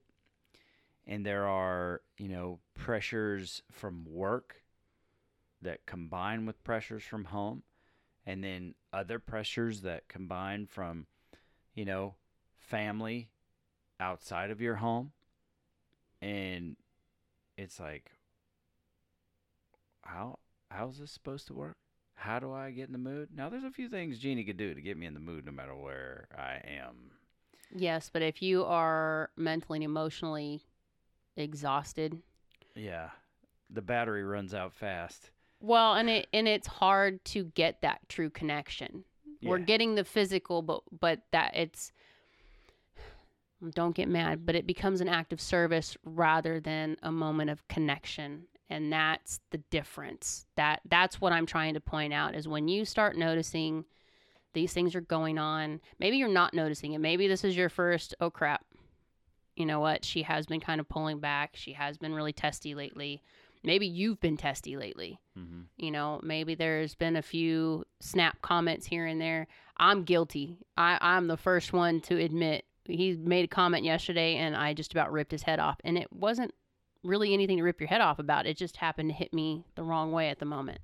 and 1.05 1.25
there 1.25 1.45
are, 1.45 2.01
you 2.17 2.29
know, 2.29 2.59
pressures 2.73 3.61
from 3.71 4.05
work 4.05 4.63
that 5.61 5.85
combine 5.85 6.45
with 6.45 6.63
pressures 6.63 7.03
from 7.03 7.25
home, 7.25 7.63
and 8.25 8.43
then 8.43 8.75
other 8.93 9.19
pressures 9.19 9.81
that 9.81 10.07
combine 10.07 10.67
from, 10.67 11.07
you 11.73 11.83
know, 11.85 12.15
family 12.57 13.29
outside 13.99 14.51
of 14.51 14.61
your 14.61 14.75
home. 14.75 15.11
And 16.21 16.77
it's 17.57 17.79
like, 17.79 18.11
how 20.03 20.39
how's 20.71 20.99
this 20.99 21.11
supposed 21.11 21.47
to 21.47 21.53
work? 21.53 21.77
How 22.15 22.39
do 22.39 22.51
I 22.53 22.71
get 22.71 22.87
in 22.87 22.93
the 22.93 22.97
mood? 22.97 23.29
Now, 23.35 23.49
there's 23.49 23.63
a 23.63 23.71
few 23.71 23.87
things 23.89 24.17
Jeannie 24.17 24.43
could 24.45 24.57
do 24.57 24.73
to 24.73 24.81
get 24.81 24.97
me 24.97 25.05
in 25.05 25.13
the 25.13 25.19
mood 25.19 25.45
no 25.45 25.51
matter 25.51 25.75
where 25.75 26.27
I 26.35 26.61
am. 26.67 27.11
Yes, 27.75 28.09
but 28.11 28.21
if 28.21 28.41
you 28.41 28.63
are 28.63 29.29
mentally 29.35 29.77
and 29.77 29.83
emotionally 29.83 30.61
exhausted, 31.35 32.17
Yeah. 32.75 33.09
The 33.69 33.81
battery 33.81 34.23
runs 34.23 34.53
out 34.53 34.73
fast. 34.73 35.31
well, 35.59 35.95
and 35.95 36.07
it 36.09 36.27
and 36.31 36.47
it's 36.47 36.67
hard 36.67 37.23
to 37.25 37.45
get 37.55 37.81
that 37.81 38.07
true 38.07 38.29
connection. 38.29 39.03
We're 39.41 39.57
getting 39.59 39.95
the 39.95 40.03
physical, 40.03 40.61
but 40.61 40.81
but 40.99 41.21
that 41.31 41.55
it's 41.55 41.91
don't 43.73 43.95
get 43.95 44.07
mad, 44.07 44.45
but 44.45 44.55
it 44.55 44.67
becomes 44.67 45.01
an 45.01 45.09
act 45.09 45.33
of 45.33 45.41
service 45.41 45.97
rather 46.03 46.59
than 46.59 46.97
a 47.01 47.11
moment 47.11 47.49
of 47.49 47.67
connection. 47.67 48.43
And 48.69 48.91
that's 48.91 49.39
the 49.51 49.59
difference. 49.69 50.45
That 50.55 50.81
that's 50.89 51.21
what 51.21 51.33
I'm 51.33 51.45
trying 51.45 51.75
to 51.75 51.79
point 51.79 52.13
out 52.13 52.35
is 52.35 52.47
when 52.47 52.67
you 52.67 52.83
start 52.83 53.15
noticing 53.15 53.85
these 54.53 54.73
things 54.73 54.95
are 54.95 55.01
going 55.01 55.37
on, 55.37 55.81
maybe 55.99 56.17
you're 56.17 56.27
not 56.27 56.53
noticing 56.53 56.93
it. 56.93 56.99
Maybe 56.99 57.27
this 57.27 57.43
is 57.43 57.55
your 57.55 57.69
first, 57.69 58.15
oh 58.19 58.31
crap. 58.31 58.65
You 59.55 59.65
know 59.65 59.79
what? 59.79 60.03
She 60.03 60.23
has 60.23 60.45
been 60.47 60.59
kind 60.59 60.81
of 60.81 60.89
pulling 60.89 61.19
back. 61.19 61.51
She 61.55 61.73
has 61.73 61.97
been 61.97 62.13
really 62.13 62.33
testy 62.33 62.73
lately. 62.75 63.21
Maybe 63.63 63.87
you've 63.87 64.19
been 64.19 64.37
testy 64.37 64.77
lately. 64.77 65.19
Mm-hmm. 65.37 65.61
You 65.77 65.91
know, 65.91 66.19
maybe 66.23 66.55
there's 66.55 66.95
been 66.95 67.15
a 67.15 67.21
few 67.21 67.83
snap 67.99 68.41
comments 68.41 68.85
here 68.85 69.05
and 69.05 69.19
there. 69.19 69.47
I'm 69.77 70.03
guilty. 70.03 70.59
I, 70.77 70.97
I'm 71.01 71.27
the 71.27 71.37
first 71.37 71.73
one 71.73 71.99
to 72.01 72.19
admit 72.19 72.65
he 72.85 73.13
made 73.15 73.45
a 73.45 73.47
comment 73.47 73.83
yesterday 73.83 74.35
and 74.35 74.55
I 74.55 74.73
just 74.73 74.91
about 74.91 75.11
ripped 75.11 75.31
his 75.31 75.43
head 75.43 75.59
off. 75.59 75.77
And 75.83 75.97
it 75.97 76.11
wasn't 76.11 76.53
really 77.05 77.33
anything 77.33 77.57
to 77.57 77.63
rip 77.63 77.79
your 77.79 77.87
head 77.87 78.01
off 78.01 78.19
about. 78.19 78.45
It 78.45 78.57
just 78.57 78.77
happened 78.77 79.09
to 79.09 79.15
hit 79.15 79.33
me 79.33 79.63
the 79.75 79.83
wrong 79.83 80.11
way 80.11 80.29
at 80.29 80.39
the 80.39 80.45
moment. 80.45 80.79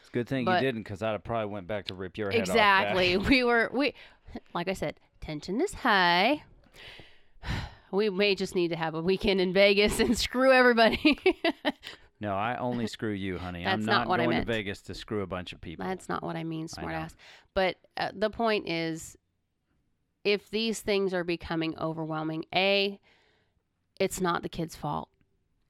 It's 0.00 0.08
a 0.08 0.12
good 0.12 0.28
thing 0.28 0.44
But- 0.44 0.62
you 0.62 0.66
didn't, 0.68 0.82
because 0.82 1.02
I'd 1.02 1.12
have 1.12 1.24
probably 1.24 1.52
went 1.52 1.66
back 1.66 1.86
to 1.86 1.94
rip 1.94 2.16
your 2.16 2.30
head 2.30 2.40
exactly. 2.40 3.14
off. 3.14 3.22
Exactly. 3.22 3.36
we 3.38 3.44
were 3.44 3.70
we 3.72 3.94
like 4.54 4.68
I 4.68 4.72
said, 4.72 5.00
tension 5.20 5.60
is 5.60 5.74
high. 5.74 6.42
We 7.92 8.10
may 8.10 8.34
just 8.34 8.56
need 8.56 8.68
to 8.68 8.76
have 8.76 8.96
a 8.96 9.00
weekend 9.00 9.40
in 9.40 9.52
Vegas 9.52 10.00
and 10.00 10.18
screw 10.18 10.50
everybody. 10.50 11.16
No, 12.20 12.34
I 12.34 12.56
only 12.56 12.86
screw 12.86 13.12
you, 13.12 13.36
honey. 13.38 13.66
I'm 13.66 13.80
That's 13.80 13.86
not, 13.86 13.92
not 13.92 14.08
what 14.08 14.20
I 14.20 14.24
going 14.24 14.36
meant. 14.36 14.46
to 14.46 14.52
Vegas 14.52 14.80
to 14.82 14.94
screw 14.94 15.20
a 15.22 15.26
bunch 15.26 15.52
of 15.52 15.60
people. 15.60 15.84
That's 15.84 16.08
not 16.08 16.22
what 16.22 16.36
I 16.36 16.44
mean, 16.44 16.68
smartass. 16.68 17.14
But 17.54 17.76
uh, 17.98 18.12
the 18.14 18.30
point 18.30 18.66
is, 18.68 19.16
if 20.24 20.48
these 20.48 20.80
things 20.80 21.12
are 21.12 21.24
becoming 21.24 21.76
overwhelming, 21.78 22.46
a, 22.54 22.98
it's 24.00 24.20
not 24.22 24.42
the 24.42 24.48
kid's 24.48 24.74
fault, 24.74 25.08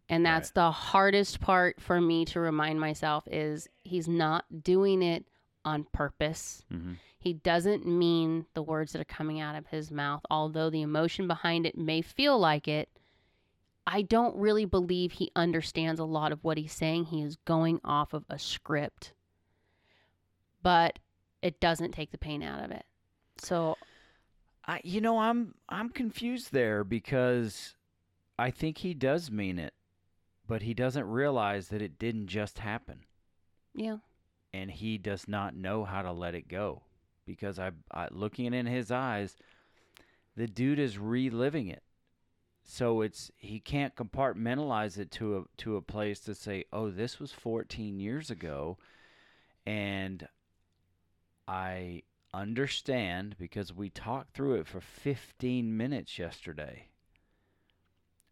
and 0.08 0.24
that's 0.24 0.50
the 0.50 0.70
hardest 0.70 1.40
part 1.40 1.80
for 1.80 2.00
me 2.00 2.24
to 2.26 2.40
remind 2.40 2.78
myself 2.80 3.26
is 3.30 3.68
he's 3.82 4.06
not 4.08 4.44
doing 4.62 5.02
it 5.02 5.24
on 5.64 5.84
purpose. 5.84 6.62
Mhm. 6.70 6.96
He 7.18 7.32
doesn't 7.32 7.86
mean 7.86 8.44
the 8.52 8.62
words 8.62 8.92
that 8.92 9.00
are 9.00 9.06
coming 9.06 9.40
out 9.40 9.54
of 9.56 9.68
his 9.68 9.90
mouth, 9.90 10.20
although 10.30 10.68
the 10.68 10.82
emotion 10.82 11.26
behind 11.26 11.64
it 11.64 11.76
may 11.76 12.02
feel 12.02 12.38
like 12.38 12.68
it. 12.68 12.90
I 13.86 14.02
don't 14.02 14.36
really 14.36 14.66
believe 14.66 15.12
he 15.12 15.30
understands 15.34 16.00
a 16.00 16.04
lot 16.04 16.32
of 16.32 16.44
what 16.44 16.58
he's 16.58 16.72
saying. 16.72 17.06
He 17.06 17.22
is 17.22 17.36
going 17.36 17.80
off 17.84 18.12
of 18.12 18.24
a 18.28 18.38
script, 18.38 19.12
but 20.62 20.98
it 21.42 21.60
doesn't 21.60 21.92
take 21.92 22.10
the 22.10 22.18
pain 22.18 22.42
out 22.42 22.62
of 22.64 22.70
it. 22.70 22.84
So, 23.38 23.76
I, 24.66 24.80
you 24.84 25.00
know, 25.00 25.18
I'm 25.18 25.54
I'm 25.68 25.90
confused 25.90 26.52
there 26.52 26.84
because 26.84 27.74
I 28.38 28.50
think 28.50 28.78
he 28.78 28.94
does 28.94 29.30
mean 29.30 29.58
it, 29.58 29.74
but 30.46 30.62
he 30.62 30.74
doesn't 30.74 31.08
realize 31.08 31.68
that 31.68 31.82
it 31.82 31.98
didn't 31.98 32.26
just 32.28 32.58
happen. 32.58 33.00
yeah, 33.74 33.96
and 34.52 34.70
he 34.70 34.98
does 34.98 35.26
not 35.26 35.56
know 35.56 35.84
how 35.84 36.02
to 36.02 36.12
let 36.12 36.34
it 36.34 36.48
go 36.48 36.82
because 37.26 37.58
I, 37.58 37.72
I 37.90 38.08
looking 38.10 38.52
in 38.54 38.66
his 38.66 38.90
eyes, 38.90 39.36
the 40.36 40.46
dude 40.46 40.78
is 40.78 40.98
reliving 40.98 41.68
it. 41.68 41.82
So 42.62 43.02
it's 43.02 43.30
he 43.36 43.60
can't 43.60 43.94
compartmentalize 43.94 44.98
it 44.98 45.10
to 45.12 45.38
a 45.38 45.42
to 45.58 45.76
a 45.76 45.82
place 45.82 46.20
to 46.20 46.34
say, 46.34 46.64
"Oh, 46.72 46.90
this 46.90 47.20
was 47.20 47.32
14 47.32 48.00
years 48.00 48.30
ago." 48.30 48.78
And 49.66 50.28
I 51.48 52.02
understand 52.32 53.36
because 53.38 53.72
we 53.72 53.90
talked 53.90 54.34
through 54.34 54.54
it 54.56 54.66
for 54.66 54.80
15 54.80 55.76
minutes 55.76 56.18
yesterday. 56.18 56.88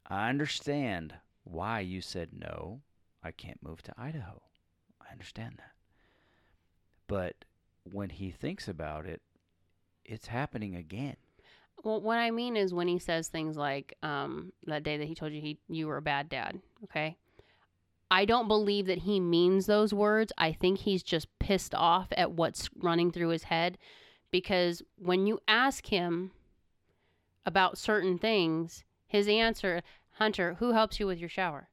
I 0.06 0.28
understand 0.28 1.14
why 1.44 1.80
you 1.80 2.00
said 2.00 2.30
no, 2.32 2.80
I 3.22 3.30
can't 3.30 3.62
move 3.62 3.82
to 3.82 3.94
Idaho. 3.98 4.42
I 5.00 5.12
understand 5.12 5.54
that. 5.58 5.72
But 7.06 7.44
when 7.90 8.10
he 8.10 8.30
thinks 8.30 8.68
about 8.68 9.06
it, 9.06 9.22
it's 10.04 10.28
happening 10.28 10.76
again. 10.76 11.16
Well, 11.84 12.00
what 12.00 12.18
I 12.18 12.30
mean 12.30 12.56
is 12.56 12.72
when 12.72 12.88
he 12.88 12.98
says 12.98 13.28
things 13.28 13.56
like 13.56 13.96
um, 14.02 14.52
that 14.66 14.84
day 14.84 14.96
that 14.96 15.08
he 15.08 15.14
told 15.14 15.32
you 15.32 15.40
he 15.40 15.58
you 15.68 15.88
were 15.88 15.96
a 15.96 16.02
bad 16.02 16.28
dad. 16.28 16.60
Okay, 16.84 17.16
I 18.10 18.24
don't 18.24 18.46
believe 18.46 18.86
that 18.86 18.98
he 18.98 19.18
means 19.20 19.66
those 19.66 19.92
words. 19.92 20.32
I 20.38 20.52
think 20.52 20.78
he's 20.78 21.02
just 21.02 21.26
pissed 21.38 21.74
off 21.74 22.08
at 22.16 22.32
what's 22.32 22.68
running 22.76 23.10
through 23.10 23.30
his 23.30 23.44
head, 23.44 23.78
because 24.30 24.82
when 24.96 25.26
you 25.26 25.40
ask 25.48 25.86
him 25.86 26.30
about 27.44 27.78
certain 27.78 28.16
things, 28.18 28.84
his 29.06 29.26
answer, 29.26 29.82
Hunter, 30.22 30.54
who 30.60 30.72
helps 30.72 31.00
you 31.00 31.06
with 31.08 31.18
your 31.18 31.28
shower? 31.28 31.68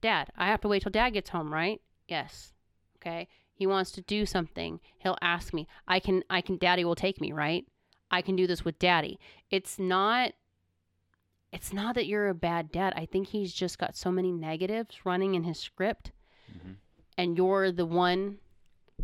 Dad. 0.00 0.30
I 0.36 0.46
have 0.46 0.60
to 0.60 0.68
wait 0.68 0.82
till 0.82 0.92
Dad 0.92 1.10
gets 1.10 1.30
home, 1.30 1.52
right? 1.52 1.80
Yes. 2.06 2.52
Okay. 2.98 3.26
He 3.52 3.66
wants 3.66 3.90
to 3.92 4.00
do 4.02 4.24
something. 4.26 4.78
He'll 5.00 5.18
ask 5.20 5.52
me. 5.52 5.66
I 5.88 5.98
can. 5.98 6.22
I 6.30 6.40
can. 6.40 6.56
Daddy 6.56 6.84
will 6.84 6.94
take 6.94 7.20
me, 7.20 7.32
right? 7.32 7.66
I 8.08 8.22
can 8.22 8.36
do 8.36 8.46
this 8.46 8.64
with 8.64 8.78
daddy. 8.78 9.18
It's 9.50 9.76
not 9.78 10.32
it's 11.52 11.72
not 11.72 11.96
that 11.96 12.06
you're 12.06 12.28
a 12.28 12.34
bad 12.34 12.70
dad. 12.70 12.92
I 12.96 13.06
think 13.06 13.26
he's 13.28 13.52
just 13.52 13.76
got 13.76 13.96
so 13.96 14.12
many 14.12 14.30
negatives 14.30 15.04
running 15.04 15.34
in 15.34 15.42
his 15.42 15.58
script 15.58 16.12
Mhm. 16.52 16.76
and 17.18 17.36
you're 17.36 17.72
the 17.72 17.84
one 17.86 18.38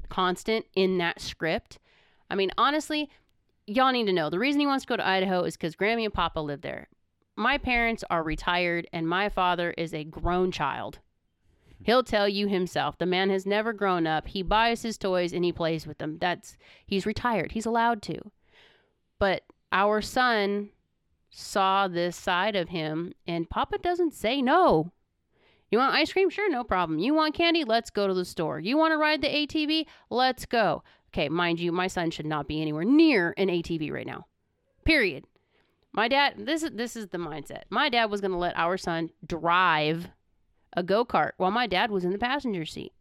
constant 0.09 0.65
in 0.77 0.99
that 0.99 1.21
script. 1.21 1.81
I 2.31 2.37
mean, 2.37 2.53
honestly, 2.57 3.11
y'all 3.67 3.91
need 3.93 4.07
to 4.07 4.13
know 4.13 4.31
the 4.31 4.39
reason 4.39 4.61
he 4.61 4.67
wants 4.67 4.85
to 4.85 4.89
go 4.89 4.97
to 4.97 5.07
Idaho 5.07 5.43
is 5.43 5.57
because 5.57 5.75
Grammy 5.75 6.05
and 6.05 6.15
Papa 6.15 6.39
live 6.39 6.61
there. 6.63 6.89
My 7.37 7.59
parents 7.59 8.03
are 8.09 8.23
retired 8.23 8.89
and 8.93 9.09
my 9.09 9.29
father 9.29 9.73
is 9.77 9.93
a 9.93 10.05
grown 10.05 10.51
child. 10.51 10.99
He'll 11.85 12.03
tell 12.03 12.29
you 12.29 12.49
himself. 12.49 12.97
The 12.97 13.07
man 13.07 13.29
has 13.31 13.45
never 13.45 13.73
grown 13.73 14.07
up. 14.07 14.29
He 14.29 14.43
buys 14.43 14.83
his 14.83 14.97
toys 14.97 15.33
and 15.33 15.45
he 15.45 15.53
plays 15.53 15.87
with 15.87 15.99
them. 15.99 16.17
That's 16.19 16.57
he's 16.87 17.05
retired. 17.07 17.53
He's 17.53 17.67
allowed 17.67 18.03
to. 18.03 18.19
But 19.19 19.43
our 19.71 20.01
son 20.01 20.71
saw 21.31 21.87
this 21.87 22.17
side 22.17 22.57
of 22.57 22.71
him, 22.71 23.13
and 23.27 23.51
Papa 23.51 23.79
doesn't 23.79 24.15
say 24.15 24.41
no. 24.41 24.93
You 25.71 25.79
want 25.79 25.95
ice 25.95 26.13
cream? 26.13 26.31
Sure, 26.31 26.51
no 26.51 26.65
problem. 26.65 26.99
You 26.99 27.13
want 27.13 27.35
candy? 27.35 27.65
Let's 27.65 27.91
go 27.91 28.07
to 28.07 28.15
the 28.15 28.25
store. 28.25 28.59
You 28.59 28.79
want 28.79 28.93
to 28.93 28.99
ride 28.99 29.21
the 29.21 29.29
ATV? 29.29 29.87
Let's 30.09 30.47
go. 30.47 30.83
Okay, 31.13 31.29
mind 31.29 31.61
you, 31.61 31.73
my 31.73 31.89
son 31.89 32.11
should 32.11 32.27
not 32.27 32.49
be 32.49 32.61
anywhere 32.61 32.85
near 32.85 33.35
an 33.37 33.49
ATV 33.49 33.93
right 33.93 34.07
now. 34.07 34.27
Period. 34.85 35.25
My 35.97 36.09
dad, 36.09 36.35
this 36.37 36.63
is 36.63 36.73
this 36.73 36.95
is 36.95 37.09
the 37.09 37.19
mindset. 37.19 37.63
My 37.71 37.89
dad 37.89 38.11
was 38.11 38.21
going 38.21 38.33
to 38.33 38.37
let 38.37 38.57
our 38.57 38.77
son 38.77 39.11
drive 39.27 40.09
a 40.77 40.83
go-kart 40.83 41.33
while 41.39 41.51
my 41.51 41.67
dad 41.67 41.91
was 41.91 42.05
in 42.05 42.13
the 42.13 42.19
passenger 42.19 42.67
seat. 42.67 42.93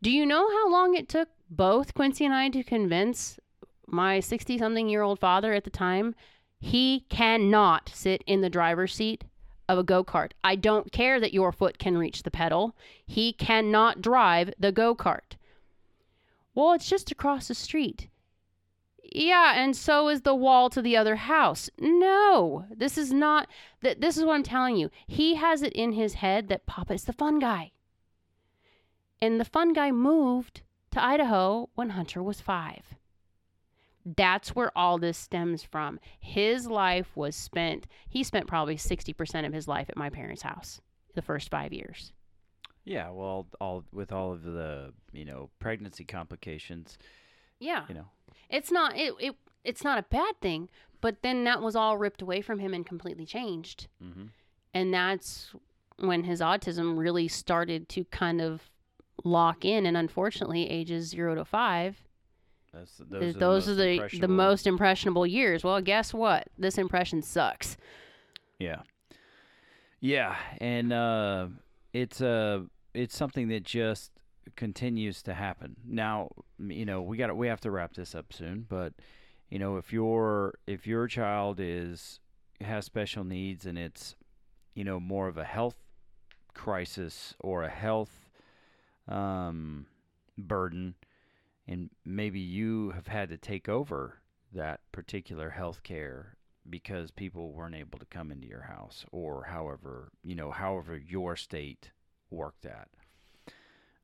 Do 0.00 0.10
you 0.10 0.24
know 0.24 0.48
how 0.48 0.70
long 0.70 0.94
it 0.94 1.08
took 1.08 1.28
both 1.50 1.94
Quincy 1.94 2.24
and 2.24 2.32
I 2.32 2.48
to 2.50 2.62
convince 2.62 3.40
my 3.88 4.20
60 4.20 4.56
something 4.56 4.88
year 4.88 5.02
old 5.02 5.18
father 5.18 5.52
at 5.52 5.64
the 5.64 5.70
time, 5.70 6.14
he 6.60 7.04
cannot 7.08 7.90
sit 7.92 8.22
in 8.26 8.40
the 8.40 8.48
driver's 8.48 8.94
seat 8.94 9.24
of 9.68 9.78
a 9.78 9.82
go 9.82 10.04
kart. 10.04 10.30
I 10.44 10.54
don't 10.54 10.92
care 10.92 11.18
that 11.18 11.34
your 11.34 11.50
foot 11.50 11.78
can 11.78 11.98
reach 11.98 12.22
the 12.22 12.30
pedal. 12.30 12.76
He 13.04 13.32
cannot 13.32 14.00
drive 14.00 14.54
the 14.58 14.70
go 14.70 14.94
kart. 14.94 15.36
Well, 16.54 16.72
it's 16.72 16.88
just 16.88 17.10
across 17.10 17.48
the 17.48 17.54
street. 17.54 18.08
Yeah, 19.14 19.52
and 19.56 19.76
so 19.76 20.08
is 20.08 20.22
the 20.22 20.34
wall 20.34 20.70
to 20.70 20.80
the 20.80 20.96
other 20.96 21.16
house. 21.16 21.68
No, 21.78 22.64
this 22.74 22.96
is 22.96 23.12
not 23.12 23.48
that 23.82 24.00
this 24.00 24.16
is 24.16 24.24
what 24.24 24.34
I'm 24.34 24.42
telling 24.42 24.76
you. 24.76 24.90
He 25.06 25.34
has 25.34 25.62
it 25.62 25.72
in 25.74 25.92
his 25.92 26.14
head 26.14 26.48
that 26.48 26.66
Papa 26.66 26.94
is 26.94 27.04
the 27.04 27.12
fun 27.12 27.38
guy. 27.38 27.72
And 29.20 29.38
the 29.38 29.44
fun 29.44 29.72
guy 29.72 29.90
moved 29.92 30.62
to 30.92 31.02
Idaho 31.02 31.68
when 31.74 31.90
Hunter 31.90 32.22
was 32.22 32.40
5. 32.40 32.94
That's 34.04 34.54
where 34.54 34.76
all 34.76 34.98
this 34.98 35.18
stems 35.18 35.62
from. 35.62 36.00
His 36.18 36.66
life 36.66 37.14
was 37.14 37.36
spent, 37.36 37.86
he 38.08 38.24
spent 38.24 38.48
probably 38.48 38.76
60% 38.76 39.46
of 39.46 39.52
his 39.52 39.68
life 39.68 39.88
at 39.88 39.96
my 39.96 40.10
parents' 40.10 40.42
house 40.42 40.80
the 41.14 41.22
first 41.22 41.50
five 41.50 41.72
years. 41.72 42.12
Yeah, 42.84 43.10
well, 43.10 43.46
all 43.60 43.84
with 43.92 44.10
all 44.10 44.32
of 44.32 44.42
the 44.42 44.92
you 45.12 45.24
know 45.24 45.50
pregnancy 45.60 46.04
complications, 46.04 46.98
Yeah. 47.62 47.84
you 47.88 47.94
know. 47.94 48.06
It's 48.50 48.70
not 48.70 48.96
it, 48.96 49.14
it 49.20 49.36
it's 49.64 49.84
not 49.84 49.98
a 49.98 50.02
bad 50.02 50.40
thing, 50.40 50.68
but 51.00 51.22
then 51.22 51.44
that 51.44 51.62
was 51.62 51.76
all 51.76 51.96
ripped 51.96 52.22
away 52.22 52.40
from 52.40 52.58
him 52.58 52.74
and 52.74 52.84
completely 52.84 53.24
changed. 53.26 53.88
hmm 54.00 54.26
And 54.74 54.92
that's 54.92 55.54
when 55.98 56.24
his 56.24 56.40
autism 56.40 56.98
really 56.98 57.28
started 57.28 57.88
to 57.90 58.04
kind 58.04 58.40
of 58.40 58.70
lock 59.24 59.64
in 59.64 59.86
and 59.86 59.96
unfortunately 59.96 60.68
ages 60.68 61.10
0 61.10 61.36
to 61.36 61.44
5 61.44 62.02
That's 62.72 62.96
those, 63.08 63.34
those, 63.34 63.68
are 63.68 63.72
are 63.72 63.74
the, 63.74 63.82
the, 63.82 64.00
most 64.00 64.20
the 64.20 64.28
most 64.28 64.66
impressionable 64.66 65.26
years. 65.26 65.62
Well, 65.62 65.80
guess 65.80 66.12
what? 66.12 66.48
This 66.58 66.78
impression 66.78 67.22
sucks. 67.22 67.76
Yeah. 68.58 68.82
Yeah, 70.00 70.36
and 70.58 70.92
uh, 70.92 71.46
it's 71.92 72.20
uh, 72.20 72.62
it's 72.92 73.16
something 73.16 73.46
that 73.48 73.62
just 73.62 74.10
continues 74.56 75.22
to 75.22 75.34
happen. 75.34 75.76
Now, 75.84 76.30
you 76.58 76.84
know, 76.84 77.02
we 77.02 77.16
got 77.16 77.36
we 77.36 77.48
have 77.48 77.60
to 77.60 77.70
wrap 77.70 77.94
this 77.94 78.14
up 78.14 78.32
soon, 78.32 78.66
but 78.68 78.94
you 79.50 79.58
know, 79.58 79.76
if 79.76 79.92
your 79.92 80.54
if 80.66 80.86
your 80.86 81.06
child 81.06 81.58
is 81.60 82.20
has 82.60 82.84
special 82.84 83.24
needs 83.24 83.66
and 83.66 83.78
it's 83.78 84.14
you 84.74 84.84
know 84.84 85.00
more 85.00 85.28
of 85.28 85.36
a 85.36 85.44
health 85.44 85.76
crisis 86.54 87.34
or 87.40 87.62
a 87.62 87.70
health 87.70 88.30
um, 89.08 89.86
burden, 90.38 90.94
and 91.66 91.90
maybe 92.04 92.40
you 92.40 92.90
have 92.90 93.06
had 93.06 93.28
to 93.30 93.36
take 93.36 93.68
over 93.68 94.20
that 94.52 94.80
particular 94.92 95.50
health 95.50 95.82
care 95.82 96.36
because 96.68 97.10
people 97.10 97.52
weren't 97.52 97.74
able 97.74 97.98
to 97.98 98.06
come 98.06 98.30
into 98.30 98.46
your 98.46 98.62
house 98.62 99.04
or 99.10 99.44
however 99.44 100.12
you 100.22 100.34
know 100.34 100.50
however 100.50 100.96
your 100.96 101.34
state 101.34 101.90
worked 102.30 102.64
at 102.64 102.88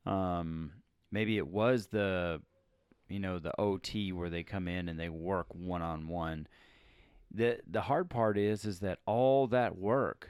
um 0.05 0.71
maybe 1.11 1.37
it 1.37 1.47
was 1.47 1.87
the 1.87 2.41
you 3.07 3.19
know 3.19 3.39
the 3.39 3.59
OT 3.59 4.11
where 4.11 4.29
they 4.29 4.43
come 4.43 4.67
in 4.67 4.89
and 4.89 4.99
they 4.99 5.09
work 5.09 5.47
one 5.53 5.81
on 5.81 6.07
one 6.07 6.47
the 7.31 7.59
the 7.67 7.81
hard 7.81 8.09
part 8.09 8.37
is 8.37 8.65
is 8.65 8.79
that 8.79 8.99
all 9.05 9.47
that 9.47 9.77
work 9.77 10.29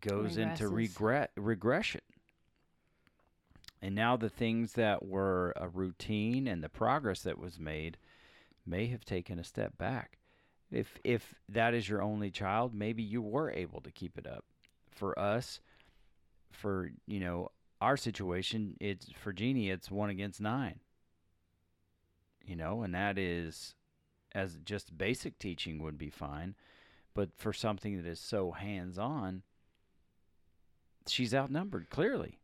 goes 0.00 0.36
into 0.36 0.68
regret 0.68 1.30
regression. 1.36 2.00
And 3.82 3.94
now 3.94 4.16
the 4.16 4.28
things 4.28 4.74
that 4.74 5.04
were 5.04 5.54
a 5.56 5.68
routine 5.68 6.46
and 6.46 6.62
the 6.62 6.68
progress 6.68 7.22
that 7.22 7.38
was 7.38 7.58
made 7.58 7.96
may 8.66 8.86
have 8.88 9.04
taken 9.04 9.38
a 9.38 9.44
step 9.44 9.78
back. 9.78 10.18
If 10.70 10.98
if 11.02 11.34
that 11.48 11.74
is 11.74 11.88
your 11.88 12.02
only 12.02 12.30
child, 12.30 12.74
maybe 12.74 13.02
you 13.02 13.22
were 13.22 13.50
able 13.50 13.80
to 13.82 13.90
keep 13.90 14.18
it 14.18 14.26
up. 14.26 14.44
For 14.90 15.18
us, 15.18 15.60
for 16.50 16.90
you 17.06 17.20
know 17.20 17.50
our 17.80 17.96
situation, 17.96 18.76
it's 18.80 19.10
for 19.12 19.32
Jeannie, 19.32 19.70
it's 19.70 19.90
one 19.90 20.10
against 20.10 20.40
nine. 20.40 20.80
You 22.44 22.56
know, 22.56 22.82
and 22.82 22.94
that 22.94 23.18
is 23.18 23.74
as 24.32 24.58
just 24.64 24.96
basic 24.96 25.38
teaching 25.38 25.82
would 25.82 25.98
be 25.98 26.10
fine, 26.10 26.54
but 27.14 27.30
for 27.36 27.52
something 27.52 27.96
that 27.96 28.06
is 28.06 28.20
so 28.20 28.52
hands 28.52 28.98
on, 28.98 29.42
she's 31.06 31.34
outnumbered 31.34 31.90
clearly, 31.90 32.38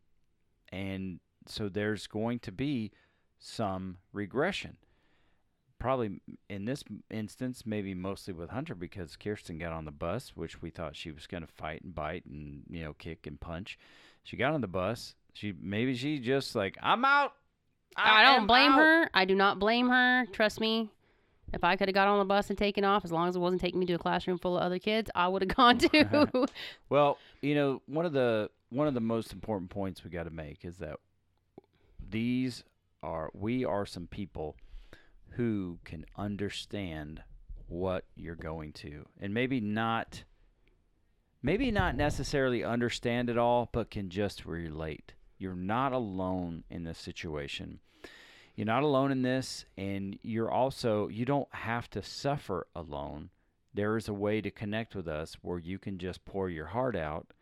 and 0.70 1.20
so 1.47 1.68
there's 1.68 2.07
going 2.07 2.39
to 2.41 2.53
be 2.53 2.93
some 3.39 3.99
regression 4.12 4.76
probably 5.78 6.20
in 6.49 6.64
this 6.64 6.82
instance, 7.11 7.64
maybe 7.66 7.95
mostly 7.95 8.34
with 8.34 8.51
Hunter 8.51 8.74
because 8.74 9.16
Kirsten 9.16 9.59
got 9.59 9.72
on 9.72 9.84
the 9.84 9.91
bus, 9.91 10.32
which 10.34 10.62
we 10.62 10.70
thought 10.70 10.97
she 10.97 11.11
was 11.11 11.26
going 11.26 11.43
to 11.43 11.53
fight 11.53 11.82
and 11.82 11.95
bite 11.95 12.24
and 12.26 12.62
you 12.70 12.82
know 12.82 12.95
kick 12.95 13.26
and 13.26 13.41
punch. 13.41 13.78
She 14.22 14.37
got 14.37 14.55
on 14.55 14.61
the 14.61 14.68
bus. 14.68 15.14
She 15.37 15.53
maybe 15.61 15.95
she 15.95 16.18
just 16.18 16.55
like 16.55 16.78
I'm 16.82 17.05
out. 17.05 17.32
I, 17.95 18.22
don't 18.24 18.47
blame 18.47 18.72
out." 18.72 18.78
her. 18.78 19.11
I 19.12 19.24
do 19.26 19.34
not 19.34 19.59
blame 19.59 19.89
her. 19.89 20.26
Trust 20.32 20.61
me. 20.61 20.91
If 21.53 21.62
I 21.62 21.76
could 21.76 21.89
have 21.89 21.95
got 21.95 22.09
on 22.09 22.18
the 22.18 22.24
bus 22.24 22.49
and 22.49 22.59
taken 22.59 22.84
off, 22.84 23.05
as 23.05 23.12
long 23.12 23.28
as 23.28 23.37
it 23.37 23.39
wasn't 23.39 23.61
taking 23.61 23.78
me 23.78 23.87
to 23.87 23.95
a 23.95 23.99
classroom 23.99 24.39
full 24.39 24.57
of 24.57 24.62
other 24.62 24.78
kids, 24.78 25.11
I 25.14 25.28
would 25.28 25.43
have 25.43 25.49
gone 25.57 25.78
too. 25.78 26.47
Well, 26.89 27.18
you 27.41 27.55
know, 27.55 27.82
one 27.87 28.07
of 28.07 28.12
the 28.12 28.51
one 28.70 28.89
of 28.89 28.95
the 28.95 29.01
most 29.01 29.32
important 29.32 29.70
points 29.70 30.03
we 30.03 30.11
got 30.11 30.24
to 30.24 30.30
make 30.30 30.64
is 30.64 30.78
that 30.78 30.99
these 32.11 32.64
are 33.03 33.30
we 33.34 33.64
are 33.64 33.84
some 33.84 34.07
people 34.07 34.57
who 35.30 35.78
can 35.84 36.07
understand 36.16 37.22
what 37.68 38.05
you're 38.14 38.34
going 38.34 38.72
to 38.72 39.05
and 39.20 39.34
maybe 39.34 39.61
not 39.61 40.24
maybe 41.43 41.70
not 41.70 41.97
necessarily 41.97 42.62
understand 42.64 43.28
it 43.28 43.37
all 43.37 43.68
but 43.72 43.91
can 43.91 44.09
just 44.09 44.47
relate 44.47 45.14
you're 45.39 45.55
not 45.55 45.93
alone 45.93 46.64
in 46.70 46.84
this 46.84 46.99
situation. 46.99 47.80
You're 48.55 48.66
not 48.66 48.82
alone 48.82 49.12
in 49.12 49.22
this 49.22 49.66
and 49.76 50.18
you're 50.22 50.51
also 50.51 51.09
you 51.09 51.24
don't 51.24 51.53
have 51.55 51.91
to 51.91 52.03
suffer 52.03 52.66
alone. 52.74 53.30
There 53.74 53.97
is 53.97 54.09
a 54.09 54.14
way 54.14 54.41
to 54.41 54.51
connect 54.51 54.95
with 54.95 55.07
us 55.07 55.37
where 55.43 55.59
you 55.59 55.78
can 55.78 55.99
just 55.99 56.24
pour 56.24 56.49
your 56.49 56.66
heart 56.66 56.97
out 56.97 57.32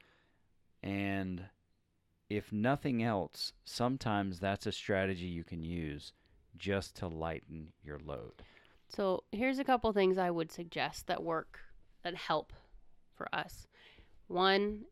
and 0.82 1.44
if 2.28 2.52
nothing 2.52 3.02
else 3.02 3.52
sometimes 3.64 4.40
that's 4.40 4.66
a 4.66 4.72
strategy 4.72 5.26
you 5.26 5.44
can 5.44 5.62
use 5.62 6.12
just 6.56 6.96
to 6.96 7.06
lighten 7.06 7.72
your 7.82 8.00
load. 8.04 8.42
So 8.88 9.24
here's 9.32 9.58
a 9.58 9.64
couple 9.64 9.92
things 9.92 10.18
I 10.18 10.30
would 10.30 10.52
suggest 10.52 11.06
that 11.06 11.22
work, 11.22 11.60
that 12.02 12.14
help 12.14 12.52
for 13.16 13.32
us. 13.32 13.66
One, 14.28 14.84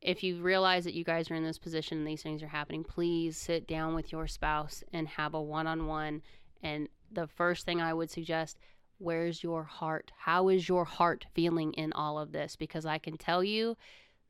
if 0.00 0.22
you 0.22 0.40
realize 0.40 0.84
that 0.84 0.94
you 0.94 1.04
guys 1.04 1.30
are 1.30 1.34
in 1.34 1.44
this 1.44 1.58
position 1.58 1.98
and 1.98 2.06
these 2.06 2.22
things 2.22 2.42
are 2.42 2.48
happening, 2.48 2.84
please 2.84 3.36
sit 3.36 3.66
down 3.66 3.94
with 3.94 4.12
your 4.12 4.26
spouse 4.26 4.84
and 4.92 5.08
have 5.08 5.34
a 5.34 5.40
one 5.40 5.66
on 5.66 5.86
one. 5.86 6.22
And 6.62 6.88
the 7.10 7.26
first 7.26 7.64
thing 7.64 7.80
I 7.80 7.94
would 7.94 8.10
suggest, 8.10 8.58
where's 8.98 9.42
your 9.42 9.64
heart? 9.64 10.12
How 10.16 10.48
is 10.48 10.68
your 10.68 10.84
heart 10.84 11.26
feeling 11.34 11.72
in 11.72 11.92
all 11.92 12.18
of 12.18 12.32
this? 12.32 12.54
Because 12.54 12.86
I 12.86 12.98
can 12.98 13.16
tell 13.16 13.42
you 13.42 13.76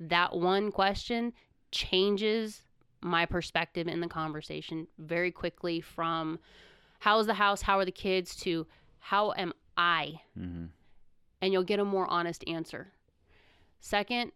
that 0.00 0.36
one 0.36 0.70
question 0.70 1.32
changes 1.70 2.62
my 3.00 3.26
perspective 3.26 3.86
in 3.86 4.00
the 4.00 4.08
conversation 4.08 4.86
very 4.98 5.30
quickly 5.30 5.80
from 5.80 6.38
how's 7.00 7.26
the 7.26 7.34
house, 7.34 7.62
how 7.62 7.78
are 7.78 7.84
the 7.84 7.92
kids 7.92 8.34
to 8.36 8.66
how 8.98 9.32
am 9.36 9.52
I? 9.76 10.20
mm-hmm. 10.38 10.66
And 11.40 11.52
you'll 11.52 11.62
get 11.62 11.78
a 11.78 11.84
more 11.84 12.06
honest 12.08 12.42
answer. 12.48 12.88
Second, 13.80 14.32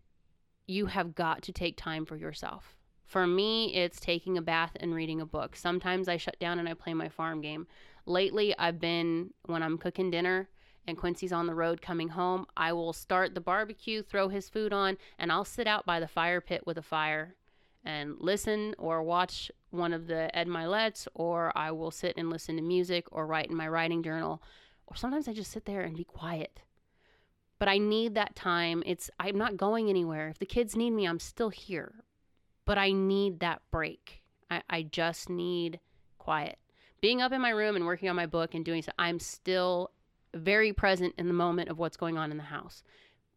you 0.72 0.86
have 0.86 1.14
got 1.14 1.42
to 1.42 1.52
take 1.52 1.76
time 1.76 2.04
for 2.04 2.16
yourself. 2.16 2.76
For 3.04 3.26
me, 3.26 3.74
it's 3.74 4.00
taking 4.00 4.38
a 4.38 4.42
bath 4.42 4.72
and 4.80 4.94
reading 4.94 5.20
a 5.20 5.26
book. 5.26 5.54
Sometimes 5.54 6.08
I 6.08 6.16
shut 6.16 6.38
down 6.40 6.58
and 6.58 6.68
I 6.68 6.74
play 6.74 6.94
my 6.94 7.08
farm 7.08 7.42
game. 7.42 7.66
Lately, 8.06 8.56
I've 8.58 8.80
been, 8.80 9.34
when 9.44 9.62
I'm 9.62 9.76
cooking 9.76 10.10
dinner 10.10 10.48
and 10.86 10.96
Quincy's 10.96 11.32
on 11.32 11.46
the 11.46 11.54
road 11.54 11.82
coming 11.82 12.08
home, 12.08 12.46
I 12.56 12.72
will 12.72 12.94
start 12.94 13.34
the 13.34 13.40
barbecue, 13.40 14.02
throw 14.02 14.28
his 14.28 14.48
food 14.48 14.72
on, 14.72 14.96
and 15.18 15.30
I'll 15.30 15.44
sit 15.44 15.66
out 15.66 15.84
by 15.84 16.00
the 16.00 16.08
fire 16.08 16.40
pit 16.40 16.62
with 16.66 16.78
a 16.78 16.82
fire 16.82 17.36
and 17.84 18.16
listen 18.18 18.74
or 18.78 19.02
watch 19.02 19.50
one 19.70 19.92
of 19.92 20.06
the 20.06 20.34
Ed 20.36 20.48
Mylett's, 20.48 21.06
or 21.14 21.52
I 21.54 21.70
will 21.70 21.90
sit 21.90 22.14
and 22.16 22.30
listen 22.30 22.56
to 22.56 22.62
music 22.62 23.06
or 23.12 23.26
write 23.26 23.50
in 23.50 23.56
my 23.56 23.68
writing 23.68 24.02
journal. 24.02 24.42
Or 24.86 24.96
sometimes 24.96 25.28
I 25.28 25.32
just 25.32 25.52
sit 25.52 25.66
there 25.66 25.82
and 25.82 25.96
be 25.96 26.04
quiet. 26.04 26.60
But 27.62 27.68
I 27.68 27.78
need 27.78 28.16
that 28.16 28.34
time. 28.34 28.82
It's 28.84 29.08
I'm 29.20 29.38
not 29.38 29.56
going 29.56 29.88
anywhere. 29.88 30.26
If 30.26 30.40
the 30.40 30.46
kids 30.46 30.74
need 30.74 30.90
me, 30.90 31.06
I'm 31.06 31.20
still 31.20 31.50
here. 31.50 31.94
But 32.64 32.76
I 32.76 32.90
need 32.90 33.38
that 33.38 33.62
break. 33.70 34.20
I, 34.50 34.62
I 34.68 34.82
just 34.82 35.30
need 35.30 35.78
quiet. 36.18 36.58
Being 37.00 37.22
up 37.22 37.30
in 37.30 37.40
my 37.40 37.50
room 37.50 37.76
and 37.76 37.86
working 37.86 38.08
on 38.08 38.16
my 38.16 38.26
book 38.26 38.54
and 38.54 38.64
doing 38.64 38.82
so, 38.82 38.90
I'm 38.98 39.20
still 39.20 39.92
very 40.34 40.72
present 40.72 41.14
in 41.18 41.28
the 41.28 41.34
moment 41.34 41.68
of 41.68 41.78
what's 41.78 41.96
going 41.96 42.18
on 42.18 42.32
in 42.32 42.36
the 42.36 42.42
house. 42.42 42.82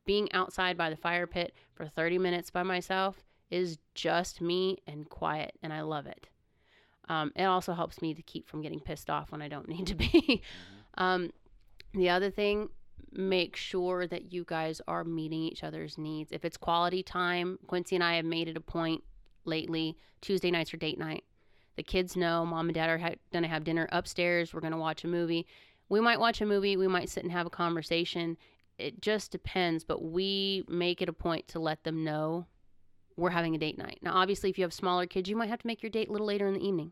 Being 0.07 0.34
outside 0.34 0.76
by 0.76 0.89
the 0.89 0.97
fire 0.97 1.28
pit 1.28 1.53
for 1.76 1.86
30 1.86 2.17
minutes 2.17 2.49
by 2.49 2.63
myself 2.63 3.23
is 3.51 3.78
just 3.93 4.41
me 4.41 4.80
and 4.88 5.07
quiet, 5.07 5.51
and 5.61 5.71
I 5.71 5.82
love 5.82 6.07
it. 6.07 6.30
Um, 7.09 7.32
it 7.36 7.43
also 7.43 7.73
helps 7.73 8.01
me 8.01 8.15
to 8.15 8.23
keep 8.23 8.49
from 8.49 8.63
getting 8.63 8.80
pissed 8.80 9.11
off 9.11 9.32
when 9.32 9.43
I 9.43 9.49
don't 9.49 9.69
need 9.76 9.86
to 9.86 9.93
be. 9.93 10.41
um, 10.97 11.30
the 11.93 12.09
other 12.09 12.32
thing, 12.32 12.69
make 13.16 13.55
sure 13.55 14.07
that 14.07 14.34
you 14.34 14.43
guys 14.45 14.82
are 14.88 15.03
meeting 15.03 15.41
each 15.41 15.63
other's 15.63 15.97
needs. 15.97 16.32
If 16.32 16.45
it's 16.45 16.57
quality 16.57 17.03
time, 17.03 17.59
Quincy 17.68 17.95
and 17.95 18.03
I 18.03 18.16
have 18.16 18.26
made 18.26 18.47
it 18.47 18.57
a 18.57 18.61
point 18.61 19.03
lately. 19.45 19.97
Tuesday 20.22 20.51
nights 20.51 20.74
are 20.74 20.78
date 20.78 20.99
night. 20.99 21.24
The 21.76 21.84
kids 21.84 22.16
know 22.16 22.45
mom 22.45 22.68
and 22.68 22.76
dad 22.76 22.89
are 22.89 22.97
ha- 22.97 23.16
going 23.32 23.43
to 23.43 23.49
have 23.49 23.63
dinner 23.63 23.88
upstairs. 23.91 24.53
We're 24.53 24.61
going 24.61 24.72
to 24.72 24.78
watch 24.78 25.03
a 25.03 25.07
movie. 25.07 25.45
We 25.89 25.99
might 25.99 26.20
watch 26.20 26.41
a 26.41 26.45
movie. 26.45 26.78
We 26.78 26.88
might 26.88 27.09
sit 27.09 27.24
and 27.24 27.32
have 27.32 27.45
a 27.45 27.51
conversation. 27.51 28.38
It 28.78 29.01
just 29.01 29.32
depends, 29.32 29.84
but 29.84 30.03
we 30.03 30.63
make 30.68 31.01
it 31.01 31.09
a 31.09 31.13
point 31.13 31.47
to 31.49 31.59
let 31.59 31.84
them 31.84 32.03
know 32.03 32.47
we're 33.16 33.30
having 33.30 33.55
a 33.55 33.57
date 33.59 33.78
night. 33.78 33.99
Now, 34.01 34.13
obviously, 34.16 34.49
if 34.49 34.57
you 34.57 34.63
have 34.63 34.74
smaller 34.74 35.05
kids, 35.05 35.30
you 35.30 35.38
might 35.38 35.49
have 35.49 35.59
to 35.59 35.68
make 35.68 35.82
your 35.82 35.89
date 35.89 36.09
a 36.09 36.11
little 36.11 36.28
later 36.28 36.47
in 36.47 36.53
the 36.53 36.66
evening. 36.66 36.91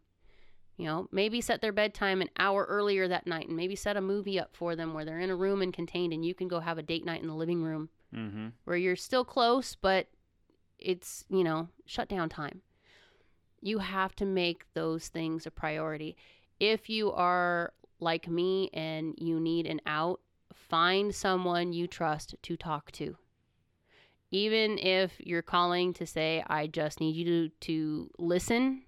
You 0.78 0.86
know, 0.86 1.08
maybe 1.12 1.40
set 1.40 1.62
their 1.62 1.72
bedtime 1.72 2.22
an 2.22 2.30
hour 2.38 2.66
earlier 2.68 3.08
that 3.08 3.28
night 3.28 3.48
and 3.48 3.56
maybe 3.56 3.76
set 3.76 3.96
a 3.96 4.02
movie 4.02 4.40
up 4.40 4.56
for 4.56 4.76
them 4.76 4.94
where 4.94 5.06
they're 5.06 5.20
in 5.20 5.30
a 5.30 5.36
room 5.36 5.62
and 5.62 5.72
contained 5.72 6.14
and 6.14 6.26
you 6.26 6.34
can 6.34 6.48
go 6.48 6.60
have 6.60 6.78
a 6.80 6.84
date 6.84 7.06
night 7.06 7.22
in 7.22 7.28
the 7.28 7.36
living 7.36 7.64
room 7.64 7.90
Mm-hmm. 8.16 8.50
where 8.66 8.78
you're 8.78 8.96
still 8.96 9.26
close, 9.26 9.74
but 9.74 10.08
it's, 10.78 11.26
you 11.30 11.44
know, 11.44 11.70
shut 11.88 12.08
down 12.08 12.30
time. 12.30 12.62
You 13.60 13.80
have 13.80 14.16
to 14.18 14.26
make 14.26 14.66
those 14.76 15.08
things 15.08 15.48
a 15.48 15.52
priority. 15.52 16.16
If 16.60 16.90
you 16.92 17.12
are 17.12 17.74
like 18.00 18.28
me 18.28 18.70
and 18.72 19.16
you 19.18 19.40
need 19.40 19.66
an 19.66 19.82
out, 19.88 20.20
find 20.54 21.16
someone 21.16 21.74
you 21.74 21.88
trust 21.88 22.36
to 22.44 22.56
talk 22.56 22.92
to. 22.94 23.16
Even 24.30 24.78
if 24.78 25.14
you're 25.20 25.42
calling 25.42 25.94
to 25.94 26.06
say, 26.06 26.44
I 26.46 26.68
just 26.68 27.00
need 27.00 27.16
you 27.16 27.26
to, 27.26 27.50
to 27.62 28.10
listen, 28.20 28.84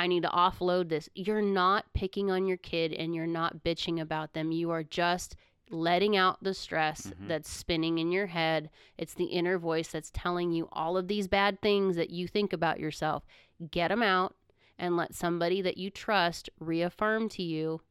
I 0.00 0.06
need 0.06 0.22
to 0.22 0.30
offload 0.30 0.88
this. 0.88 1.10
You're 1.14 1.42
not 1.42 1.84
picking 1.92 2.30
on 2.30 2.46
your 2.46 2.56
kid 2.56 2.94
and 2.94 3.14
you're 3.14 3.26
not 3.26 3.62
bitching 3.62 4.00
about 4.00 4.32
them. 4.32 4.50
You 4.50 4.70
are 4.70 4.82
just 4.82 5.36
letting 5.68 6.16
out 6.16 6.42
the 6.42 6.54
stress 6.54 7.08
Mhm. 7.08 7.28
that's 7.28 7.50
spinning 7.50 7.98
in 7.98 8.10
your 8.10 8.26
head. 8.28 8.70
It's 8.96 9.12
the 9.12 9.26
inner 9.26 9.58
voice 9.58 9.88
that's 9.92 10.10
telling 10.10 10.52
you 10.52 10.68
all 10.72 10.96
of 10.96 11.06
these 11.06 11.28
bad 11.28 11.60
things 11.60 11.96
that 11.96 12.08
you 12.08 12.26
think 12.26 12.52
about 12.54 12.80
yourself. 12.80 13.24
Get 13.70 13.88
them 13.88 14.02
out 14.02 14.34
and 14.78 14.96
let 14.96 15.14
somebody 15.14 15.60
that 15.60 15.76
you 15.76 15.90
trust 15.90 16.48
reaffirm 16.58 17.28
to 17.30 17.42
you 17.42 17.82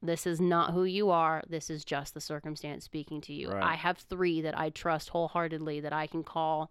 this 0.00 0.28
is 0.28 0.40
not 0.40 0.72
who 0.74 0.84
you 0.84 1.10
are. 1.10 1.42
This 1.48 1.68
is 1.68 1.84
just 1.84 2.14
the 2.14 2.20
circumstance 2.20 2.84
speaking 2.84 3.20
to 3.22 3.32
you. 3.32 3.50
Right. 3.50 3.64
I 3.64 3.74
have 3.74 3.98
three 3.98 4.40
that 4.42 4.56
I 4.56 4.70
trust 4.70 5.08
wholeheartedly 5.08 5.80
that 5.80 5.92
I 5.92 6.06
can 6.06 6.22
call 6.22 6.70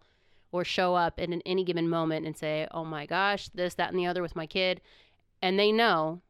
or 0.52 0.64
show 0.64 0.96
up 0.96 1.20
in 1.20 1.34
an, 1.34 1.42
any 1.46 1.64
given 1.64 1.90
moment 1.90 2.26
and 2.26 2.38
say, 2.38 2.68
oh 2.72 2.86
my 2.86 3.06
gosh, 3.06 3.50
this, 3.50 3.76
that, 3.76 3.90
and 3.90 4.00
the 4.00 4.06
other 4.06 4.22
with 4.22 4.36
my 4.36 4.46
kid. 4.46 4.82
And 5.42 5.60
they 5.60 5.72
know, 5.72 6.22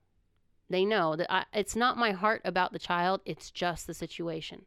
they 0.70 0.86
know 0.86 1.16
that 1.16 1.32
I, 1.32 1.46
it's 1.54 1.76
not 1.76 1.98
my 1.98 2.12
heart 2.12 2.42
about 2.44 2.74
the 2.74 2.80
child, 2.80 3.22
it's 3.26 3.52
just 3.52 3.88
the 3.88 3.94
situation. 3.94 4.66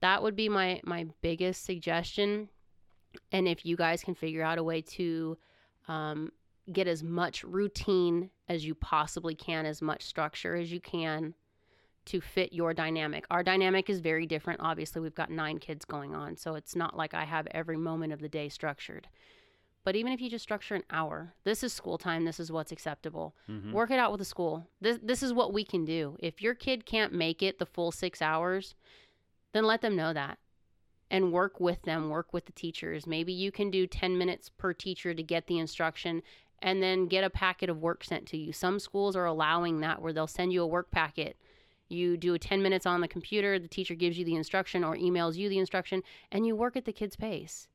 That 0.00 0.22
would 0.22 0.36
be 0.36 0.48
my, 0.48 0.80
my 0.84 1.06
biggest 1.22 1.64
suggestion. 1.64 2.48
And 3.32 3.48
if 3.48 3.64
you 3.64 3.76
guys 3.76 4.04
can 4.04 4.14
figure 4.14 4.42
out 4.42 4.58
a 4.58 4.64
way 4.64 4.82
to 4.82 5.38
um, 5.88 6.32
get 6.72 6.86
as 6.86 7.02
much 7.02 7.44
routine 7.44 8.30
as 8.48 8.64
you 8.64 8.74
possibly 8.74 9.34
can, 9.34 9.64
as 9.64 9.80
much 9.80 10.04
structure 10.04 10.54
as 10.54 10.70
you 10.70 10.80
can 10.80 11.34
to 12.06 12.20
fit 12.20 12.52
your 12.52 12.74
dynamic. 12.74 13.26
Our 13.30 13.42
dynamic 13.42 13.90
is 13.90 14.00
very 14.00 14.26
different. 14.26 14.60
Obviously, 14.60 15.00
we've 15.00 15.14
got 15.14 15.30
nine 15.30 15.58
kids 15.58 15.84
going 15.84 16.14
on, 16.14 16.36
so 16.36 16.54
it's 16.54 16.74
not 16.74 16.96
like 16.96 17.14
I 17.14 17.24
have 17.24 17.46
every 17.50 17.76
moment 17.76 18.12
of 18.12 18.20
the 18.20 18.28
day 18.28 18.48
structured. 18.48 19.08
But 19.84 19.94
even 19.94 20.12
if 20.12 20.20
you 20.20 20.28
just 20.28 20.42
structure 20.42 20.74
an 20.74 20.82
hour, 20.90 21.32
this 21.44 21.62
is 21.62 21.72
school 21.72 21.96
time, 21.96 22.24
this 22.24 22.40
is 22.40 22.50
what's 22.50 22.72
acceptable. 22.72 23.36
Mm-hmm. 23.48 23.72
Work 23.72 23.92
it 23.92 24.00
out 24.00 24.10
with 24.10 24.18
the 24.18 24.24
school. 24.24 24.66
This 24.80 24.98
this 25.00 25.22
is 25.22 25.32
what 25.32 25.52
we 25.52 25.64
can 25.64 25.84
do. 25.84 26.16
If 26.18 26.42
your 26.42 26.54
kid 26.54 26.84
can't 26.86 27.12
make 27.12 27.40
it 27.40 27.60
the 27.60 27.66
full 27.66 27.92
6 27.92 28.20
hours, 28.20 28.74
then 29.52 29.64
let 29.64 29.82
them 29.82 29.94
know 29.94 30.12
that. 30.12 30.38
And 31.08 31.32
work 31.32 31.60
with 31.60 31.82
them, 31.82 32.10
work 32.10 32.32
with 32.32 32.46
the 32.46 32.52
teachers. 32.52 33.06
Maybe 33.06 33.32
you 33.32 33.52
can 33.52 33.70
do 33.70 33.86
10 33.86 34.18
minutes 34.18 34.48
per 34.48 34.72
teacher 34.72 35.14
to 35.14 35.22
get 35.22 35.46
the 35.46 35.60
instruction 35.60 36.22
and 36.60 36.82
then 36.82 37.06
get 37.06 37.22
a 37.22 37.30
packet 37.30 37.70
of 37.70 37.80
work 37.80 38.02
sent 38.02 38.26
to 38.26 38.36
you. 38.36 38.52
Some 38.52 38.80
schools 38.80 39.14
are 39.14 39.24
allowing 39.24 39.80
that 39.80 40.02
where 40.02 40.12
they'll 40.12 40.26
send 40.26 40.52
you 40.52 40.62
a 40.62 40.66
work 40.66 40.90
packet. 40.90 41.36
You 41.88 42.16
do 42.16 42.36
10 42.36 42.62
minutes 42.62 42.86
on 42.86 43.00
the 43.00 43.08
computer, 43.08 43.58
the 43.58 43.68
teacher 43.68 43.94
gives 43.94 44.18
you 44.18 44.24
the 44.24 44.34
instruction 44.34 44.82
or 44.82 44.96
emails 44.96 45.36
you 45.36 45.48
the 45.48 45.58
instruction, 45.58 46.02
and 46.32 46.46
you 46.46 46.56
work 46.56 46.76
at 46.76 46.84
the 46.84 46.92
kid's 46.92 47.16
pace. 47.16 47.68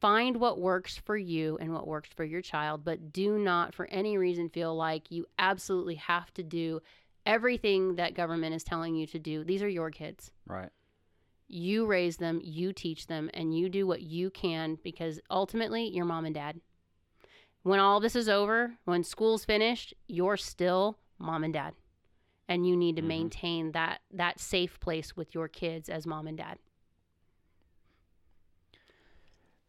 Find 0.00 0.38
what 0.38 0.58
works 0.58 0.96
for 0.96 1.16
you 1.16 1.58
and 1.60 1.72
what 1.74 1.86
works 1.86 2.08
for 2.16 2.24
your 2.24 2.40
child, 2.40 2.84
but 2.84 3.12
do 3.12 3.38
not 3.38 3.74
for 3.74 3.86
any 3.86 4.16
reason 4.16 4.48
feel 4.48 4.74
like 4.74 5.10
you 5.10 5.26
absolutely 5.38 5.96
have 5.96 6.32
to 6.34 6.42
do 6.42 6.80
everything 7.26 7.96
that 7.96 8.14
government 8.14 8.54
is 8.54 8.64
telling 8.64 8.94
you 8.94 9.06
to 9.08 9.18
do. 9.18 9.44
These 9.44 9.62
are 9.62 9.68
your 9.68 9.90
kids. 9.90 10.32
Right. 10.46 10.70
You 11.48 11.84
raise 11.84 12.16
them, 12.16 12.40
you 12.42 12.72
teach 12.72 13.08
them, 13.08 13.28
and 13.34 13.56
you 13.56 13.68
do 13.68 13.86
what 13.86 14.02
you 14.02 14.30
can 14.30 14.78
because 14.82 15.20
ultimately 15.30 15.88
you're 15.88 16.04
mom 16.04 16.24
and 16.24 16.34
dad. 16.34 16.60
When 17.62 17.78
all 17.78 18.00
this 18.00 18.16
is 18.16 18.28
over, 18.28 18.76
when 18.84 19.04
school's 19.04 19.44
finished, 19.44 19.92
you're 20.06 20.38
still 20.38 20.96
mom 21.18 21.44
and 21.44 21.52
dad. 21.52 21.74
And 22.50 22.66
you 22.66 22.76
need 22.76 22.96
to 22.96 23.02
Mhm. 23.02 23.06
maintain 23.06 23.72
that 23.72 24.02
that 24.10 24.38
safe 24.40 24.78
place 24.80 25.16
with 25.16 25.34
your 25.34 25.46
kids 25.48 25.88
as 25.88 26.06
mom 26.06 26.26
and 26.26 26.36
dad. 26.36 26.58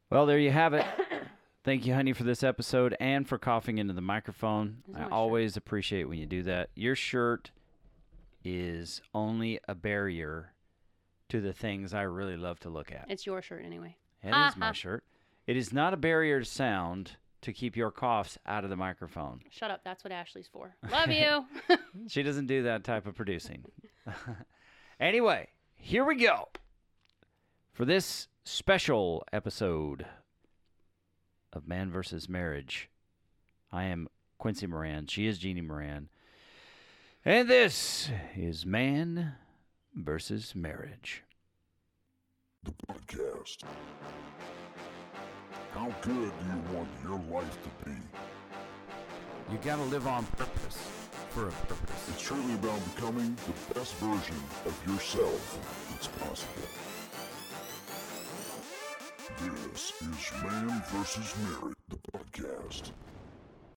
Well, 0.10 0.26
there 0.26 0.40
you 0.40 0.52
have 0.52 0.74
it. 0.74 0.86
Thank 1.64 1.86
you, 1.86 1.94
honey, 1.94 2.14
for 2.14 2.24
this 2.24 2.44
episode 2.44 2.96
and 3.00 3.28
for 3.28 3.38
coughing 3.38 3.78
into 3.78 3.94
the 3.94 4.02
microphone. 4.02 4.84
I 4.90 4.92
my 4.92 5.04
shirt. 5.04 5.12
always 5.12 5.56
appreciate 5.58 6.06
when 6.06 6.18
you 6.18 6.26
do 6.26 6.42
that. 6.44 6.72
Your 6.76 6.96
shirt 6.96 7.52
is 8.44 9.02
only 9.14 9.60
a 9.68 9.76
barrier 9.76 10.54
to 11.30 11.40
the 11.40 11.54
things 11.54 11.94
I 11.94 12.02
really 12.02 12.36
love 12.36 12.60
to 12.62 12.70
look 12.70 12.92
at. 12.92 13.06
It's 13.10 13.26
your 13.28 13.42
shirt 13.44 13.64
anyway. 13.64 13.96
It 14.24 14.30
is 14.30 14.34
Ha, 14.34 14.54
my 14.58 14.72
shirt. 14.74 15.04
It 15.46 15.56
is 15.56 15.72
not 15.72 15.94
a 15.94 15.98
barrier 15.98 16.40
to 16.40 16.46
sound 16.46 17.18
to 17.42 17.54
keep 17.54 17.76
your 17.76 17.92
coughs 17.92 18.38
out 18.46 18.64
of 18.64 18.70
the 18.70 18.76
microphone. 18.76 19.42
Shut 19.50 19.72
up. 19.72 19.82
That's 19.84 20.04
what 20.04 20.12
Ashley's 20.14 20.48
for. 20.52 20.76
Love 20.92 21.12
you. 21.12 21.46
She 22.08 22.24
doesn't 22.24 22.48
do 22.48 22.64
that 22.64 22.84
type 22.84 23.06
of 23.06 23.16
producing. 23.16 23.66
anyway, 25.00 25.50
here 25.76 26.06
we 26.06 26.16
go. 26.16 26.48
For 27.74 27.86
this 27.86 28.28
special 28.44 29.24
episode 29.32 30.06
of 31.54 31.68
Man 31.68 31.92
versus 31.92 32.28
Marriage, 32.30 32.90
I 33.72 33.86
am 33.86 34.08
Quincy 34.38 34.68
Moran. 34.68 35.08
She 35.08 35.28
is 35.28 35.38
Jeannie 35.38 35.62
Moran. 35.62 36.10
And 37.24 37.48
this 37.50 38.10
is 38.36 38.66
Man 38.66 39.36
versus 39.96 40.56
Marriage. 40.56 41.24
The 42.64 42.74
podcast. 42.88 43.64
How 45.82 45.90
good 46.02 46.14
do 46.14 46.46
you 46.46 46.78
want 46.78 46.88
your 47.04 47.20
life 47.36 47.58
to 47.64 47.86
be? 47.86 47.96
You 49.52 49.58
gotta 49.64 49.82
live 49.86 50.06
on 50.06 50.28
purpose 50.38 50.78
for 51.32 51.48
a 51.48 51.52
purpose. 51.52 52.10
It's 52.10 52.22
truly 52.22 52.54
about 52.54 52.80
becoming 52.94 53.36
the 53.48 53.74
best 53.74 53.96
version 53.96 54.36
of 54.68 54.80
yourself 54.88 55.58
that's 55.90 56.06
possible. 56.06 56.70
This 59.74 59.92
is 60.02 60.44
Man 60.44 60.84
vs. 60.90 61.34
Marriage, 61.50 61.78
the 61.90 61.98
podcast. 62.14 62.92